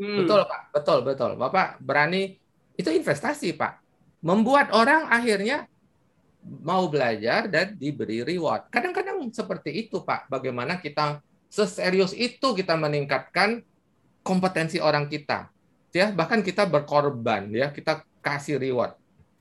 Hmm. 0.00 0.18
Betul, 0.24 0.40
Pak. 0.48 0.60
Betul, 0.74 0.98
betul. 1.06 1.30
Bapak 1.38 1.68
berani 1.78 2.40
itu 2.74 2.90
investasi, 2.90 3.54
Pak. 3.54 3.78
Membuat 4.24 4.72
orang 4.74 5.06
akhirnya 5.12 5.68
mau 6.42 6.88
belajar 6.88 7.46
dan 7.46 7.76
diberi 7.76 8.24
reward. 8.24 8.66
Kadang-kadang 8.72 9.20
seperti 9.30 9.86
itu, 9.86 10.02
Pak. 10.02 10.26
Bagaimana 10.26 10.80
kita 10.80 11.20
seserius 11.46 12.16
itu 12.16 12.56
kita 12.56 12.74
meningkatkan 12.74 13.62
kompetensi 14.20 14.78
orang 14.82 15.08
kita. 15.08 15.48
Ya, 15.90 16.14
bahkan 16.14 16.40
kita 16.40 16.64
berkorban 16.70 17.50
ya, 17.50 17.74
kita 17.74 18.06
kasih 18.22 18.62
reward. 18.62 18.94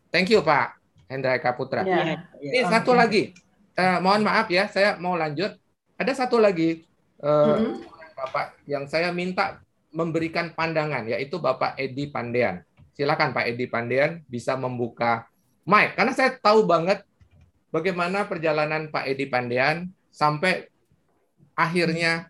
Thank 0.09 0.34
you, 0.34 0.41
Pak 0.41 0.80
Hendra 1.05 1.38
Eka 1.38 1.53
Putra. 1.53 1.86
Ya. 1.86 1.86
Iya, 1.86 2.03
iya. 2.41 2.51
Ini 2.53 2.59
satu 2.65 2.97
lagi. 2.97 3.34
Eh, 3.77 3.97
mohon 4.01 4.25
maaf 4.25 4.49
ya, 4.49 4.65
saya 4.65 4.97
mau 4.97 5.13
lanjut. 5.13 5.53
Ada 5.99 6.25
satu 6.25 6.41
lagi 6.41 6.84
eh, 7.21 7.27
Mm-mm. 7.27 7.86
Bapak 8.17 8.55
yang 8.65 8.88
saya 8.88 9.11
minta 9.11 9.59
memberikan 9.89 10.53
pandangan 10.53 11.05
yaitu 11.09 11.41
Bapak 11.41 11.75
Edi 11.77 12.09
Pandean. 12.09 12.61
Silakan 12.93 13.32
Pak 13.32 13.45
Edi 13.47 13.65
Pandean 13.65 14.21
bisa 14.27 14.59
membuka 14.59 15.25
mic 15.63 15.95
karena 15.95 16.11
saya 16.11 16.36
tahu 16.36 16.67
banget 16.67 17.05
bagaimana 17.71 18.25
perjalanan 18.27 18.91
Pak 18.91 19.05
Edi 19.07 19.25
Pandean 19.30 19.89
sampai 20.11 20.67
akhirnya 21.55 22.27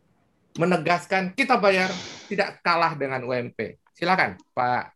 menegaskan 0.60 1.32
kita 1.32 1.56
bayar 1.56 1.88
tidak 2.28 2.60
kalah 2.60 2.92
dengan 2.92 3.24
UMP. 3.24 3.80
Silakan 3.96 4.36
Pak 4.52 4.92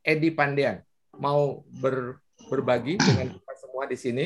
Edi 0.00 0.32
Pandean 0.32 0.80
mau 1.20 1.60
ber- 1.68 2.16
berbagi 2.48 2.96
dengan 2.96 3.28
kita 3.36 3.52
semua 3.60 3.84
di 3.84 3.96
sini. 4.00 4.24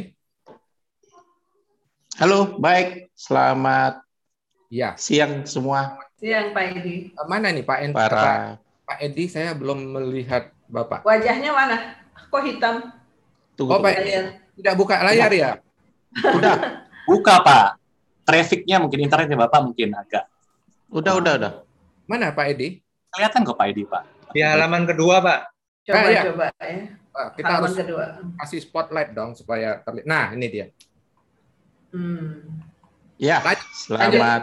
Halo, 2.22 2.54
baik. 2.62 3.10
Selamat 3.18 3.98
Ya, 4.66 4.98
siang 4.98 5.46
semua 5.46 5.94
Siang 6.18 6.50
Pak 6.50 6.64
Edi. 6.74 7.14
mana 7.30 7.54
nih 7.54 7.62
Pak, 7.62 7.86
Pak, 7.86 7.94
para 7.94 8.26
Pak 8.86 8.98
Edi? 9.02 9.26
Saya 9.30 9.54
belum 9.54 9.94
melihat 9.94 10.50
Bapak. 10.66 11.02
Wajahnya 11.06 11.50
mana? 11.54 11.76
Kok 12.30 12.42
hitam? 12.46 12.74
Oh, 12.82 12.90
tunggu. 13.58 13.78
Pak 13.82 13.90
tunggu. 13.90 14.06
Edi 14.06 14.14
tidak 14.62 14.74
buka 14.78 14.94
layar 15.02 15.30
ya? 15.34 15.50
udah 16.16 16.86
buka 17.10 17.34
Pak 17.42 17.66
trafficnya 18.26 18.78
mungkin 18.82 19.02
internetnya 19.06 19.38
Bapak 19.38 19.60
mungkin 19.66 19.94
agak 19.94 20.26
Udah, 20.88 21.18
udah, 21.18 21.32
udah. 21.36 21.52
Mana 22.06 22.30
Pak 22.30 22.46
Edi? 22.52 22.80
kelihatan 23.06 23.48
kok 23.48 23.56
Pak 23.56 23.72
Edi 23.72 23.88
Pak 23.88 24.02
Di 24.30 24.44
halaman 24.44 24.84
kedua, 24.84 25.24
Pak. 25.24 25.40
Coba 25.88 25.96
Ah, 25.96 26.04
iya. 26.06 26.22
coba 26.28 26.46
ya. 26.60 26.76
Ah, 27.10 27.28
Kita 27.32 27.46
Halaman 27.48 27.64
harus 27.64 27.74
kedua. 27.74 28.04
kasih 28.36 28.60
spotlight 28.60 29.10
dong 29.10 29.32
supaya 29.32 29.80
terlihat. 29.80 30.04
Nah, 30.04 30.24
ini 30.36 30.46
dia. 30.46 30.66
Hmm. 31.90 32.60
Ya, 33.16 33.40
Lanjut. 33.40 33.64
selamat. 33.88 34.42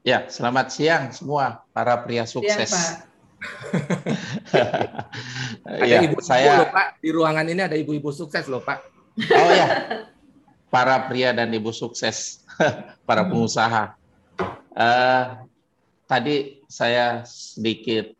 Ya, 0.00 0.18
selamat 0.26 0.66
siang 0.72 1.12
semua 1.12 1.60
para 1.70 2.00
pria 2.00 2.24
Siang 2.24 2.40
sukses. 2.40 2.70
Pak. 2.72 2.88
Ada 5.68 5.84
ya, 5.84 5.98
ibu-ibu 6.00 6.18
saya 6.22 6.58
loh 6.58 6.70
Pak. 6.70 6.86
Di 6.98 7.10
ruangan 7.10 7.44
ini 7.44 7.60
ada 7.60 7.74
ibu-ibu 7.74 8.08
sukses 8.08 8.46
loh 8.46 8.62
Pak. 8.62 8.78
Oh 9.28 9.50
ya, 9.52 9.68
para 10.68 10.96
pria 11.04 11.30
dan 11.30 11.50
ibu 11.50 11.68
sukses, 11.68 12.40
para 13.06 13.22
pengusaha. 13.22 13.92
Uh, 14.72 15.44
tadi 16.12 16.60
saya 16.68 17.24
sedikit 17.24 18.12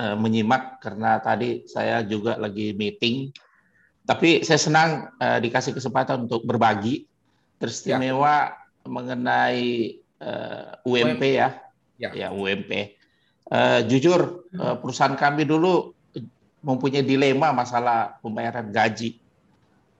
uh, 0.00 0.16
menyimak 0.16 0.80
karena 0.80 1.20
tadi 1.20 1.68
saya 1.68 2.00
juga 2.00 2.40
lagi 2.40 2.72
meeting. 2.72 3.28
Tapi 4.08 4.40
saya 4.40 4.56
senang 4.56 4.90
uh, 5.20 5.38
dikasih 5.38 5.76
kesempatan 5.76 6.24
untuk 6.24 6.48
berbagi 6.48 7.04
teristimewa 7.60 8.50
ya. 8.50 8.88
mengenai 8.88 10.00
uh, 10.24 10.88
UMP 10.88 11.22
ya, 11.22 11.60
ya, 12.00 12.10
ya 12.16 12.28
UMP. 12.32 12.96
Uh, 13.52 13.84
jujur 13.84 14.48
uh, 14.56 14.80
perusahaan 14.80 15.14
kami 15.14 15.44
dulu 15.44 15.92
mempunyai 16.64 17.04
dilema 17.04 17.52
masalah 17.52 18.16
pembayaran 18.24 18.72
gaji 18.72 19.22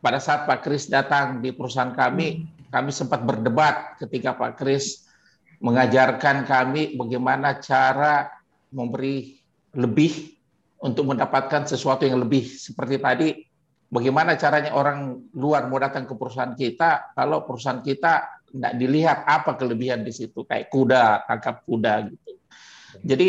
pada 0.02 0.18
saat 0.18 0.50
Pak 0.50 0.66
Kris 0.66 0.90
datang 0.90 1.38
di 1.38 1.54
perusahaan 1.54 1.94
kami, 1.94 2.42
hmm. 2.42 2.74
kami 2.74 2.90
sempat 2.90 3.22
berdebat 3.22 3.94
ketika 4.02 4.34
Pak 4.34 4.58
Kris 4.58 5.01
mengajarkan 5.62 6.42
kami 6.42 6.98
bagaimana 6.98 7.62
cara 7.62 8.26
memberi 8.74 9.38
lebih 9.78 10.34
untuk 10.82 11.14
mendapatkan 11.14 11.70
sesuatu 11.70 12.02
yang 12.02 12.18
lebih. 12.18 12.42
Seperti 12.42 12.98
tadi, 12.98 13.28
bagaimana 13.86 14.34
caranya 14.34 14.74
orang 14.74 15.30
luar 15.38 15.70
mau 15.70 15.78
datang 15.78 16.04
ke 16.04 16.18
perusahaan 16.18 16.58
kita 16.58 17.14
kalau 17.14 17.46
perusahaan 17.46 17.80
kita 17.80 18.42
tidak 18.52 18.72
dilihat 18.76 19.18
apa 19.24 19.56
kelebihan 19.56 20.02
di 20.04 20.12
situ, 20.12 20.44
kayak 20.44 20.68
kuda, 20.68 21.24
tangkap 21.24 21.64
kuda 21.64 22.10
gitu. 22.10 22.30
Jadi 23.00 23.28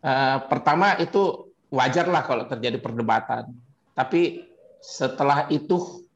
eh, 0.00 0.38
pertama 0.48 0.96
itu 0.96 1.52
wajarlah 1.68 2.24
kalau 2.24 2.44
terjadi 2.48 2.80
perdebatan. 2.80 3.52
Tapi 3.92 4.48
setelah 4.80 5.50
itu 5.52 6.06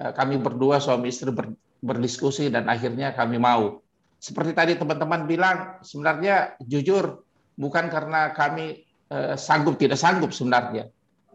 eh, 0.00 0.12
kami 0.14 0.40
berdua 0.40 0.80
suami 0.80 1.12
istri 1.12 1.34
berdiskusi 1.84 2.48
dan 2.48 2.70
akhirnya 2.70 3.12
kami 3.12 3.36
mau. 3.36 3.83
Seperti 4.24 4.56
tadi 4.56 4.72
teman-teman 4.80 5.28
bilang, 5.28 5.84
sebenarnya 5.84 6.56
jujur 6.64 7.20
bukan 7.60 7.92
karena 7.92 8.32
kami 8.32 8.80
eh, 9.12 9.36
sanggup 9.36 9.76
tidak 9.76 10.00
sanggup 10.00 10.32
sebenarnya. 10.32 10.88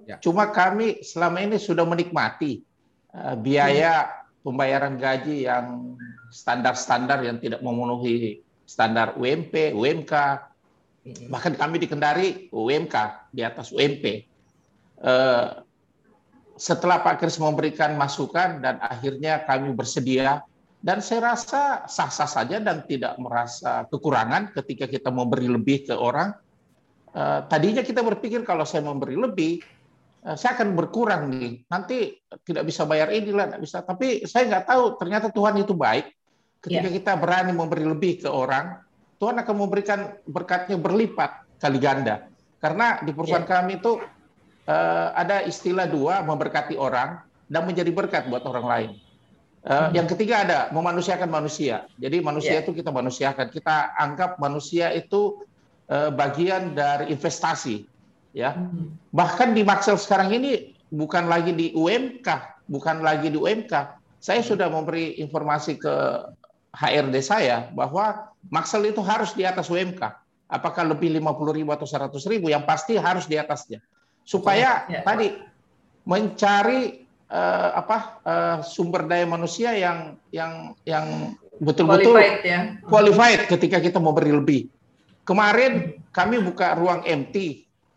Ya. 0.10 0.18
Cuma 0.18 0.50
kami 0.50 1.06
selama 1.06 1.46
ini 1.46 1.62
sudah 1.62 1.86
menikmati 1.86 2.66
eh, 3.14 3.36
biaya 3.38 4.10
pembayaran 4.42 4.98
gaji 4.98 5.46
yang 5.46 5.94
standar-standar 6.34 7.22
yang 7.22 7.38
tidak 7.38 7.62
memenuhi 7.62 8.42
standar 8.66 9.14
UMP, 9.22 9.78
UMK, 9.78 10.14
bahkan 11.30 11.54
kami 11.54 11.78
dikendari 11.78 12.50
UMK 12.50 12.96
di 13.34 13.42
atas 13.46 13.70
UMP 13.70 14.26
setelah 16.60 17.00
Pak 17.00 17.24
Kris 17.24 17.40
memberikan 17.40 17.96
masukan 17.96 18.60
dan 18.60 18.84
akhirnya 18.84 19.48
kami 19.48 19.72
bersedia 19.72 20.44
dan 20.80 21.03
saya 21.03 21.36
rasa 21.36 21.84
sah-sah 21.91 22.30
saja 22.30 22.63
dan 22.63 22.88
tidak 22.88 23.19
merasa 23.19 23.84
kekurangan 23.91 24.55
ketika 24.55 24.88
kita 24.88 25.11
memberi 25.11 25.51
lebih 25.51 25.91
ke 25.91 25.95
orang. 25.95 26.32
Uh, 27.11 27.43
tadinya 27.51 27.84
kita 27.84 27.99
berpikir 27.99 28.47
kalau 28.47 28.63
saya 28.63 28.88
memberi 28.88 29.19
lebih, 29.19 29.59
uh, 30.23 30.39
saya 30.39 30.55
akan 30.55 30.80
berkurang 30.80 31.27
nih. 31.36 31.67
Nanti 31.67 32.15
tidak 32.47 32.63
bisa 32.63 32.88
bayar 32.88 33.11
inilah, 33.11 33.51
tidak 33.51 33.61
bisa. 33.67 33.77
Tapi 33.84 34.23
saya 34.23 34.47
nggak 34.47 34.65
tahu. 34.71 34.84
Ternyata 34.95 35.27
Tuhan 35.36 35.59
itu 35.59 35.75
baik. 35.75 36.15
Ketika 36.63 36.88
yeah. 36.88 36.95
kita 36.95 37.11
berani 37.19 37.51
memberi 37.51 37.84
lebih 37.84 38.23
ke 38.23 38.30
orang, 38.32 38.80
Tuhan 39.19 39.36
akan 39.36 39.55
memberikan 39.59 40.15
berkatnya 40.32 40.80
berlipat 40.80 41.59
kali 41.59 41.80
ganda. 41.80 42.32
Karena 42.63 43.03
di 43.03 43.11
perusahaan 43.11 43.43
yeah. 43.43 43.51
kami 43.51 43.84
itu 43.84 43.99
uh, 44.71 45.07
ada 45.11 45.43
istilah 45.43 45.91
dua 45.91 46.23
memberkati 46.23 46.80
orang 46.80 47.19
dan 47.51 47.67
menjadi 47.67 47.91
berkat 47.91 48.32
buat 48.32 48.47
orang 48.47 48.63
lain. 48.63 48.91
Uh. 49.70 49.93
Yang 49.93 50.17
ketiga 50.17 50.41
ada 50.41 50.59
memanusiakan 50.74 51.30
manusia. 51.30 51.86
Jadi 52.01 52.26
manusia 52.26 52.57
yeah. 52.57 52.63
itu 52.65 52.74
kita 52.74 52.89
manusiakan. 52.89 53.53
Kita 53.53 53.93
anggap 54.01 54.41
manusia 54.41 54.89
itu 54.97 55.45
uh, 55.93 56.09
bagian 56.09 56.74
dari 56.74 57.13
investasi. 57.13 57.86
Ya, 58.34 58.53
hmm. 58.53 59.13
bahkan 59.13 59.57
di 59.57 59.65
Maxel 59.65 59.97
sekarang 59.97 60.30
ini 60.34 60.78
bukan 60.93 61.26
lagi 61.30 61.49
di 61.49 61.74
UMK, 61.74 62.26
bukan 62.70 63.01
lagi 63.05 63.30
di 63.30 63.38
UMK. 63.38 63.74
Saya 64.22 64.41
sudah 64.45 64.70
memberi 64.70 65.17
informasi 65.22 65.78
ke 65.78 65.93
HRD 66.74 67.15
saya 67.26 67.70
bahwa 67.74 68.30
Maxel 68.53 68.89
itu 68.89 69.01
harus 69.01 69.34
di 69.34 69.45
atas 69.45 69.70
UMK. 69.70 70.01
Apakah 70.49 70.82
lebih 70.86 71.13
50 71.13 71.57
ribu 71.57 71.70
atau 71.74 71.86
100 71.86 72.09
ribu? 72.26 72.49
Yang 72.49 72.65
pasti 72.65 72.93
harus 72.97 73.30
di 73.30 73.38
atasnya 73.38 73.82
supaya 74.30 74.86
ya. 74.86 75.01
tadi 75.01 75.34
mencari 76.05 77.09
uh, 77.30 77.69
apa 77.77 77.97
uh, 78.25 78.57
sumber 78.65 79.05
daya 79.05 79.25
manusia 79.30 79.73
yang 79.77 80.17
yang 80.34 80.73
yang 80.84 81.38
betul-betul 81.61 82.17
qualified, 82.17 82.41
ya. 82.43 82.59
qualified 82.86 83.41
ketika 83.47 83.77
kita 83.80 83.97
mau 84.01 84.11
beri 84.11 84.34
lebih. 84.34 84.61
Kemarin 85.23 86.01
kami 86.09 86.41
buka 86.41 86.73
ruang 86.73 87.05
MT, 87.05 87.36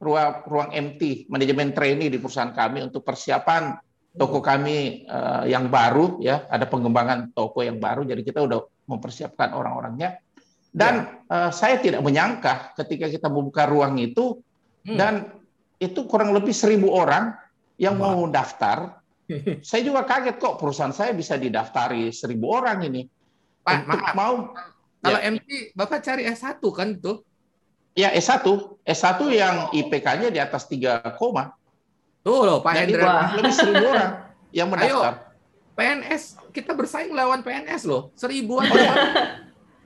ruang 0.04 0.44
ruang 0.44 0.70
MT 0.70 1.32
manajemen 1.32 1.72
trainee 1.72 2.12
di 2.12 2.20
perusahaan 2.20 2.52
kami 2.52 2.84
untuk 2.84 3.00
persiapan 3.00 3.80
toko 4.12 4.44
kami 4.44 5.08
uh, 5.08 5.48
yang 5.48 5.72
baru 5.72 6.20
ya, 6.20 6.44
ada 6.52 6.68
pengembangan 6.68 7.32
toko 7.32 7.64
yang 7.64 7.80
baru 7.80 8.04
jadi 8.04 8.20
kita 8.20 8.44
udah 8.44 8.60
mempersiapkan 8.84 9.56
orang-orangnya. 9.56 10.20
Dan 10.72 11.24
ya. 11.28 11.48
uh, 11.48 11.50
saya 11.52 11.80
tidak 11.80 12.04
menyangka 12.04 12.76
ketika 12.76 13.08
kita 13.08 13.28
membuka 13.32 13.64
ruang 13.68 13.96
itu 14.00 14.40
hmm. 14.84 14.96
dan 14.96 15.32
itu 15.80 16.04
kurang 16.04 16.32
lebih 16.36 16.52
seribu 16.52 16.92
orang 16.92 17.32
yang 17.80 17.96
mau 17.96 18.28
daftar. 18.28 19.01
Saya 19.68 19.80
juga 19.86 20.04
kaget 20.04 20.36
kok 20.36 20.58
perusahaan 20.60 20.94
saya 20.94 21.12
bisa 21.16 21.38
didaftari 21.38 22.12
seribu 22.12 22.52
orang 22.52 22.84
ini. 22.86 23.02
Pak, 23.62 23.86
Untuk 23.86 24.02
maaf. 24.02 24.14
mau 24.18 24.34
kalau 25.02 25.18
ya. 25.18 25.30
MT 25.34 25.74
Bapak 25.74 25.98
cari 26.02 26.22
S1 26.30 26.62
kan 26.74 26.88
itu? 26.94 27.22
Ya 27.92 28.14
S1, 28.14 28.46
S1 28.86 29.20
yang 29.34 29.56
IPK-nya 29.74 30.30
di 30.30 30.38
atas 30.38 30.70
3 30.70 31.18
koma. 31.18 31.52
Tuh 32.22 32.46
loh 32.46 32.58
Pak 32.62 32.72
Hendra. 32.78 33.34
Lebih 33.34 33.54
seribu 33.58 33.84
orang 33.90 34.12
yang 34.54 34.70
mendaftar. 34.70 35.14
Ayo, 35.18 35.30
PNS 35.72 36.38
kita 36.52 36.76
bersaing 36.76 37.10
lawan 37.16 37.40
PNS 37.40 37.88
loh, 37.88 38.12
seribuan. 38.14 38.68
Oh, 38.68 38.76
ya. 38.76 38.94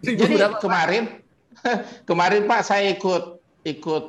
Jadi 0.04 0.36
kemarin, 0.60 1.24
kemarin 2.04 2.44
Pak 2.44 2.60
saya 2.66 2.92
ikut 2.92 3.40
ikut 3.64 4.04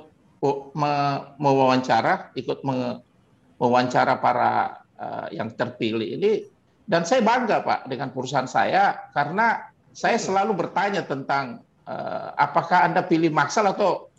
mewawancara, 1.40 2.36
ikut 2.38 2.62
mewawancara 2.62 4.20
para 4.22 4.77
uh, 4.98 5.28
yang 5.32 5.54
terpilih 5.54 6.18
ini 6.18 6.46
dan 6.88 7.04
saya 7.04 7.20
bangga 7.20 7.62
Pak 7.64 7.92
dengan 7.92 8.10
perusahaan 8.16 8.48
saya 8.48 9.12
karena 9.12 9.68
saya 9.92 10.16
selalu 10.22 10.54
bertanya 10.56 11.04
tentang 11.04 11.66
uh, 11.90 12.32
apakah 12.38 12.86
Anda 12.86 13.02
pilih 13.04 13.34
Maxel 13.34 13.66
atau 13.66 14.14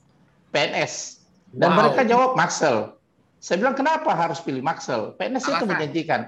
PNS 0.50 1.22
dan 1.56 1.72
wow. 1.72 1.76
mereka 1.84 2.02
jawab 2.04 2.30
Maxel. 2.36 2.92
Saya 3.38 3.62
bilang 3.62 3.78
kenapa 3.78 4.10
harus 4.12 4.42
pilih 4.42 4.60
Maxel? 4.60 5.14
PNS 5.16 5.46
Alasan. 5.46 5.54
itu 5.54 5.64
menjanjikan. 5.70 6.20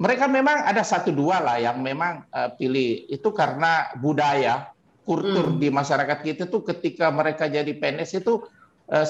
Mereka 0.00 0.24
memang 0.30 0.64
ada 0.64 0.80
satu 0.86 1.12
dua 1.12 1.42
lah 1.42 1.60
yang 1.60 1.84
memang 1.84 2.24
uh, 2.32 2.48
pilih 2.56 3.04
itu 3.12 3.28
karena 3.34 3.92
budaya 4.00 4.72
kultur 5.02 5.52
hmm. 5.52 5.58
di 5.58 5.68
masyarakat 5.68 6.18
kita 6.22 6.44
tuh 6.48 6.62
ketika 6.64 7.10
mereka 7.10 7.50
jadi 7.50 7.68
PNS 7.68 8.22
itu 8.22 8.46
uh, 8.88 9.04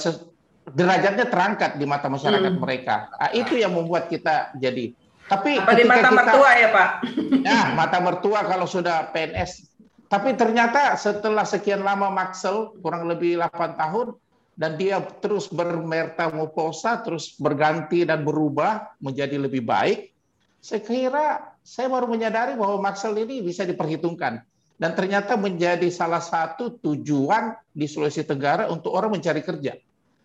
derajatnya 0.69 1.27
terangkat 1.27 1.77
di 1.77 1.85
mata 1.85 2.07
masyarakat 2.07 2.55
hmm. 2.55 2.63
mereka. 2.63 3.11
Nah, 3.11 3.31
itu 3.35 3.59
yang 3.59 3.75
membuat 3.75 4.07
kita 4.07 4.55
jadi. 4.59 4.95
Tapi 5.27 5.59
Apa 5.59 5.73
di 5.75 5.85
mata 5.87 6.11
kita, 6.11 6.19
mertua 6.19 6.51
ya 6.59 6.69
Pak? 6.71 6.91
Ya 7.47 7.61
mata 7.75 7.99
mertua 7.99 8.41
kalau 8.47 8.67
sudah 8.71 9.11
PNS. 9.11 9.73
Tapi 10.07 10.37
ternyata 10.37 10.93
setelah 10.95 11.43
sekian 11.43 11.81
lama 11.81 12.13
Maxel 12.13 12.77
kurang 12.85 13.09
lebih 13.09 13.41
8 13.41 13.81
tahun 13.81 14.15
dan 14.61 14.77
dia 14.77 15.01
terus 15.25 15.49
bermetamorfosa, 15.49 17.01
terus 17.01 17.33
berganti 17.41 18.05
dan 18.05 18.21
berubah 18.23 18.93
menjadi 19.01 19.41
lebih 19.41 19.65
baik. 19.65 20.13
Saya 20.61 20.85
kira 20.85 21.27
saya 21.65 21.89
baru 21.89 22.07
menyadari 22.07 22.55
bahwa 22.55 22.79
Maxel 22.79 23.17
ini 23.25 23.41
bisa 23.41 23.65
diperhitungkan 23.65 24.45
dan 24.77 24.91
ternyata 24.99 25.39
menjadi 25.39 25.89
salah 25.89 26.21
satu 26.21 26.77
tujuan 26.83 27.57
di 27.73 27.89
Sulawesi 27.89 28.27
Tenggara 28.27 28.69
untuk 28.69 28.93
orang 28.93 29.17
mencari 29.17 29.41
kerja. 29.41 29.79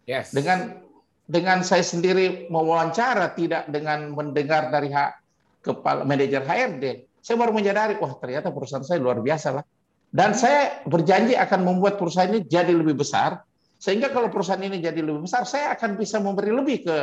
Yes. 0.08 0.32
Dengan 0.32 0.82
dengan 1.28 1.60
saya 1.62 1.84
sendiri 1.84 2.48
mewawancara 2.48 3.36
tidak 3.36 3.68
dengan 3.68 4.16
mendengar 4.16 4.72
dari 4.72 4.88
hak 4.88 5.20
kepala 5.62 6.08
manajer 6.08 6.48
HRD, 6.48 7.04
saya 7.20 7.36
baru 7.36 7.52
menyadari 7.52 8.00
wah 8.00 8.16
ternyata 8.16 8.50
perusahaan 8.56 8.88
saya 8.88 9.04
luar 9.04 9.20
biasa 9.20 9.60
lah. 9.60 9.66
Dan 10.08 10.32
saya 10.32 10.82
berjanji 10.88 11.36
akan 11.36 11.68
membuat 11.68 12.00
perusahaan 12.00 12.32
ini 12.32 12.48
jadi 12.48 12.72
lebih 12.72 13.04
besar 13.04 13.44
sehingga 13.78 14.10
kalau 14.10 14.34
perusahaan 14.34 14.62
ini 14.62 14.82
jadi 14.82 15.06
lebih 15.06 15.30
besar, 15.30 15.46
saya 15.46 15.78
akan 15.78 16.02
bisa 16.02 16.18
memberi 16.18 16.50
lebih 16.50 16.90
ke 16.90 16.98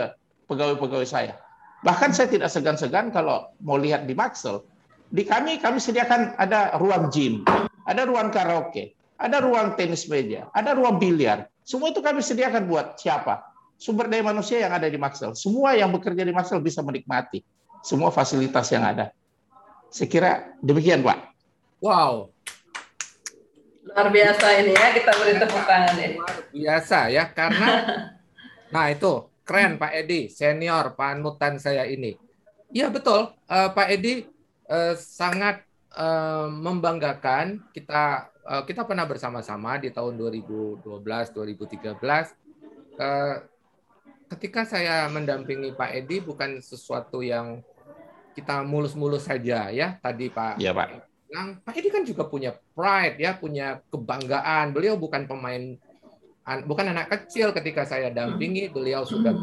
pegawai-pegawai 0.51 1.07
saya. 1.07 1.39
Bahkan 1.87 2.11
saya 2.11 2.27
tidak 2.27 2.51
segan-segan 2.51 3.15
kalau 3.15 3.55
mau 3.63 3.79
lihat 3.79 4.11
di 4.11 4.15
Maxel, 4.19 4.59
di 5.15 5.23
kami 5.23 5.63
kami 5.63 5.79
sediakan 5.79 6.35
ada 6.35 6.75
ruang 6.83 7.15
gym, 7.15 7.47
ada 7.87 8.03
ruang 8.03 8.35
karaoke, 8.35 8.91
ada 9.15 9.39
ruang 9.43 9.79
tenis 9.79 10.07
meja, 10.11 10.51
ada 10.51 10.75
ruang 10.75 10.99
biliar. 10.99 11.47
Semua 11.65 11.91
itu 11.95 12.05
kami 12.05 12.21
sediakan 12.21 12.69
buat 12.69 12.99
siapa? 13.01 13.41
Sumber 13.81 14.07
daya 14.07 14.23
manusia 14.23 14.61
yang 14.63 14.73
ada 14.73 14.87
di 14.87 14.97
Maxel. 15.01 15.35
Semua 15.35 15.75
yang 15.75 15.91
bekerja 15.91 16.23
di 16.23 16.33
Maxel 16.35 16.61
bisa 16.63 16.81
menikmati. 16.85 17.43
semua 17.85 18.09
fasilitas 18.09 18.73
yang 18.73 18.81
ada. 18.81 19.13
Saya 19.93 20.09
kira 20.09 20.57
demikian, 20.65 21.05
Pak. 21.05 21.37
Wow, 21.85 22.33
Luar 23.85 24.09
biasa 24.09 24.47
ini 24.65 24.73
ya, 24.73 24.97
kita 24.97 25.13
beri 25.21 25.37
tepuk 25.37 25.63
tangan 25.69 25.95
ya. 26.01 26.09
luar 26.17 26.37
biasa 26.49 26.99
ya 27.13 27.25
karena 27.29 27.69
nah 28.75 28.89
itu 28.89 29.29
keren 29.45 29.77
Pak 29.77 29.93
Edi 29.93 30.33
senior 30.33 30.97
panutan 30.97 31.61
saya 31.61 31.85
ini. 31.85 32.17
Iya 32.73 32.89
betul 32.89 33.37
eh, 33.45 33.69
Pak 33.71 33.89
Edi 33.93 34.25
eh, 34.73 34.95
sangat 34.97 35.61
eh, 35.93 36.47
membanggakan 36.49 37.61
kita 37.77 38.34
kita 38.65 38.85
pernah 38.85 39.05
bersama-sama 39.05 39.77
di 39.77 39.89
tahun 39.89 40.15
2012 40.17 40.85
2013 40.85 41.97
eh, 42.95 43.35
ketika 44.29 44.65
saya 44.65 45.09
mendampingi 45.09 45.73
Pak 45.73 45.91
Edi 45.95 46.21
bukan 46.21 46.61
sesuatu 46.61 47.21
yang 47.21 47.65
kita 48.35 48.61
mulus-mulus 48.61 49.25
saja 49.25 49.71
ya 49.71 49.97
tadi 49.99 50.29
Pak 50.29 50.59
Iya, 50.59 50.75
Pak. 50.75 50.89
bilang 51.31 51.49
Pak 51.63 51.75
Edi 51.75 51.89
kan 51.89 52.03
juga 52.03 52.27
punya 52.27 52.51
pride 52.75 53.17
ya, 53.17 53.35
punya 53.35 53.79
kebanggaan. 53.89 54.71
Beliau 54.71 54.99
bukan 54.99 55.25
pemain 55.25 55.79
an- 56.43 56.65
bukan 56.67 56.91
anak 56.91 57.11
kecil 57.11 57.55
ketika 57.55 57.87
saya 57.87 58.11
dampingi, 58.11 58.69
beliau 58.69 59.07
sudah 59.07 59.35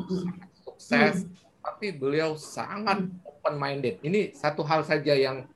sukses, 0.61 1.23
tapi 1.64 1.91
beliau 1.91 2.36
sangat 2.36 3.07
open 3.23 3.56
minded. 3.56 3.95
Ini 4.03 4.36
satu 4.36 4.61
hal 4.61 4.84
saja 4.84 5.15
yang 5.15 5.48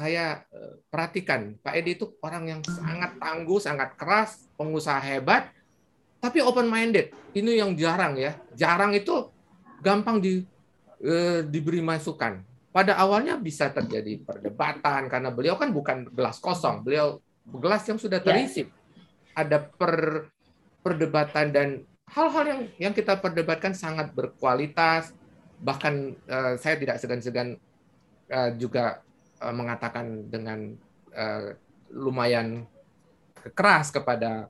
saya 0.00 0.48
eh, 0.48 0.80
perhatikan. 0.88 1.60
Pak 1.60 1.76
Edi 1.76 2.00
itu 2.00 2.16
orang 2.24 2.48
yang 2.48 2.60
sangat 2.64 3.20
tangguh, 3.20 3.60
sangat 3.60 4.00
keras, 4.00 4.48
pengusaha 4.56 4.96
hebat, 4.96 5.52
tapi 6.24 6.40
open 6.40 6.72
minded. 6.72 7.12
Ini 7.36 7.60
yang 7.60 7.76
jarang 7.76 8.16
ya. 8.16 8.32
Jarang 8.56 8.96
itu 8.96 9.28
gampang 9.84 10.24
di 10.24 10.40
eh, 11.04 11.44
diberi 11.44 11.84
masukan 11.84 12.40
pada 12.70 12.94
awalnya 12.96 13.34
bisa 13.34 13.68
terjadi 13.74 14.22
perdebatan 14.22 15.10
karena 15.10 15.28
beliau 15.34 15.58
kan 15.58 15.74
bukan 15.74 16.06
gelas 16.14 16.38
kosong, 16.38 16.86
beliau 16.86 17.18
gelas 17.50 17.82
yang 17.84 17.98
sudah 17.98 18.22
terisi. 18.22 18.64
Ada 19.34 19.58
per 19.58 20.26
perdebatan 20.80 21.52
dan 21.52 21.68
hal-hal 22.08 22.44
yang 22.46 22.60
yang 22.88 22.94
kita 22.94 23.18
perdebatkan 23.18 23.74
sangat 23.74 24.14
berkualitas. 24.14 25.12
Bahkan 25.60 25.94
eh, 26.30 26.54
saya 26.56 26.74
tidak 26.78 26.96
segan-segan 27.02 27.58
eh, 28.30 28.50
juga 28.56 29.02
eh, 29.40 29.54
mengatakan 29.54 30.28
dengan 30.28 30.76
eh, 31.16 31.56
lumayan 31.90 32.68
keras 33.56 33.90
kepada 33.90 34.46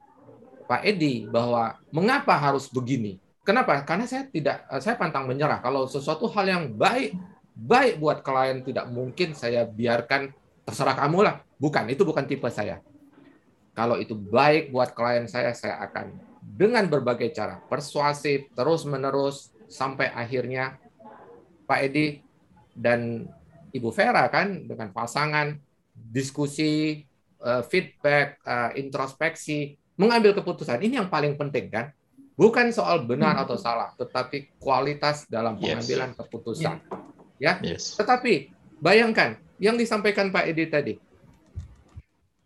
Pak 0.67 0.83
Edi 0.87 1.27
bahwa 1.31 1.79
mengapa 1.95 2.35
harus 2.37 2.67
begini? 2.69 3.19
Kenapa? 3.43 3.81
Karena 3.83 4.05
saya 4.05 4.27
tidak 4.29 4.67
eh, 4.69 4.81
saya 4.83 4.99
pantang 4.99 5.31
menyerah 5.31 5.62
kalau 5.62 5.87
sesuatu 5.87 6.29
hal 6.31 6.47
yang 6.47 6.65
baik 6.75 7.17
baik 7.55 8.01
buat 8.01 8.25
klien 8.25 8.65
tidak 8.65 8.89
mungkin 8.89 9.37
saya 9.37 9.69
biarkan 9.69 10.33
terserah 10.65 10.97
kamu 10.97 11.19
lah. 11.27 11.37
Bukan, 11.61 11.93
itu 11.93 12.09
bukan 12.09 12.25
tipe 12.25 12.49
saya. 12.49 12.81
Kalau 13.77 14.01
itu 14.01 14.17
baik 14.17 14.73
buat 14.73 14.97
klien 14.97 15.29
saya, 15.29 15.53
saya 15.53 15.77
akan 15.85 16.17
dengan 16.41 16.89
berbagai 16.89 17.31
cara 17.37 17.61
persuasif 17.69 18.49
terus 18.57 18.89
menerus 18.89 19.53
sampai 19.69 20.09
akhirnya 20.11 20.81
Pak 21.69 21.81
Edi 21.85 22.25
dan 22.73 23.29
Ibu 23.71 23.91
Vera 23.95 24.27
kan 24.29 24.67
dengan 24.67 24.91
pasangan 24.91 25.55
diskusi 25.95 27.03
eh, 27.41 27.63
feedback 27.67 28.43
eh, 28.43 28.71
introspeksi 28.83 29.75
mengambil 29.97 30.33
keputusan. 30.37 30.81
Ini 30.81 31.05
yang 31.05 31.09
paling 31.13 31.37
penting 31.37 31.69
kan? 31.69 31.93
Bukan 32.41 32.73
soal 32.73 33.05
benar 33.05 33.37
atau 33.37 33.61
salah 33.61 33.93
tetapi 34.01 34.57
kualitas 34.57 35.29
dalam 35.29 35.61
Yes. 35.61 35.63
pengambilan 35.63 36.11
keputusan. 36.17 36.77
Ya? 37.41 37.57
Yes. 37.65 37.97
tetapi 37.97 38.53
bayangkan 38.81 39.37
yang 39.61 39.77
disampaikan 39.77 40.29
Pak 40.29 40.45
Edi 40.49 40.65
tadi. 40.69 40.95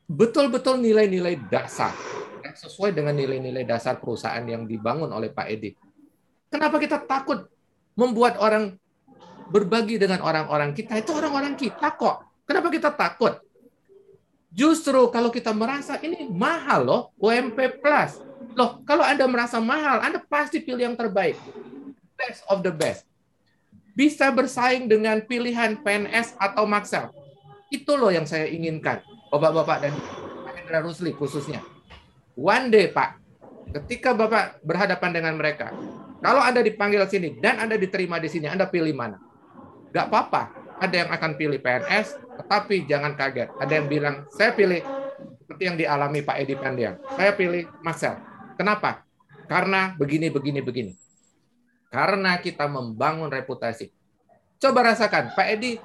Betul-betul 0.05 0.85
nilai-nilai 0.85 1.41
dasar 1.49 1.95
ya, 2.45 2.53
sesuai 2.53 2.93
dengan 2.93 3.17
nilai-nilai 3.17 3.65
dasar 3.65 3.97
perusahaan 3.97 4.43
yang 4.45 4.69
dibangun 4.69 5.09
oleh 5.09 5.33
Pak 5.33 5.47
Edi. 5.49 5.73
Kenapa 6.53 6.77
kita 6.77 7.01
takut 7.03 7.49
membuat 7.97 8.37
orang 8.39 8.77
berbagi 9.49 10.01
dengan 10.01 10.23
orang-orang 10.25 10.73
kita? 10.73 10.97
Itu 11.01 11.17
orang-orang 11.17 11.57
kita 11.59 11.95
kok. 11.97 12.25
Kenapa 12.45 12.69
kita 12.69 12.93
takut? 12.93 13.41
Justru 14.55 15.11
kalau 15.11 15.35
kita 15.35 15.51
merasa 15.51 15.99
ini 16.05 16.31
mahal 16.31 16.87
loh, 16.87 17.03
UMP 17.19 17.83
plus. 17.83 18.23
Loh, 18.55 18.79
kalau 18.87 19.03
Anda 19.03 19.27
merasa 19.27 19.59
mahal, 19.59 20.05
Anda 20.05 20.23
pasti 20.23 20.63
pilih 20.63 20.93
yang 20.93 20.97
terbaik. 20.97 21.35
Best 22.15 22.47
of 22.47 22.63
the 22.63 22.71
best 22.71 23.09
bisa 23.95 24.29
bersaing 24.35 24.91
dengan 24.91 25.23
pilihan 25.23 25.79
PNS 25.81 26.35
atau 26.37 26.67
Maxel. 26.67 27.09
Itu 27.71 27.95
loh 27.95 28.11
yang 28.11 28.27
saya 28.27 28.51
inginkan, 28.51 29.01
Bapak-bapak 29.31 29.87
dan 29.87 29.95
Pak 30.43 30.55
Hendra 30.59 30.79
Rusli 30.83 31.15
khususnya. 31.15 31.63
One 32.35 32.75
day, 32.75 32.91
Pak, 32.91 33.23
ketika 33.81 34.11
Bapak 34.11 34.63
berhadapan 34.67 35.11
dengan 35.15 35.35
mereka, 35.39 35.71
kalau 36.19 36.43
Anda 36.43 36.67
dipanggil 36.67 37.07
sini 37.07 37.39
dan 37.39 37.63
Anda 37.63 37.79
diterima 37.79 38.19
di 38.19 38.27
sini, 38.27 38.51
Anda 38.51 38.67
pilih 38.67 38.95
mana? 38.95 39.23
Gak 39.95 40.11
apa-apa. 40.11 40.43
Ada 40.83 41.07
yang 41.07 41.11
akan 41.15 41.33
pilih 41.39 41.63
PNS, 41.63 42.19
tetapi 42.43 42.85
jangan 42.91 43.15
kaget. 43.15 43.49
Ada 43.63 43.73
yang 43.79 43.87
bilang, 43.87 44.27
saya 44.35 44.51
pilih 44.51 44.83
seperti 45.39 45.63
yang 45.71 45.79
dialami 45.79 46.21
Pak 46.27 46.37
Edi 46.43 46.59
Pandian. 46.59 46.99
Saya 47.15 47.31
pilih 47.33 47.71
Maxel. 47.81 48.19
Kenapa? 48.59 49.07
Karena 49.47 49.95
begini, 49.95 50.35
begini, 50.35 50.59
begini 50.59 50.93
karena 51.95 52.43
kita 52.43 52.67
membangun 52.67 53.31
reputasi. 53.31 53.95
Coba 54.59 54.91
rasakan, 54.91 55.31
Pak 55.31 55.47
Edi 55.47 55.79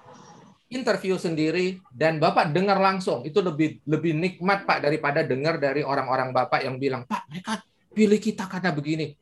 interview 0.74 1.22
sendiri 1.22 1.78
dan 1.94 2.18
Bapak 2.18 2.50
dengar 2.50 2.82
langsung. 2.82 3.22
Itu 3.22 3.46
lebih 3.46 3.86
lebih 3.86 4.18
nikmat 4.18 4.66
Pak 4.66 4.82
daripada 4.82 5.22
dengar 5.22 5.62
dari 5.62 5.86
orang-orang 5.86 6.34
Bapak 6.34 6.66
yang 6.66 6.82
bilang, 6.82 7.06
"Pak, 7.06 7.30
mereka 7.30 7.62
pilih 7.94 8.18
kita 8.18 8.50
karena 8.50 8.74
begini." 8.74 9.14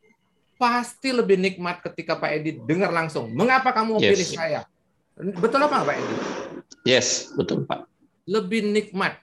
Pasti 0.55 1.11
lebih 1.11 1.35
nikmat 1.37 1.83
ketika 1.83 2.15
Pak 2.15 2.31
Edi 2.33 2.55
dengar 2.63 2.89
langsung. 2.89 3.29
Mengapa 3.35 3.75
kamu 3.75 3.99
Yes. 3.99 4.09
pilih 4.15 4.27
saya? 4.31 4.61
Betul 5.17 5.65
apa 5.65 5.81
Pak 5.81 5.95
Edi? 5.97 6.15
Yes, 6.85 7.33
betul 7.33 7.65
Pak. 7.65 7.89
Lebih 8.29 8.69
nikmat. 8.69 9.17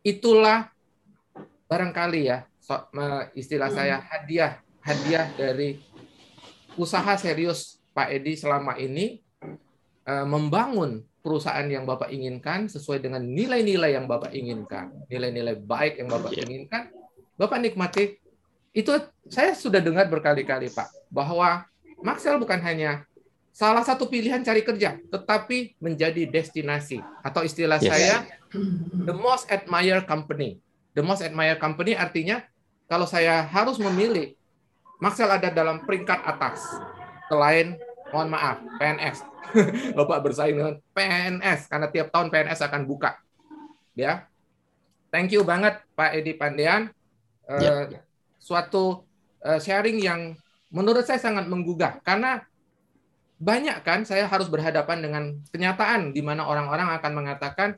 Itulah 0.00 0.70
barangkali 1.66 2.30
ya, 2.30 2.46
so- 2.62 2.86
istilah 3.34 3.68
saya 3.68 3.98
hadiah 4.00 4.62
hadiah 4.80 5.26
dari 5.34 5.82
usaha 6.74 7.12
serius 7.18 7.82
Pak 7.92 8.08
Edi 8.14 8.38
selama 8.38 8.78
ini 8.78 9.20
eh, 10.06 10.26
membangun 10.26 11.02
perusahaan 11.20 11.66
yang 11.68 11.84
Bapak 11.84 12.08
inginkan 12.08 12.70
sesuai 12.70 13.04
dengan 13.04 13.20
nilai-nilai 13.20 13.92
yang 13.92 14.08
Bapak 14.08 14.32
inginkan, 14.32 14.88
nilai-nilai 15.12 15.58
baik 15.60 16.00
yang 16.00 16.08
Bapak 16.08 16.32
Iya. 16.32 16.48
inginkan, 16.48 16.82
Bapak 17.36 17.60
nikmati. 17.60 18.16
Itu 18.72 18.96
saya 19.28 19.52
sudah 19.52 19.82
dengar 19.82 20.06
berkali-kali 20.08 20.70
Pak 20.72 21.10
bahwa 21.12 21.66
Maxel 22.00 22.40
bukan 22.40 22.62
hanya 22.64 23.04
salah 23.60 23.84
satu 23.84 24.08
pilihan 24.08 24.40
cari 24.40 24.64
kerja, 24.64 24.96
tetapi 25.12 25.76
menjadi 25.76 26.24
destinasi 26.24 26.96
atau 27.20 27.44
istilah 27.44 27.76
Yes. 27.76 27.92
saya 27.92 28.16
the 29.04 29.12
most 29.12 29.44
admired 29.52 30.08
company. 30.08 30.56
The 30.96 31.04
most 31.04 31.20
admired 31.20 31.60
company 31.60 31.92
artinya 31.92 32.40
kalau 32.88 33.04
saya 33.04 33.44
harus 33.44 33.76
memilih 33.76 34.32
Maxel 34.96 35.28
ada 35.28 35.52
dalam 35.52 35.84
peringkat 35.84 36.24
atas 36.24 36.64
selain 37.28 37.76
mohon 38.08 38.32
maaf 38.32 38.64
PNS. 38.80 39.28
Bapak 39.96 40.24
bersaing 40.24 40.56
dengan 40.56 40.74
PNS 40.96 41.68
karena 41.68 41.88
tiap 41.92 42.08
tahun 42.08 42.32
PNS 42.32 42.64
akan 42.64 42.88
buka. 42.88 43.20
Ya. 43.92 44.24
Thank 45.12 45.36
you 45.36 45.44
banget 45.44 45.80
Pak 45.92 46.16
Edi 46.16 46.32
Pandian. 46.32 46.88
Eh, 47.44 47.96
Suatu 48.40 49.04
eh, 49.44 49.60
sharing 49.60 50.00
yang 50.00 50.32
menurut 50.72 51.04
saya 51.04 51.20
sangat 51.20 51.44
menggugah 51.44 52.00
karena 52.04 52.44
banyak 53.40 53.80
kan 53.80 54.04
saya 54.04 54.28
harus 54.28 54.52
berhadapan 54.52 55.00
dengan 55.00 55.24
kenyataan 55.48 56.12
di 56.12 56.20
mana 56.20 56.44
orang-orang 56.44 56.92
akan 57.00 57.12
mengatakan 57.16 57.68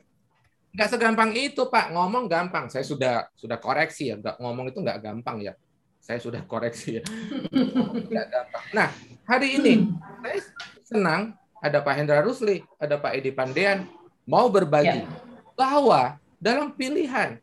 nggak 0.75 0.89
segampang 0.91 1.31
itu 1.31 1.63
Pak. 1.71 1.95
Ngomong 1.95 2.27
gampang. 2.27 2.67
Saya 2.67 2.83
sudah 2.83 3.31
sudah 3.39 3.55
koreksi 3.55 4.11
ya. 4.11 4.19
Nggak 4.19 4.35
ngomong 4.43 4.65
itu 4.67 4.83
nggak 4.83 4.99
gampang 4.99 5.39
ya. 5.39 5.53
Saya 6.03 6.19
sudah 6.19 6.43
koreksi 6.51 6.99
ya. 6.99 7.03
Nggak 8.11 8.27
gampang. 8.27 8.63
Nah 8.75 8.87
hari 9.23 9.55
ini 9.55 9.73
saya 10.19 10.37
senang 10.83 11.21
ada 11.63 11.79
Pak 11.79 11.95
Hendra 11.95 12.19
Rusli 12.19 12.59
ada 12.75 12.99
Pak 12.99 13.15
Edi 13.15 13.31
Pandean 13.31 13.87
mau 14.27 14.51
berbagi 14.51 14.99
Ya. 14.99 15.07
bahwa 15.55 16.19
dalam 16.43 16.75
pilihan 16.75 17.39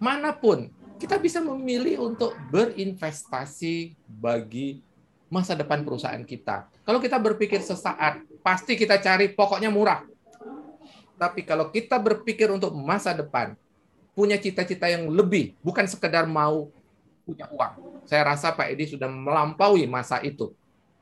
mana 0.00 0.32
pun 0.32 0.72
kita 0.96 1.20
bisa 1.20 1.44
memilih 1.44 2.00
untuk 2.00 2.32
berinvestasi 2.48 3.92
bagi 4.08 4.80
masa 5.34 5.58
depan 5.58 5.82
perusahaan 5.82 6.22
kita. 6.22 6.70
Kalau 6.86 7.02
kita 7.02 7.18
berpikir 7.18 7.58
sesaat, 7.58 8.22
pasti 8.46 8.78
kita 8.78 9.02
cari 9.02 9.34
pokoknya 9.34 9.74
murah. 9.74 10.06
Tapi 11.18 11.42
kalau 11.42 11.74
kita 11.74 11.98
berpikir 11.98 12.54
untuk 12.54 12.70
masa 12.78 13.10
depan, 13.10 13.58
punya 14.14 14.38
cita-cita 14.38 14.86
yang 14.86 15.10
lebih, 15.10 15.58
bukan 15.58 15.90
sekedar 15.90 16.22
mau 16.30 16.70
punya 17.26 17.50
uang. 17.50 18.06
Saya 18.06 18.22
rasa 18.30 18.54
Pak 18.54 18.70
Edi 18.70 18.94
sudah 18.94 19.10
melampaui 19.10 19.90
masa 19.90 20.22
itu. 20.22 20.54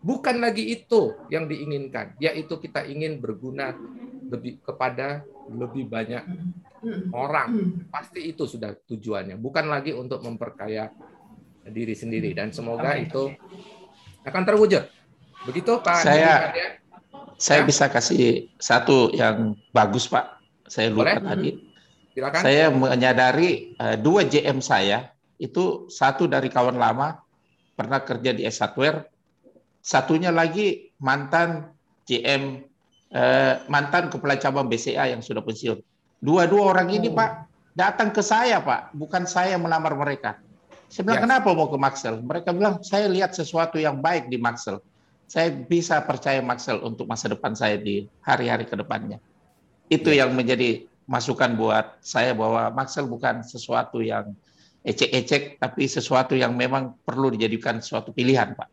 bukan 0.02 0.42
lagi 0.42 0.74
itu 0.74 1.14
yang 1.30 1.46
diinginkan, 1.46 2.18
yaitu 2.18 2.58
kita 2.58 2.82
ingin 2.84 3.22
berguna 3.22 3.72
lebih 4.28 4.58
kepada 4.60 5.22
lebih 5.46 5.86
banyak 5.86 6.26
orang. 7.14 7.78
Pasti 7.88 8.34
itu 8.34 8.44
sudah 8.44 8.74
tujuannya, 8.74 9.38
bukan 9.38 9.70
lagi 9.70 9.94
untuk 9.94 10.20
memperkaya 10.26 10.90
diri 11.62 11.94
sendiri 11.94 12.34
dan 12.34 12.50
semoga 12.50 12.98
itu 12.98 13.30
akan 14.26 14.42
terwujud. 14.46 14.84
Begitu 15.46 15.72
Pak. 15.82 16.06
Saya 16.06 16.54
saya 17.42 17.66
bisa 17.66 17.90
kasih 17.90 18.46
satu 18.62 19.10
yang 19.10 19.58
bagus 19.74 20.06
Pak. 20.06 20.38
Saya 20.70 20.94
lupa 20.94 21.18
Boleh? 21.18 21.26
tadi. 21.26 21.50
Silakan. 22.12 22.40
Saya 22.44 22.64
menyadari 22.70 23.74
eh, 23.74 23.96
dua 23.98 24.22
JM 24.28 24.62
saya 24.62 25.10
itu 25.42 25.90
satu 25.90 26.30
dari 26.30 26.46
kawan 26.46 26.78
lama 26.78 27.18
pernah 27.74 27.98
kerja 28.04 28.30
di 28.36 28.46
S 28.46 28.62
Hardware, 28.62 29.08
satunya 29.82 30.30
lagi 30.30 30.92
mantan 31.02 31.72
JM 32.06 32.62
eh, 33.10 33.54
mantan 33.66 34.12
kepala 34.12 34.38
cabang 34.38 34.70
BCA 34.70 35.10
yang 35.10 35.24
sudah 35.24 35.42
pensiun. 35.42 35.82
Dua-dua 36.22 36.78
orang 36.78 36.94
ini 36.94 37.10
Oh. 37.10 37.18
Pak 37.18 37.30
datang 37.72 38.12
ke 38.12 38.20
saya 38.20 38.60
Pak, 38.60 38.92
bukan 38.94 39.24
saya 39.24 39.56
melamar 39.56 39.96
mereka. 39.96 40.38
Saya 40.92 41.08
bilang 41.08 41.24
Yes. 41.24 41.24
kenapa 41.24 41.48
mau 41.56 41.68
ke 41.72 41.78
Maxel? 41.80 42.14
Mereka 42.20 42.52
bilang 42.52 42.84
saya 42.84 43.08
lihat 43.08 43.32
sesuatu 43.32 43.80
yang 43.80 44.04
baik 44.04 44.28
di 44.28 44.36
Maxel. 44.36 44.76
Saya 45.24 45.48
bisa 45.48 45.96
percaya 46.04 46.44
Maxel 46.44 46.76
untuk 46.84 47.08
masa 47.08 47.32
depan 47.32 47.56
saya 47.56 47.80
di 47.80 48.04
hari-hari 48.20 48.68
ke 48.68 48.76
depannya. 48.76 49.16
Itu 49.88 50.12
yang 50.12 50.36
menjadi 50.36 50.84
masukan 51.08 51.56
buat 51.56 51.96
saya 52.04 52.36
bahwa 52.36 52.68
Maxel 52.76 53.08
bukan 53.08 53.40
sesuatu 53.40 54.04
yang 54.04 54.36
ecek-ecek, 54.84 55.56
tapi 55.56 55.88
sesuatu 55.88 56.36
yang 56.36 56.52
memang 56.52 56.92
perlu 57.08 57.32
dijadikan 57.32 57.80
suatu 57.80 58.12
pilihan, 58.12 58.52
Pak. 58.52 58.68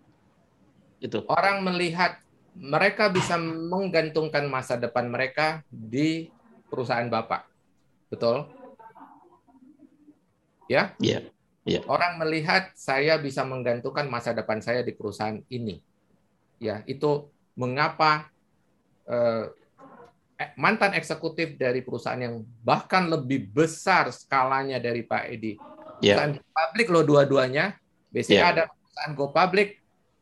Itu. 1.00 1.24
orang 1.32 1.64
melihat 1.64 2.20
mereka 2.60 3.08
bisa 3.08 3.40
menggantungkan 3.40 4.44
masa 4.52 4.76
depan 4.76 5.08
mereka 5.08 5.64
di 5.72 6.28
perusahaan 6.68 7.08
Bapak. 7.08 7.48
Betul? 8.12 8.52
Ya? 10.68 10.92
Iya. 11.00 11.24
Orang 11.86 12.18
melihat 12.18 12.72
saya 12.74 13.20
bisa 13.20 13.44
menggantungkan 13.44 14.08
masa 14.08 14.32
depan 14.32 14.64
saya 14.64 14.82
di 14.82 14.96
perusahaan 14.96 15.38
ini. 15.52 15.84
Ya, 16.60 16.84
itu 16.88 17.28
mengapa 17.56 18.28
eh, 19.10 19.46
eh, 20.40 20.52
mantan 20.56 20.96
eksekutif 20.96 21.60
dari 21.60 21.84
perusahaan 21.84 22.20
yang 22.20 22.46
bahkan 22.64 23.10
lebih 23.10 23.52
besar 23.52 24.12
skalanya 24.14 24.80
dari 24.80 25.04
Pak 25.04 25.24
Edi. 25.28 25.60
Iya. 26.00 26.16
Perusahaan 26.16 26.34
publik 26.56 26.88
loh 26.88 27.04
dua-duanya. 27.04 27.66
BCA 28.10 28.34
Iya. 28.34 28.44
adalah 28.56 28.70
perusahaan 28.74 29.14
go 29.14 29.28
public, 29.30 29.70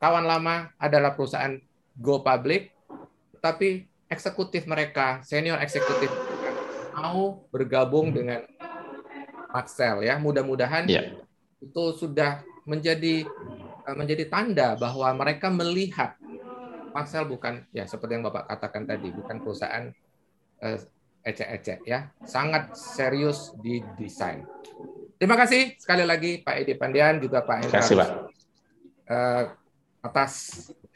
kawan 0.01 0.25
lama 0.27 0.55
adalah 0.75 1.15
perusahaan 1.15 1.55
go 1.97 2.19
public, 2.21 2.75
tapi 3.39 3.87
eksekutif 4.11 4.67
mereka, 4.67 5.23
senior 5.23 5.59
eksekutif 5.63 6.11
mereka 6.11 6.51
mau 6.97 7.45
bergabung 7.53 8.09
dengan 8.11 8.43
Maxel 9.53 10.05
ya. 10.05 10.19
Mudah-mudahan 10.19 10.85
Iya. 10.89 11.26
Itu 11.61 11.83
sudah 11.97 12.43
menjadi 12.67 13.25
eh, 13.87 13.95
menjadi 13.97 14.29
tanda 14.29 14.75
bahwa 14.77 15.09
mereka 15.17 15.47
melihat 15.49 16.13
Maxel 16.93 17.29
bukan 17.29 17.61
ya 17.69 17.85
seperti 17.85 18.17
yang 18.17 18.25
Bapak 18.25 18.49
katakan 18.49 18.89
tadi, 18.89 19.13
bukan 19.13 19.37
perusahaan 19.41 19.85
eh, 20.65 20.79
ecek-ecek 21.21 21.85
ya, 21.85 22.09
sangat 22.25 22.73
serius 22.73 23.53
di 23.61 23.83
desain. 23.99 24.41
Terima 25.17 25.37
kasih 25.37 25.77
sekali 25.77 26.05
lagi 26.07 26.41
Pak 26.41 26.55
Edi 26.61 26.73
Pandian 26.77 27.21
juga 27.21 27.41
Pak 27.45 27.69
Terima 27.69 27.77
kasih, 27.81 27.95
Pak. 28.01 28.09
eh, 29.13 29.43
atas 30.01 30.31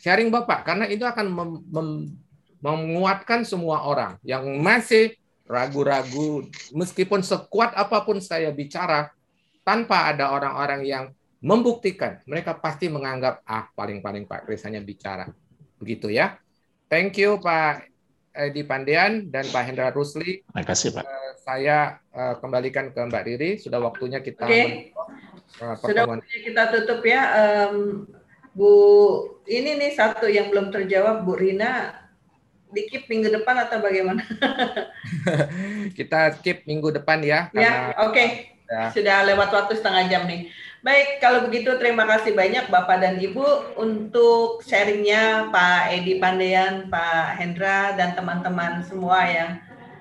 sharing 0.02 0.30
Bapak 0.34 0.66
karena 0.66 0.86
itu 0.90 1.06
akan 1.06 1.28
mem- 1.30 1.64
mem- 1.70 2.10
menguatkan 2.62 3.42
semua 3.46 3.82
orang 3.86 4.18
yang 4.22 4.46
masih 4.62 5.18
ragu-ragu 5.50 6.46
meskipun 6.72 7.20
sekuat 7.26 7.74
apa 7.76 8.02
pun 8.06 8.22
saya 8.22 8.54
bicara 8.54 9.10
tanpa 9.62 10.10
ada 10.10 10.34
orang-orang 10.34 10.82
yang 10.84 11.06
membuktikan 11.42 12.22
mereka 12.30 12.58
pasti 12.58 12.86
menganggap 12.90 13.42
ah 13.46 13.66
paling-paling 13.74 14.30
Pak 14.30 14.46
Kris 14.46 14.62
hanya 14.66 14.82
bicara 14.82 15.26
begitu 15.82 16.10
ya 16.14 16.38
thank 16.86 17.18
you 17.18 17.42
Pak 17.42 17.90
Edi 18.32 18.64
Pandian 18.64 19.28
dan 19.28 19.44
Pak 19.50 19.64
Hendra 19.68 19.92
Rusli 19.92 20.40
Terima 20.46 20.64
kasih, 20.64 20.90
Pak. 20.96 21.04
saya 21.44 22.00
eh, 22.14 22.36
kembalikan 22.40 22.94
ke 22.94 23.02
Mbak 23.04 23.24
Riri 23.28 23.52
sudah 23.60 23.82
waktunya 23.82 24.24
kita 24.24 24.46
Oke. 24.48 24.62
menutup, 24.62 25.08
eh, 25.60 25.76
Sudah 25.82 26.04
waktunya 26.08 26.40
kita 26.48 26.64
tutup 26.72 27.02
ya. 27.04 27.22
Em, 27.68 28.08
Bu, 28.52 28.72
ini 29.48 29.80
nih 29.80 29.96
satu 29.96 30.28
yang 30.28 30.52
belum 30.52 30.76
terjawab, 30.76 31.24
Bu 31.24 31.40
Rina. 31.40 31.96
Dikip 32.72 33.08
minggu 33.08 33.32
depan 33.32 33.68
atau 33.68 33.80
bagaimana? 33.84 34.24
kita 35.98 36.36
skip 36.40 36.64
minggu 36.64 36.92
depan 36.92 37.20
ya 37.20 37.52
Ya, 37.52 37.96
karena 37.96 38.08
oke. 38.08 38.26
Ya. 38.72 38.88
Sudah 38.96 39.28
lewat 39.28 39.52
waktu 39.52 39.76
setengah 39.76 40.08
jam 40.08 40.24
nih. 40.32 40.48
Baik, 40.82 41.20
kalau 41.20 41.46
begitu 41.46 41.76
terima 41.76 42.08
kasih 42.08 42.34
banyak 42.34 42.72
Bapak 42.72 43.04
dan 43.04 43.20
Ibu 43.20 43.78
untuk 43.78 44.64
sharingnya 44.64 45.52
Pak 45.52 45.92
Edi 45.94 46.18
Pandean, 46.18 46.88
Pak 46.88 47.38
Hendra, 47.38 47.94
dan 48.00 48.16
teman-teman 48.16 48.82
semua 48.88 49.28
yang 49.28 49.60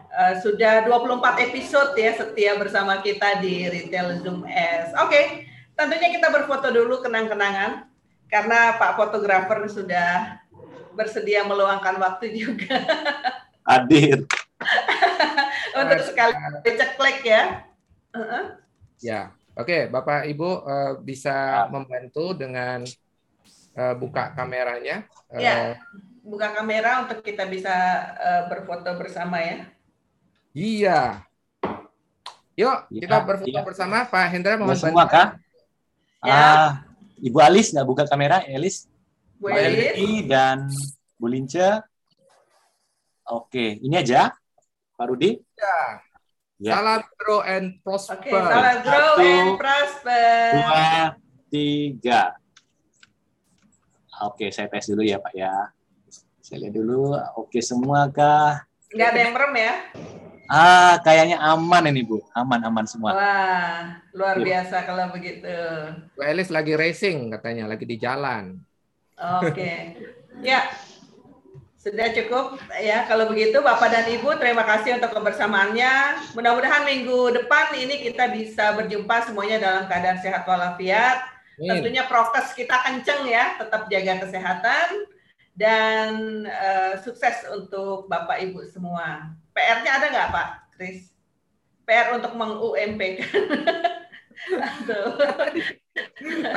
eh, 0.08 0.40
sudah 0.40 0.86
24 0.86 1.50
episode 1.50 1.92
ya 1.98 2.14
setia 2.14 2.56
bersama 2.56 3.02
kita 3.02 3.42
di 3.42 3.68
Retail 3.68 4.22
Zoom 4.22 4.46
S. 4.48 4.94
Oke, 5.02 5.50
tentunya 5.76 6.14
kita 6.14 6.30
berfoto 6.32 6.70
dulu 6.70 7.02
kenang-kenangan 7.02 7.90
karena 8.30 8.78
Pak 8.78 8.96
fotografer 8.96 9.66
sudah 9.66 10.40
bersedia 10.94 11.42
meluangkan 11.42 11.98
waktu 11.98 12.38
juga 12.38 12.86
Hadir. 13.66 14.24
untuk 15.76 16.00
sekali 16.06 16.32
ceklek 16.64 17.20
ya. 17.26 17.42
Heeh. 18.16 18.59
Ya, 19.00 19.32
oke, 19.56 19.88
Bapak 19.88 20.28
Ibu 20.28 20.50
eh, 20.68 20.92
bisa 21.00 21.66
membantu 21.72 22.36
dengan 22.36 22.84
eh, 23.74 23.94
buka 23.96 24.36
kameranya. 24.36 25.08
Eh, 25.32 25.40
Ya. 25.40 25.80
buka 26.20 26.52
kamera 26.52 27.00
untuk 27.08 27.24
kita 27.24 27.48
bisa 27.48 27.72
eh, 28.20 28.42
berfoto 28.52 28.92
bersama 29.00 29.40
ya. 29.40 29.64
Iya. 30.52 31.00
Yuk, 32.60 32.78
Iya, 32.92 33.00
kita 33.08 33.16
berfoto 33.24 33.56
iya. 33.56 33.64
bersama. 33.64 34.04
Pak 34.04 34.24
Hendra 34.28 34.54
Ya 34.54 34.60
mohon 34.60 34.76
semua 34.76 35.08
kah? 35.08 35.40
Ya. 36.20 36.36
Ah, 36.36 36.70
Ibu 37.24 37.38
Alis 37.40 37.72
nggak 37.72 37.88
buka 37.88 38.04
kamera, 38.04 38.44
Elis, 38.44 38.84
Bu 39.40 39.48
Elis. 39.48 40.28
Dan 40.28 40.68
Bu 41.16 41.32
Lince. 41.32 41.80
Oke, 43.24 43.80
ini 43.80 43.96
aja, 43.96 44.34
Pak 45.00 45.06
Rudi. 45.08 45.40
Ya. 45.56 46.04
Ya. 46.60 46.76
Salam 46.76 47.00
grow 47.16 47.40
and 47.40 47.80
prosper. 47.80 48.20
Oke, 48.20 48.28
salam 48.36 48.76
grow 48.84 49.08
Satu, 49.16 49.24
and 49.24 49.50
prosper. 49.56 50.28
Dua, 50.52 50.92
tiga. 51.48 52.22
Oke, 54.28 54.52
saya 54.52 54.68
tes 54.68 54.84
dulu 54.84 55.00
ya 55.00 55.16
Pak 55.16 55.32
ya. 55.32 55.72
Saya 56.44 56.68
lihat 56.68 56.76
dulu. 56.76 57.16
Oke 57.40 57.64
semua 57.64 58.12
kah? 58.12 58.60
Nggak 58.92 59.08
ada 59.08 59.18
yang 59.24 59.32
merem 59.32 59.54
ya? 59.56 59.74
Ah, 60.52 61.00
kayaknya 61.00 61.40
aman 61.40 61.88
ini 61.88 62.04
Bu. 62.04 62.20
Aman-aman 62.36 62.84
semua. 62.84 63.16
Wah, 63.16 64.02
luar 64.12 64.36
Iya. 64.36 64.44
biasa 64.44 64.76
kalau 64.84 65.08
begitu. 65.16 65.48
Bu 66.12 66.20
Elis 66.20 66.52
lagi 66.52 66.76
racing 66.76 67.32
katanya, 67.32 67.72
lagi 67.72 67.88
di 67.88 67.96
jalan. 67.96 68.60
Oke. 69.16 69.72
Ya. 70.40 70.64
Sudah 71.80 72.12
cukup 72.12 72.60
ya 72.76 73.08
kalau 73.08 73.24
begitu 73.32 73.56
Bapak 73.64 73.88
dan 73.88 74.04
Ibu 74.04 74.36
terima 74.36 74.68
kasih 74.68 75.00
untuk 75.00 75.16
kebersamaannya. 75.16 76.28
Mudah-mudahan 76.36 76.84
minggu 76.84 77.32
depan 77.40 77.72
ini 77.72 78.04
kita 78.04 78.28
bisa 78.28 78.76
berjumpa 78.76 79.24
semuanya 79.24 79.56
dalam 79.56 79.88
keadaan 79.88 80.20
sehat 80.20 80.44
walafiat. 80.44 81.24
Amin. 81.56 81.80
Tentunya 81.80 82.04
prokes 82.04 82.52
kita 82.52 82.84
kenceng 82.84 83.24
ya, 83.24 83.56
tetap 83.56 83.88
jaga 83.88 84.28
kesehatan 84.28 85.08
dan 85.56 86.08
eh, 86.44 87.00
sukses 87.00 87.48
untuk 87.48 88.12
Bapak 88.12 88.44
Ibu 88.44 88.60
semua. 88.68 89.32
PR-nya 89.56 90.04
ada 90.04 90.06
nggak 90.12 90.30
Pak 90.36 90.48
Kris? 90.76 91.16
PR 91.88 92.12
untuk 92.12 92.36
meng-UMP 92.36 93.24
kan? 93.24 93.40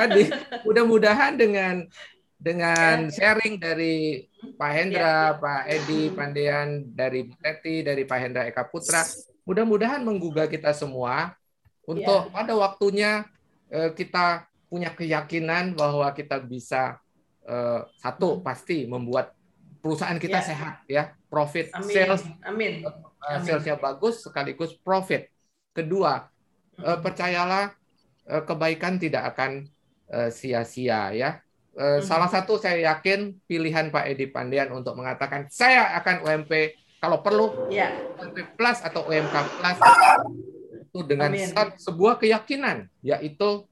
Tadi 0.03 0.21
mudah-mudahan 0.67 1.39
dengan 1.39 1.87
dengan 2.43 3.07
sharing 3.07 3.55
dari 3.55 4.27
Pak 4.57 4.71
Hendra, 4.75 5.35
Pak 5.39 5.61
Edi 5.67 6.11
Pandean, 6.11 6.91
dari 6.91 7.31
Teti, 7.39 7.81
dari 7.81 8.03
Pak 8.03 8.19
Hendra 8.19 8.43
Eka 8.45 8.67
Putra, 8.67 9.01
mudah-mudahan 9.47 10.03
menggugah 10.03 10.47
kita 10.47 10.71
semua 10.75 11.35
untuk 11.83 12.31
pada 12.31 12.53
waktunya 12.55 13.27
eh, 13.67 13.91
kita 13.91 14.47
punya 14.67 14.91
keyakinan 14.91 15.75
bahwa 15.75 16.07
kita 16.11 16.39
bisa 16.43 16.99
eh, 17.47 17.81
satu 17.99 18.39
pasti 18.43 18.87
membuat 18.87 19.31
perusahaan 19.83 20.15
kita 20.15 20.39
Ya. 20.39 20.47
sehat 20.47 20.75
ya, 20.87 21.03
profit, 21.27 21.67
Amin. 21.75 21.91
sales 21.91 22.23
Amin. 22.47 22.73
uh, 22.87 22.95
Amin. 23.19 23.43
salesnya 23.43 23.75
bagus 23.75 24.23
sekaligus 24.23 24.71
profit. 24.79 25.27
Kedua, 25.75 26.23
percayalah 26.77 27.73
kebaikan 28.23 28.95
tidak 28.95 29.35
akan 29.35 29.67
sia-sia 30.31 31.11
ya. 31.11 31.29
Eh, 31.73 32.05
salah 32.05 32.29
satu 32.29 32.61
saya 32.61 32.77
yakin 32.93 33.33
pilihan 33.49 33.89
Pak 33.89 34.05
Edi 34.05 34.29
Pandian 34.29 34.69
untuk 34.69 34.93
mengatakan 34.93 35.49
saya 35.49 35.97
akan 35.97 36.21
UMP 36.21 36.77
kalau 37.01 37.25
perlu 37.25 37.65
Ya, 37.73 37.89
UMP 38.21 38.53
plus 38.53 38.77
atau 38.85 39.09
UMK 39.09 39.33
plus 39.57 39.77
itu 40.85 40.99
dengan 41.01 41.33
Amin. 41.33 41.73
sebuah 41.81 42.21
keyakinan 42.21 42.85
yaitu 43.01 43.65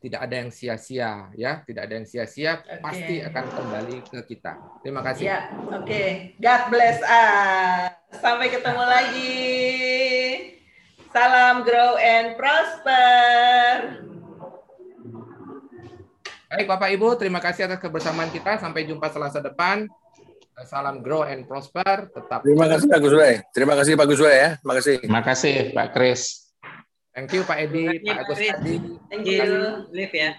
tidak 0.00 0.24
ada 0.24 0.34
yang 0.40 0.48
sia-sia 0.48 1.28
ya, 1.36 1.60
tidak 1.68 1.84
ada 1.84 1.94
yang 2.00 2.08
sia-sia 2.08 2.64
Oke. 2.64 2.80
pasti 2.80 3.14
akan 3.20 3.44
kembali 3.52 3.96
ke 4.08 4.18
kita. 4.32 4.52
Terima 4.80 5.04
kasih. 5.04 5.24
ya, 5.28 5.38
oke. 5.76 6.04
God 6.40 6.62
bless 6.72 6.98
us. 7.04 7.92
Sampai 8.16 8.48
ketemu 8.48 8.84
lagi. 8.86 9.36
Salam 11.12 11.68
grow 11.68 12.00
and 12.00 12.32
prosper. 12.40 14.15
Baik 16.46 16.66
Bapak 16.70 16.88
Ibu, 16.94 17.18
terima 17.18 17.42
kasih 17.42 17.66
atas 17.66 17.82
kebersamaan 17.82 18.30
kita. 18.30 18.56
Sampai 18.62 18.86
jumpa 18.86 19.10
Selasa 19.10 19.42
depan. 19.42 19.90
Salam 20.64 21.04
grow 21.04 21.26
and 21.26 21.44
prosper. 21.44 22.08
Tetap 22.08 22.40
Terima 22.40 22.64
kasih 22.70 22.86
Pak 22.88 23.00
Guswe. 23.02 23.30
Terima 23.52 23.74
kasih 23.76 23.92
Pak 23.92 24.06
Guswe 24.08 24.30
ya. 24.32 24.50
Terima 24.56 24.74
kasih. 24.78 24.94
Terima 25.02 25.20
kasih 25.20 25.54
Pak 25.74 25.86
Kris. 25.92 26.22
Thank 27.12 27.32
you 27.32 27.42
Pak 27.48 27.58
Edi, 27.60 27.84
Terima 27.96 28.12
Pak 28.12 28.28
Agus 28.28 28.36
kasih, 28.36 28.48
Adi. 28.52 28.74
Thank 29.08 29.22
Terima 29.24 29.40
kasih, 29.40 29.56
you. 29.56 29.64
Liv 29.88 30.12
ya. 30.12 30.30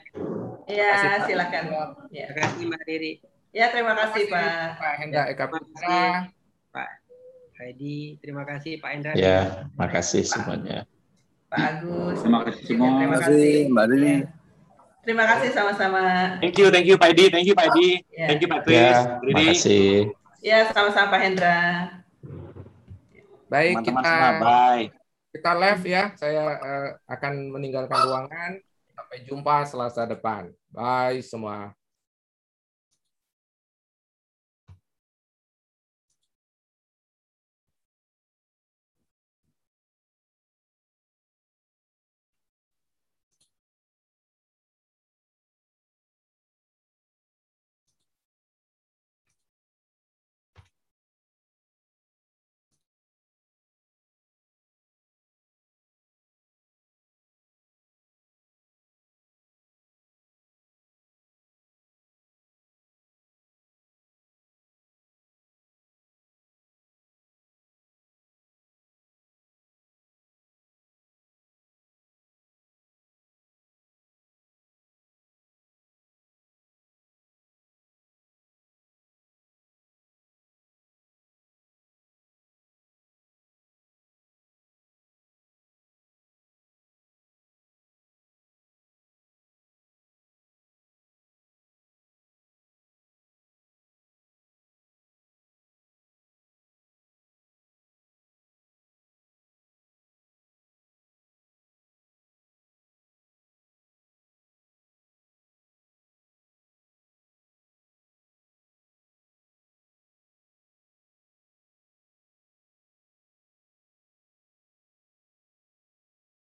Ya, 0.69 0.89
kasih, 0.93 1.21
silakan. 1.25 1.63
Ya. 2.13 2.25
Terima 2.29 2.41
kasih 2.45 2.63
Mbak 2.69 2.81
Riri. 2.85 3.13
ya, 3.49 3.65
terima 3.73 3.93
kasih 3.97 4.23
Pak. 4.29 4.49
Pak 4.77 4.93
Hendra 5.01 5.23
Eka 5.25 5.45
Terima 5.49 5.57
Putra. 5.57 5.73
kasih 5.73 6.05
Pak 6.69 6.89
Heidi. 7.57 7.97
Terima 8.21 8.43
kasih 8.45 8.71
Pak 8.77 8.89
Endra. 8.93 9.11
Ya, 9.17 9.65
makasih 9.73 10.21
semuanya. 10.21 10.85
Pak 11.49 11.81
Agus. 11.81 12.21
Terima 12.21 12.39
kasih 12.45 12.63
semua. 12.69 12.85
terima 12.85 12.97
Terima 13.01 13.17
kasih. 13.25 13.33
kasih 13.33 13.71
Mbak 13.73 13.85
Riri. 13.89 14.15
Terima 15.07 15.23
kasih 15.23 15.55
sama-sama. 15.55 16.35
Thank 16.43 16.59
you, 16.59 16.67
thank 16.67 16.83
you 16.83 16.99
Pak 16.99 17.15
Edi, 17.15 17.31
thank 17.31 17.47
you 17.47 17.55
Pak 17.55 17.71
Edi, 17.71 18.03
Ya. 18.11 18.27
thank 18.27 18.43
you 18.43 18.49
Pak 18.51 18.59
Kris, 18.67 18.91
Ya, 18.91 19.23
Ridi, 19.23 19.47
makasih. 19.55 19.87
Ya, 20.43 20.59
sama-sama 20.75 21.15
Pak 21.15 21.21
Hendra. 21.23 21.59
Baik, 23.47 23.79
teman-teman 23.79 24.03
kita 24.03 24.11
semua, 24.11 24.43
bye. 24.43 24.83
kita 25.31 25.51
live 25.55 25.83
ya. 25.87 26.03
Saya 26.19 26.43
eh, 26.59 26.89
akan 27.07 27.33
meninggalkan 27.55 27.95
ruangan. 28.03 28.51
Sampai 28.91 29.17
jumpa 29.23 29.63
Selasa 29.63 30.03
depan. 30.03 30.51
Bye 30.75 31.23
semua. 31.23 31.71